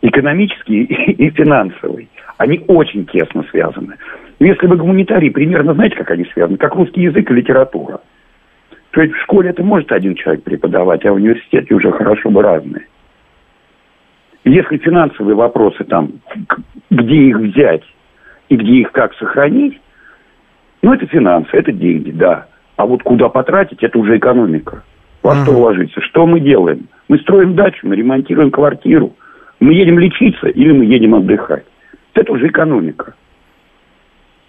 [0.01, 2.09] Экономический и финансовый.
[2.37, 3.95] Они очень тесно связаны.
[4.39, 6.57] Если вы гуманитарий, примерно знаете, как они связаны?
[6.57, 8.01] Как русский язык и литература.
[8.93, 12.43] То есть в школе это может один человек преподавать, а в университете уже хорошо бы
[12.43, 12.87] разные.
[14.45, 16.11] Если финансовые вопросы там,
[16.91, 17.83] где их взять
[18.49, 19.81] и где их как сохранить,
[20.83, 22.45] ну это финансы, это деньги, да.
[22.75, 24.83] А вот куда потратить, это уже экономика.
[25.23, 25.99] Во что вложиться?
[26.01, 26.87] Что мы делаем?
[27.07, 29.15] Мы строим дачу, мы ремонтируем квартиру.
[29.59, 31.65] Мы едем лечиться или мы едем отдыхать.
[32.13, 33.15] Это уже экономика.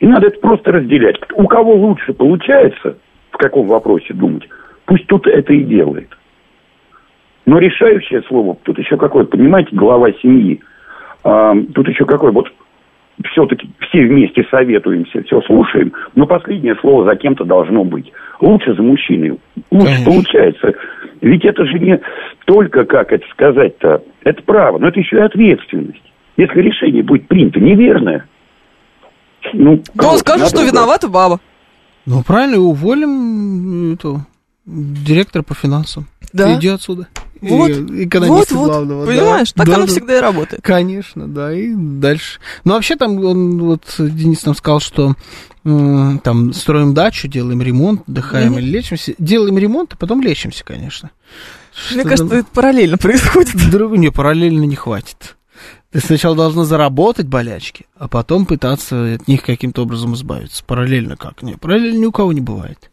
[0.01, 1.17] И надо это просто разделять.
[1.33, 2.99] У кого лучше получается,
[3.35, 4.49] в каком вопросе думать,
[4.87, 6.09] пусть тут это и делает.
[7.47, 10.61] Но решающее слово, тут еще какое, понимаете, глава семьи,
[11.25, 12.51] а, тут еще какое, вот
[13.33, 18.11] все-таки все вместе советуемся, все слушаем, но последнее слово за кем-то должно быть.
[18.41, 19.39] Лучше за мужчиной.
[19.71, 20.05] Лучше Конечно.
[20.13, 20.73] получается.
[21.21, 22.01] Ведь это же не
[22.45, 26.03] только, как это сказать-то, это право, но это еще и ответственность.
[26.37, 28.27] Если решение будет принято неверное,
[29.53, 31.39] ну, Да он скажет, что виновата баба.
[32.07, 34.25] Ну, правильно, уволим эту
[34.67, 36.07] директора по финансам.
[36.33, 36.59] Да.
[36.59, 37.09] Иди отсюда.
[37.41, 39.07] Вот, И экономиста вот, вот, главного.
[39.07, 39.13] да.
[39.13, 39.93] понимаешь, так Да, оно да.
[39.93, 40.63] всегда и работает.
[40.63, 42.41] Конечно, да, и дальше.
[42.65, 45.15] Ну, вообще там, он, вот Денис нам сказал, что
[45.63, 48.59] там строим дачу, делаем ремонт, отдыхаем Мгм.
[48.61, 49.15] или лечимся.
[49.19, 51.11] Делаем ремонт, а потом лечимся, конечно.
[51.91, 53.71] Мне Что кажется, там- это параллельно происходит.
[53.71, 55.34] Друг, не, параллельно не хватит.
[55.95, 60.65] Ты сначала должна заработать болячки, а потом пытаться от них каким-то образом избавиться.
[60.65, 61.41] Параллельно как?
[61.41, 62.91] Не, параллельно ни у кого не бывает.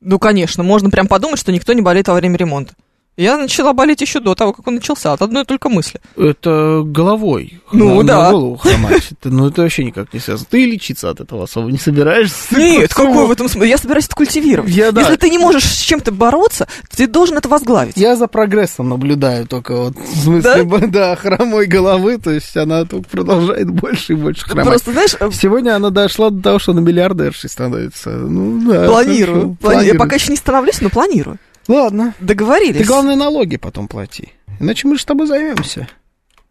[0.00, 2.74] Ну, конечно, можно прям подумать, что никто не болеет во время ремонта.
[3.16, 6.00] Я начала болеть еще до того, как он начался, от одной только мысли.
[6.16, 7.60] Это головой.
[7.72, 8.22] Ну, на, да.
[8.24, 9.12] На голову хромать.
[9.12, 10.46] Это, ну, это вообще никак не связано.
[10.50, 12.54] Ты лечиться от этого особо не собираешься.
[12.54, 13.66] Нет, какой в этом смысл?
[13.66, 14.70] Я собираюсь это культивировать.
[14.70, 15.00] Я, да.
[15.00, 17.96] Если ты не можешь с чем-то бороться, ты должен это возглавить.
[17.96, 23.08] Я за прогрессом наблюдаю только вот в смысле, да, хромой головы, то есть она только
[23.08, 24.66] продолжает больше и больше хромать.
[24.66, 28.10] Просто, знаешь, э, Сегодня она дошла до того, что на миллиардершей становится.
[28.10, 29.56] Ну, да, планирую.
[29.60, 29.86] планирую.
[29.86, 31.38] Я пока еще не становлюсь, но планирую.
[31.68, 32.14] Ладно.
[32.20, 32.78] Договорились.
[32.78, 34.32] Ты, главное, налоги потом плати.
[34.60, 35.88] Иначе мы же с тобой займемся.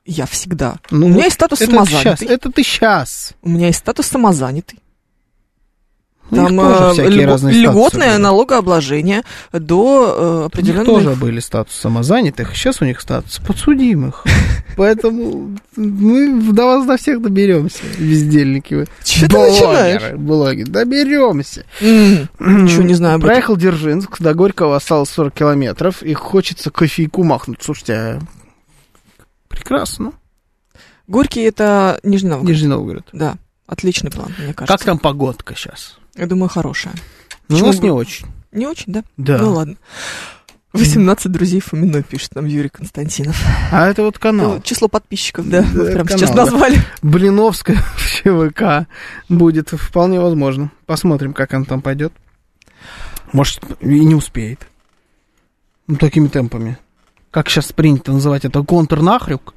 [0.05, 0.75] Я всегда.
[0.91, 2.27] Ну, У меня вот есть статус это самозанятый.
[2.27, 3.33] щас, это ты сейчас.
[3.41, 4.79] У меня есть статус самозанятый.
[6.31, 8.21] У них Там э, льго- разные льготное были.
[8.23, 9.21] налогообложение
[9.53, 10.85] до э, У них определенных...
[10.87, 14.23] тоже были статус самозанятых, сейчас у них статус подсудимых.
[14.75, 18.87] Поэтому мы до вас до всех доберемся, бездельники вы.
[19.03, 20.13] Чё ты начинаешь?
[20.17, 21.63] блогеры, доберемся.
[21.81, 23.19] Ничего не знаю.
[23.19, 27.59] Проехал Дзержинск, до Горького осталось 40 километров, и хочется кофейку махнуть.
[27.61, 28.19] Слушайте, а
[29.47, 30.11] прекрасно.
[31.07, 32.49] Горький это Нижний Новгород.
[32.49, 33.05] Нижний Новгород.
[33.13, 33.35] Да,
[33.67, 34.65] отличный план, мне кажется.
[34.77, 35.97] Как там погодка сейчас?
[36.15, 36.93] Я думаю, хорошая.
[37.49, 38.27] Ну, у нас не очень.
[38.51, 39.03] Не очень, да?
[39.17, 39.37] Да.
[39.37, 39.75] Ну ладно.
[40.73, 43.41] 18 друзей Фоминой, пишет нам Юрий Константинов.
[43.71, 44.55] А это вот канал.
[44.55, 46.35] Ну, число подписчиков, да, вы Да, прям канал, сейчас да.
[46.43, 46.79] назвали.
[47.01, 48.87] Блиновская в ЧВК
[49.29, 50.71] будет вполне возможно.
[50.85, 52.13] Посмотрим, как она там пойдет.
[53.31, 54.67] Может, и не успеет.
[55.87, 56.77] Ну, такими темпами.
[57.31, 59.54] Как сейчас принято называть это контрнахрюк.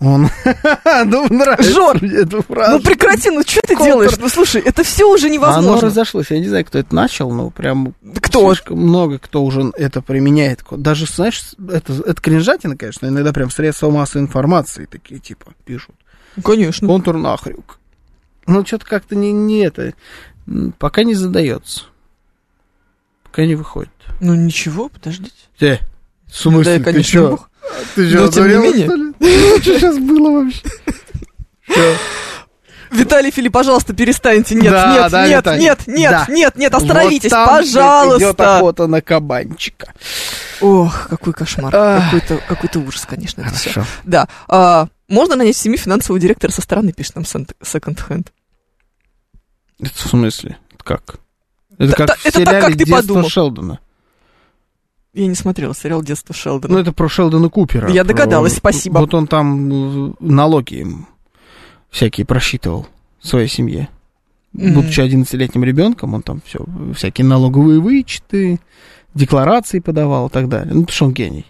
[0.00, 0.28] Он...
[1.06, 2.72] Ну, нравится Жор, мне эта фраза.
[2.78, 4.12] Ну прекрати, ну что ты Контр- делаешь?
[4.18, 5.86] Ну слушай, это все уже Оно невозможно.
[5.88, 6.30] разошлось.
[6.30, 8.54] Я не знаю, кто это начал, но прям Кто?
[8.54, 10.62] слишком много кто уже это применяет.
[10.70, 15.94] Даже, знаешь, это, это кринжатина, конечно, иногда прям средства массовой информации такие, типа, пишут.
[16.36, 16.86] Ну, Конечно.
[16.86, 17.78] Контур нахрюк.
[18.46, 19.94] Ну, что-то как-то не, не это,
[20.78, 21.82] пока не задается.
[23.24, 23.90] Пока не выходит.
[24.20, 25.34] Ну ничего, подождите.
[25.60, 25.76] Э,
[26.26, 27.38] в смысле, Да, я, ты конечно, чё?
[27.94, 28.86] Ты Но что, тем не менее.
[28.86, 29.12] что ли?
[29.62, 30.62] Что сейчас было вообще?
[32.90, 34.54] Виталий Фили, пожалуйста, перестаньте.
[34.54, 35.62] Нет, Да, нет, да, нет, Виталий.
[35.62, 36.26] нет, нет, Да.
[36.32, 38.56] нет, нет, остановитесь, Вот там идет пожалуйста.
[38.56, 39.92] охота на кабанчика.
[40.62, 41.70] Ох, какой кошмар.
[41.70, 43.70] Какой-то, какой-то ужас, конечно, это все.
[43.72, 43.90] Хорошо.
[44.04, 44.26] Да.
[44.48, 48.28] а, можно нанять семьи финансового директора со стороны, пишет нам Second Hand.
[49.80, 50.56] Это в смысле?
[50.82, 51.16] Как?
[51.78, 53.28] Это как та- в это так, сериале как ты «Детство подумал».
[53.28, 53.78] Шелдона.
[55.18, 56.74] Я не смотрела сериал «Детство Шелдона».
[56.74, 57.90] Ну, это про Шелдона Купера.
[57.90, 58.98] Я Про- догадалась, спасибо.
[58.98, 60.86] Вот он там э, налоги
[61.90, 62.86] всякие просчитывал
[63.20, 63.88] своей семье.
[64.52, 64.74] Мгм.
[64.74, 66.64] Будучи 11-летним ребенком, он там все,
[66.94, 68.60] всякие налоговые вычеты,
[69.14, 70.72] декларации подавал и так далее.
[70.72, 71.46] Ну, потому что он гений.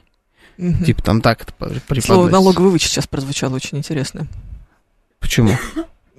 [0.57, 0.85] Мгм.
[0.85, 2.31] Типа там так это Слово преподносится.
[2.31, 4.27] налоговый вычет сейчас прозвучало очень интересно.
[5.21, 5.51] Почему?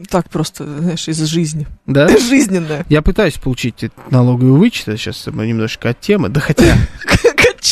[0.10, 1.68] Так просто, знаешь, из жизни.
[1.86, 2.08] Да?
[2.18, 2.86] Жизненное.
[2.88, 6.80] Я пытаюсь получить налоговый вычет, а сейчас немножечко от темы, да хотя, От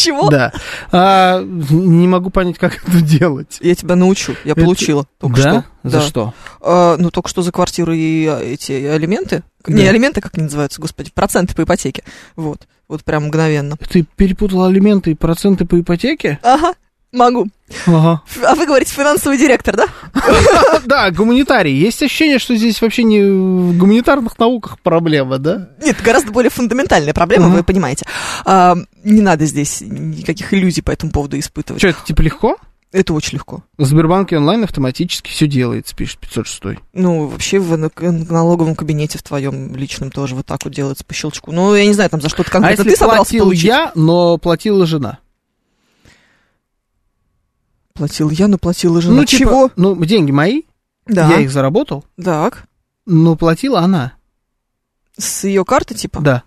[0.08, 0.30] чего?
[0.30, 0.52] да.
[0.92, 3.58] А, не могу понять, как это делать.
[3.62, 4.34] Я тебя научу.
[4.44, 5.50] Я Это- получила только да?
[5.52, 5.66] что.
[5.84, 6.02] За Да.
[6.02, 6.34] что?
[6.62, 9.44] А, ну, только что за квартиру и а, эти алименты.
[9.68, 9.90] Не Да.
[9.90, 12.04] алименты, как они называются, господи, проценты по ипотеке.
[12.36, 12.68] Вот.
[12.88, 13.76] Вот прям мгновенно.
[13.90, 16.40] Ты перепутал алименты и проценты по ипотеке?
[16.42, 16.74] Ага,
[17.18, 17.48] могу.
[17.86, 18.22] Ага.
[18.46, 19.86] А вы говорите финансовый директор, да?
[20.86, 21.76] Да, гуманитарий.
[21.76, 25.70] Есть ощущение, что здесь вообще не в гуманитарных науках проблема, да?
[25.84, 28.06] Нет, гораздо более фундаментальная проблема, вы понимаете.
[28.46, 31.82] А, не надо здесь никаких иллюзий по этому поводу испытывать.
[31.82, 32.56] Что, это типа легко?
[32.94, 33.64] Это очень легко.
[33.78, 36.80] В Сбербанке онлайн автоматически все делается, пишет 506.
[36.94, 41.04] Ну, вообще в на- в налоговом кабинете в твоем личном тоже вот так вот делается
[41.04, 41.52] по щелчку.
[41.52, 43.64] Ну, я не знаю, там за что-то А конкретно если ты собрался платил получить.
[43.66, 45.18] я, но платила жена?
[47.98, 49.16] Платил я, но платила жена.
[49.16, 49.72] Ну, типа, Чего?
[49.76, 50.64] Ну, деньги мои,
[51.08, 51.30] Да.
[51.30, 52.64] я их заработал, Так.
[53.06, 54.14] но платила она.
[55.18, 56.22] С ее карты, типа?
[56.22, 56.44] Да.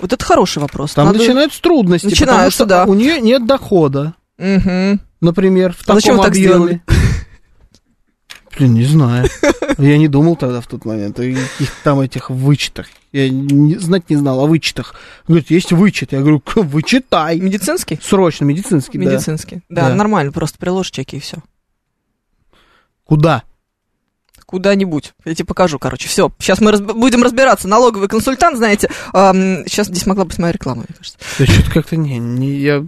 [0.00, 0.94] Вот это хороший вопрос.
[0.94, 2.90] Там Надо- начинаются трудности, Начинаются, потому что да.
[2.90, 5.00] у нее нет дохода, Мгм.
[5.20, 6.82] например, в А зачем таком вы так объеме.
[8.58, 9.28] Блин, не знаю.
[9.78, 12.86] Я не думал тогда в тот момент о каких там этих вычетах.
[13.12, 14.94] Я не- знать не знал о вычетах.
[15.28, 16.12] Говорит, есть вычет.
[16.12, 17.38] Я говорю, «К- вычитай.
[17.38, 17.98] Медицинский?
[18.02, 19.04] Срочно, медицинский, да.
[19.04, 19.62] Медицинский.
[19.68, 19.94] Да, Да.
[19.94, 21.36] нормально, просто приложишь чеки и все.
[23.04, 23.44] Куда?
[24.44, 25.12] Куда-нибудь.
[25.24, 26.08] Я тебе покажу, короче.
[26.08, 27.68] Все, сейчас мы разб- будем разбираться.
[27.68, 28.88] Налоговый консультант, знаете.
[29.12, 31.18] сейчас здесь могла быть моя реклама, мне кажется.
[31.38, 32.86] Да что-то как-то не, не я...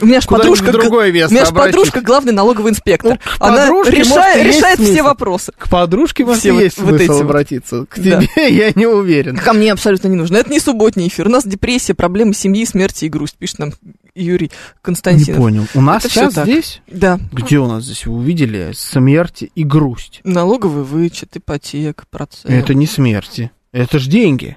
[0.00, 1.74] У меня же подружка, другое место у меня ж обратись.
[1.74, 3.18] подружка главный налоговый инспектор.
[3.40, 5.52] Ну, Она решает, решает все вопросы.
[5.56, 7.22] К подружке, может, Все есть вот смысл вот.
[7.22, 7.86] обратиться.
[7.86, 8.20] К Да.
[8.22, 9.36] тебе я не уверен.
[9.36, 10.36] Ко мне абсолютно не нужно.
[10.36, 11.28] Это не субботний эфир.
[11.28, 13.72] У нас депрессия, проблемы семьи, смерти и грусть, пишет нам
[14.14, 14.50] Юрий Не
[14.82, 15.38] Константинов.
[15.40, 15.66] понял.
[15.74, 16.44] У нас Это сейчас так.
[16.46, 16.80] здесь?
[16.86, 17.18] Да.
[17.32, 18.06] Где у нас здесь?
[18.06, 20.20] Вы увидели смерти и грусть.
[20.24, 22.52] Налоговый вычет, ипотека, процент.
[22.52, 23.50] Это не смерти.
[23.72, 24.56] Это ж деньги.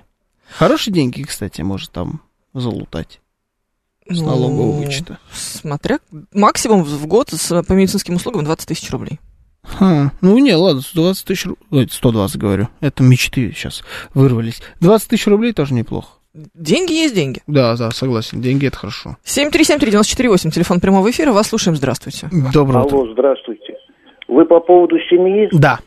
[0.57, 2.21] Хорошие деньги, кстати, может там
[2.53, 3.19] залутать.
[4.09, 5.19] С Ну, налогового вычета.
[5.31, 5.99] Смотря,
[6.33, 9.19] максимум в год с, по медицинским услугам 20 тысяч рублей.
[9.63, 11.65] Ха, ну не, ладно, 120 тысяч рублей.
[11.71, 12.69] Ой, 120 говорю.
[12.81, 13.83] Это мечты сейчас
[14.13, 14.61] вырвались.
[14.81, 16.09] 20 тысяч рублей тоже неплохо.
[16.33, 17.41] Деньги есть деньги.
[17.47, 18.41] Да, да, согласен.
[18.41, 19.17] Деньги это хорошо.
[19.25, 21.31] 7373948, телефон прямого эфира.
[21.31, 22.29] Вас слушаем, здравствуйте.
[22.53, 22.97] Доброе утро.
[22.97, 23.73] Алло, здравствуйте.
[24.27, 25.49] Вы по поводу семьи?
[25.51, 25.79] Да.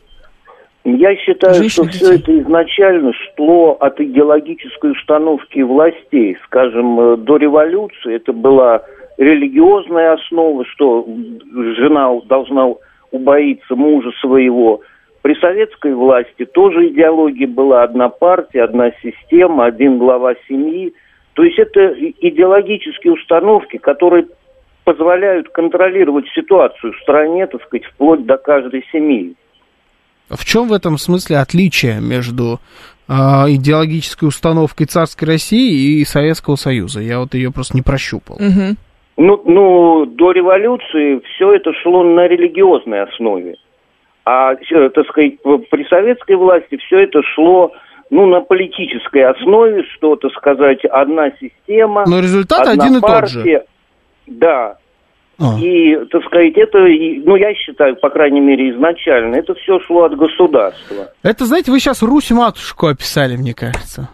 [0.85, 6.37] Я считаю, Женщины, что все это изначально шло от идеологической установки властей.
[6.45, 8.83] Скажем, э, до революции это была
[9.17, 11.07] религиозная основа, что
[11.77, 12.73] жена должна
[13.11, 14.81] убоиться мужа своего.
[15.21, 20.93] При советской власти тоже идеология была одна партия, одна система, один глава семьи.
[21.33, 24.27] То есть это идеологические установки, которые
[24.83, 29.35] позволяют контролировать ситуацию в стране, так сказать, вплоть до каждой семьи.
[30.35, 32.59] В чем в этом смысле отличие между
[33.07, 37.01] а, идеологической установкой царской России и Советского Союза?
[37.01, 38.37] Я вот ее просто не прощупал.
[38.39, 38.77] Мгм.
[39.17, 43.57] Ну, ну, до революции все это шло на религиозной основе.
[44.25, 47.71] А, э, так сказать, при советской власти все это шло,
[48.09, 52.05] ну, на политической основе, что, так сказать, одна система.
[52.07, 53.39] Но результат одна один и тот же.
[53.39, 53.65] партия.
[54.27, 54.77] Да.
[55.39, 55.57] А.
[55.59, 60.15] И, так сказать, это, ну, я считаю, по крайней мере, изначально, это все шло от
[60.15, 61.11] государства.
[61.23, 64.09] Это, знаете, вы сейчас Русь-матушку описали, мне кажется.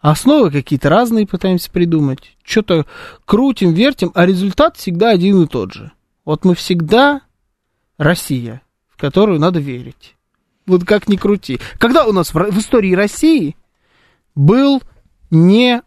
[0.00, 2.36] Основы какие-то разные пытаемся придумать.
[2.42, 2.86] Что-то
[3.26, 5.92] крутим, вертим, а результат всегда один и тот же.
[6.24, 7.20] Вот мы всегда
[7.98, 10.16] Россия, в которую надо верить.
[10.66, 11.60] Вот как ни крути.
[11.78, 13.56] Когда у нас в, в истории России
[14.34, 14.80] был
[15.30, 15.82] не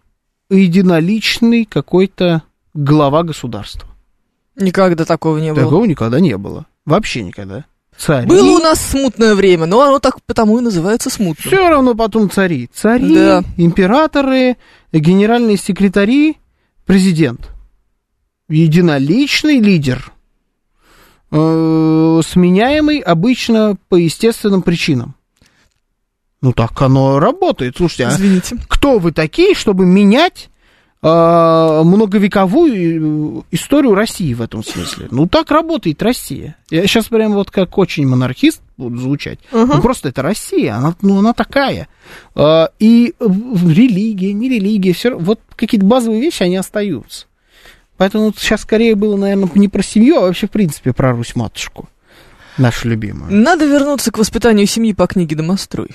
[0.49, 3.89] единоличный какой-то глава государства?
[4.55, 5.63] Никогда такого не было.
[5.65, 6.65] Такого никогда не было.
[6.85, 7.65] Вообще никогда.
[7.97, 8.27] Цари.
[8.27, 11.47] Было у нас смутное время, но оно так потому и называется смутным.
[11.47, 12.69] Все равно потом цари.
[12.73, 13.43] Цари, Да.
[13.57, 14.57] императоры,
[14.91, 16.37] генеральные секретари,
[16.85, 17.49] президент.
[18.49, 20.11] Единоличный лидер.
[21.31, 25.15] Э, сменяемый обычно по естественным причинам.
[26.41, 27.77] Ну так оно работает.
[27.77, 28.57] Слушайте, а Извините.
[28.67, 30.49] кто вы такие, чтобы менять
[31.03, 35.09] многовековую э, историю России в этом смысле?
[35.11, 36.55] Ну так работает Россия.
[36.69, 39.39] Я сейчас прям вот как очень монархист буду звучать.
[39.51, 39.75] Ага.
[39.75, 41.89] Ну просто это Россия, она, ну, она такая.
[42.35, 47.25] Э, и религия, не религия, все вот какие-то базовые вещи, они остаются.
[47.97, 51.89] Поэтому сейчас скорее было, наверное, не про семью, а вообще, в принципе, про Русь-матушку.
[52.57, 53.31] Нашу любимую.
[53.31, 55.91] Надо вернуться к воспитанию семьи по книге «Домострой».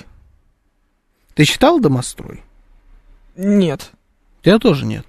[1.33, 2.43] Ты читал «Домострой»?
[3.35, 3.91] Нет.
[4.43, 5.05] Я тоже нет.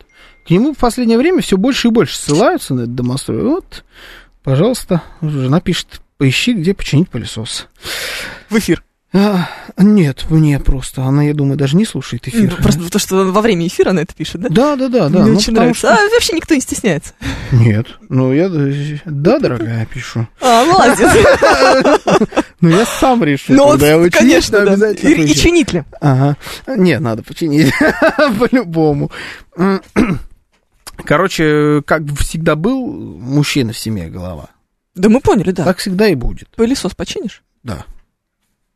[0.47, 3.43] К нему в последнее время все больше и больше ссылаются на этот домострой.
[3.43, 3.85] Вот,
[4.43, 7.69] пожалуйста, жена пишет, поищи, где починить пылесос.
[8.49, 8.83] В эфир.
[9.13, 12.51] А, нет, мне просто, она, я думаю, даже не слушает эфир.
[12.57, 14.49] Ну, Просто потому что во время эфира она это пишет, да?
[14.49, 15.19] Да, да, да, да.
[15.21, 15.93] Мне ну, очень нравится.
[15.93, 17.15] А вообще никто не стесняется.
[17.49, 18.49] что- Нет, ну я,
[19.05, 20.29] да, дорогая, пишу.
[20.41, 21.11] А, молодец.
[22.63, 23.79] Ну я сам решу, Ну,
[24.11, 25.83] конечно, то обязательно И, чинить ли?
[26.03, 26.37] Ага.
[26.67, 27.73] Не, надо починить.
[28.39, 29.11] По-любому.
[31.05, 34.51] Короче, как всегда был мужчина в семье голова.
[34.95, 35.65] Да мы поняли, да.
[35.65, 36.49] Так всегда и будет.
[36.51, 37.43] Пылесос починишь?
[37.63, 37.87] Да.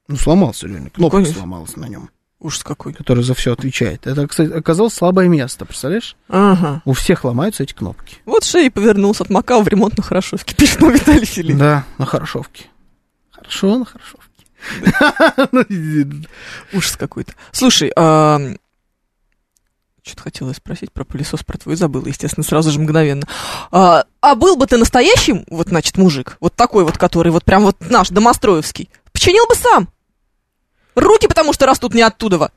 [0.09, 0.91] Ну, сломался реально.
[0.91, 1.39] Кнопка Конечно.
[1.39, 2.11] сломалась на нем,
[2.41, 2.93] Ужас какой.
[2.93, 4.07] который за все отвечает.
[4.07, 6.15] Это, кстати, оказалось слабое место, представляешь?
[6.29, 6.83] Ага.
[6.85, 8.19] У всех ломаются эти кнопки.
[8.27, 10.55] Вот шея повернулся от Макао в ремонт на Хорошовке.
[10.57, 11.57] Пишет нам Виталий Филипп.
[11.57, 12.67] Да, на хорошовке.
[13.31, 14.29] Хорошо, на хорошовке.
[16.73, 17.33] Ужас какой-то.
[17.53, 18.41] Слушай, а...
[20.03, 23.27] Что-то хотела спросить про пылесос, про твой забыла, естественно, сразу же мгновенно.
[23.71, 27.63] А, а был бы ты настоящим, вот, значит, мужик, вот такой вот, который вот прям
[27.63, 29.89] вот наш, домостроевский, починил бы сам.
[30.95, 32.51] Руки потому что растут не оттуда.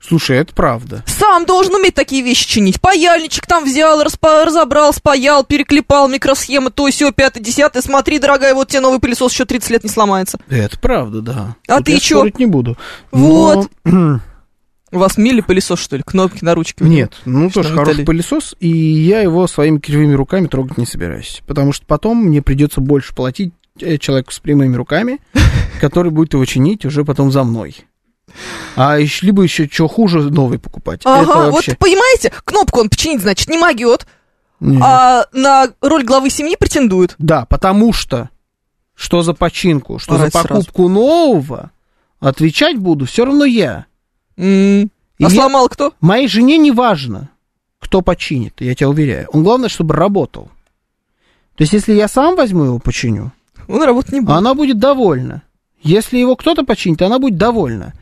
[0.00, 1.02] Слушай, это правда.
[1.06, 2.78] Сам должен уметь такие вещи чинить.
[2.80, 7.80] Паяльничек там взял, распа- разобрал, спаял, переклепал микросхемы, то, все, пятое, десятое.
[7.82, 10.38] Смотри, дорогая, вот тебе новый пылесос еще 30 лет не сломается.
[10.48, 11.56] Это правда, да.
[11.68, 12.18] А Тут ты я чё?
[12.18, 12.76] спорить не буду.
[13.12, 13.70] Вот.
[13.84, 14.20] Но-
[14.92, 16.02] У вас мили пылесос, что ли?
[16.04, 16.84] Кнопки на ручке?
[16.84, 17.84] Нет, ну Что, тоже Виталий?
[17.86, 21.40] хороший пылесос, и я его своими кривыми руками трогать не собираюсь.
[21.46, 25.20] Потому что потом мне придется больше платить человеку с прямыми руками,
[25.80, 27.76] который будет его чинить уже потом за мной.
[28.76, 31.02] А еще, либо еще что хуже, новый покупать.
[31.04, 31.72] Ага, вообще...
[31.72, 34.06] вот понимаете, кнопку он починить, значит, не могет,
[34.60, 34.80] Не.
[34.82, 37.14] а на роль главы семьи претендует.
[37.18, 38.30] Да, потому что
[38.94, 41.70] что за починку, что Орать за покупку нового,
[42.20, 43.86] отвечать буду все равно я.
[44.36, 44.84] М,
[45.18, 45.92] И А я- сломал кто?
[46.00, 47.28] Моей жене не важно,
[47.80, 49.28] кто починит, я тебя уверяю.
[49.32, 50.48] Он главное, чтобы работал.
[51.56, 53.30] То есть, если я сам возьму его починю,
[53.68, 54.36] Он работать не будет.
[54.36, 55.42] она будет довольна.
[55.82, 57.92] Если его кто-то починит, она будет довольна.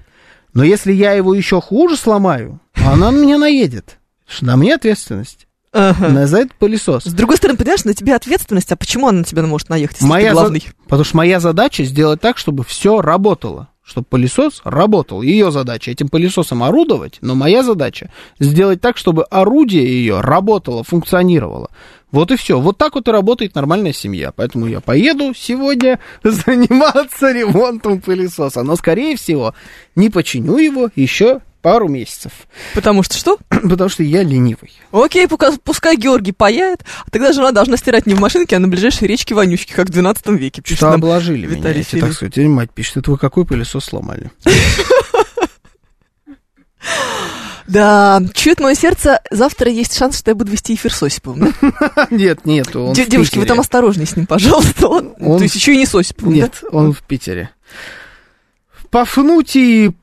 [0.54, 3.98] Но если я его еще хуже сломаю, она на меня наедет.
[4.40, 5.46] На мне ответственность.
[5.72, 6.08] Ага.
[6.08, 7.04] На за этот пылесос.
[7.04, 10.06] С другой стороны, понимаешь, на тебя ответственность, а почему она на тебя может наехать, если
[10.06, 10.64] Моя ты за- главный?
[10.84, 13.68] Потому что моя задача сделать так, чтобы все работало.
[13.82, 15.22] Чтобы пылесос работал.
[15.22, 21.70] Ее задача этим пылесосом орудовать, но моя задача сделать так, чтобы орудие ее работало, функционировало.
[22.12, 22.60] Вот и все.
[22.60, 24.32] Вот так вот и работает нормальная семья.
[24.32, 28.62] Поэтому я поеду сегодня заниматься ремонтом пылесоса.
[28.62, 29.54] Но, скорее всего,
[29.96, 32.32] не починю его еще пару месяцев.
[32.74, 33.38] Потому что что?
[33.48, 34.72] Потому что я ленивый.
[34.90, 38.66] Окей, пука- пускай Георгий паяет, а тогда жена должна стирать не в машинке, а на
[38.68, 40.60] ближайшей речке Вонючки, как в 12 веке.
[40.64, 42.32] Что обложили меня, Виталий если так Филипп.
[42.32, 42.48] сказать.
[42.48, 44.30] Мать пишет, это вы какой пылесос сломали?
[47.68, 51.54] Да, чует мое сердце, завтра есть шанс, что я буду вести эфир с Осиповым.
[52.10, 52.66] Нет, нет,
[53.08, 54.88] Девушки, вы там осторожнее с ним, пожалуйста.
[54.88, 56.68] Он- Он- То есть еще и не с Осиповым, Нет, да?
[56.76, 57.50] он в Питере.
[58.90, 59.94] Пафнутий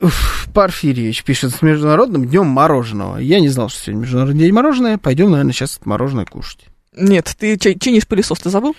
[0.00, 3.18] Уф, Порфирьевич пишет с Международным днем мороженого.
[3.18, 4.98] Я не знал, что сегодня Международный день мороженое.
[4.98, 6.66] Пойдем, наверное, сейчас это мороженое кушать.
[6.96, 8.74] Нет, ты чи- чинишь пылесос, ты забыл?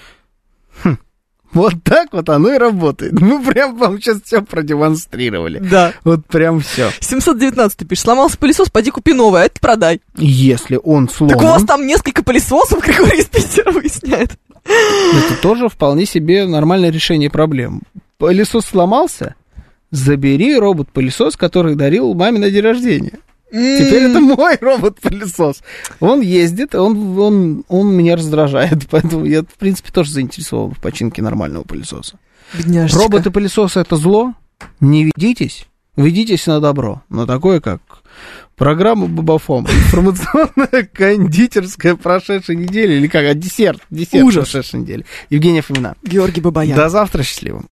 [1.53, 3.19] Вот так вот оно и работает.
[3.19, 5.59] Мы прям вам сейчас все продемонстрировали.
[5.59, 5.93] Да.
[6.03, 6.91] Вот прям все.
[6.99, 10.01] 719 пишет, сломался пылесос, пойди купи новый, а это продай.
[10.17, 14.31] Если он сломан, Так у вас там несколько пылесосов, Григорий из Питера выясняет.
[14.65, 17.81] это тоже вполне себе нормальное решение проблем.
[18.17, 19.35] Пылесос сломался,
[19.89, 23.19] забери робот-пылесос, который дарил маме на день рождения.
[23.51, 25.61] Теперь это мой робот-пылесос.
[25.99, 31.21] Он ездит, он, он, он меня раздражает, поэтому я, в принципе, тоже заинтересован в починке
[31.21, 32.17] нормального пылесоса.
[32.53, 32.99] Бедняжечка.
[32.99, 34.33] Роботы-пылесосы это зло,
[34.79, 37.81] не ведитесь, ведитесь на добро, на такое, как
[38.55, 44.51] программа Бабафом, информационная кондитерская прошедшей недели, или как, а десерт, десерт Ужас.
[44.51, 45.05] прошедшей недели.
[45.29, 45.95] Евгения Фомина.
[46.03, 46.75] Георгий Бабаян.
[46.75, 47.63] До завтра, счастливо.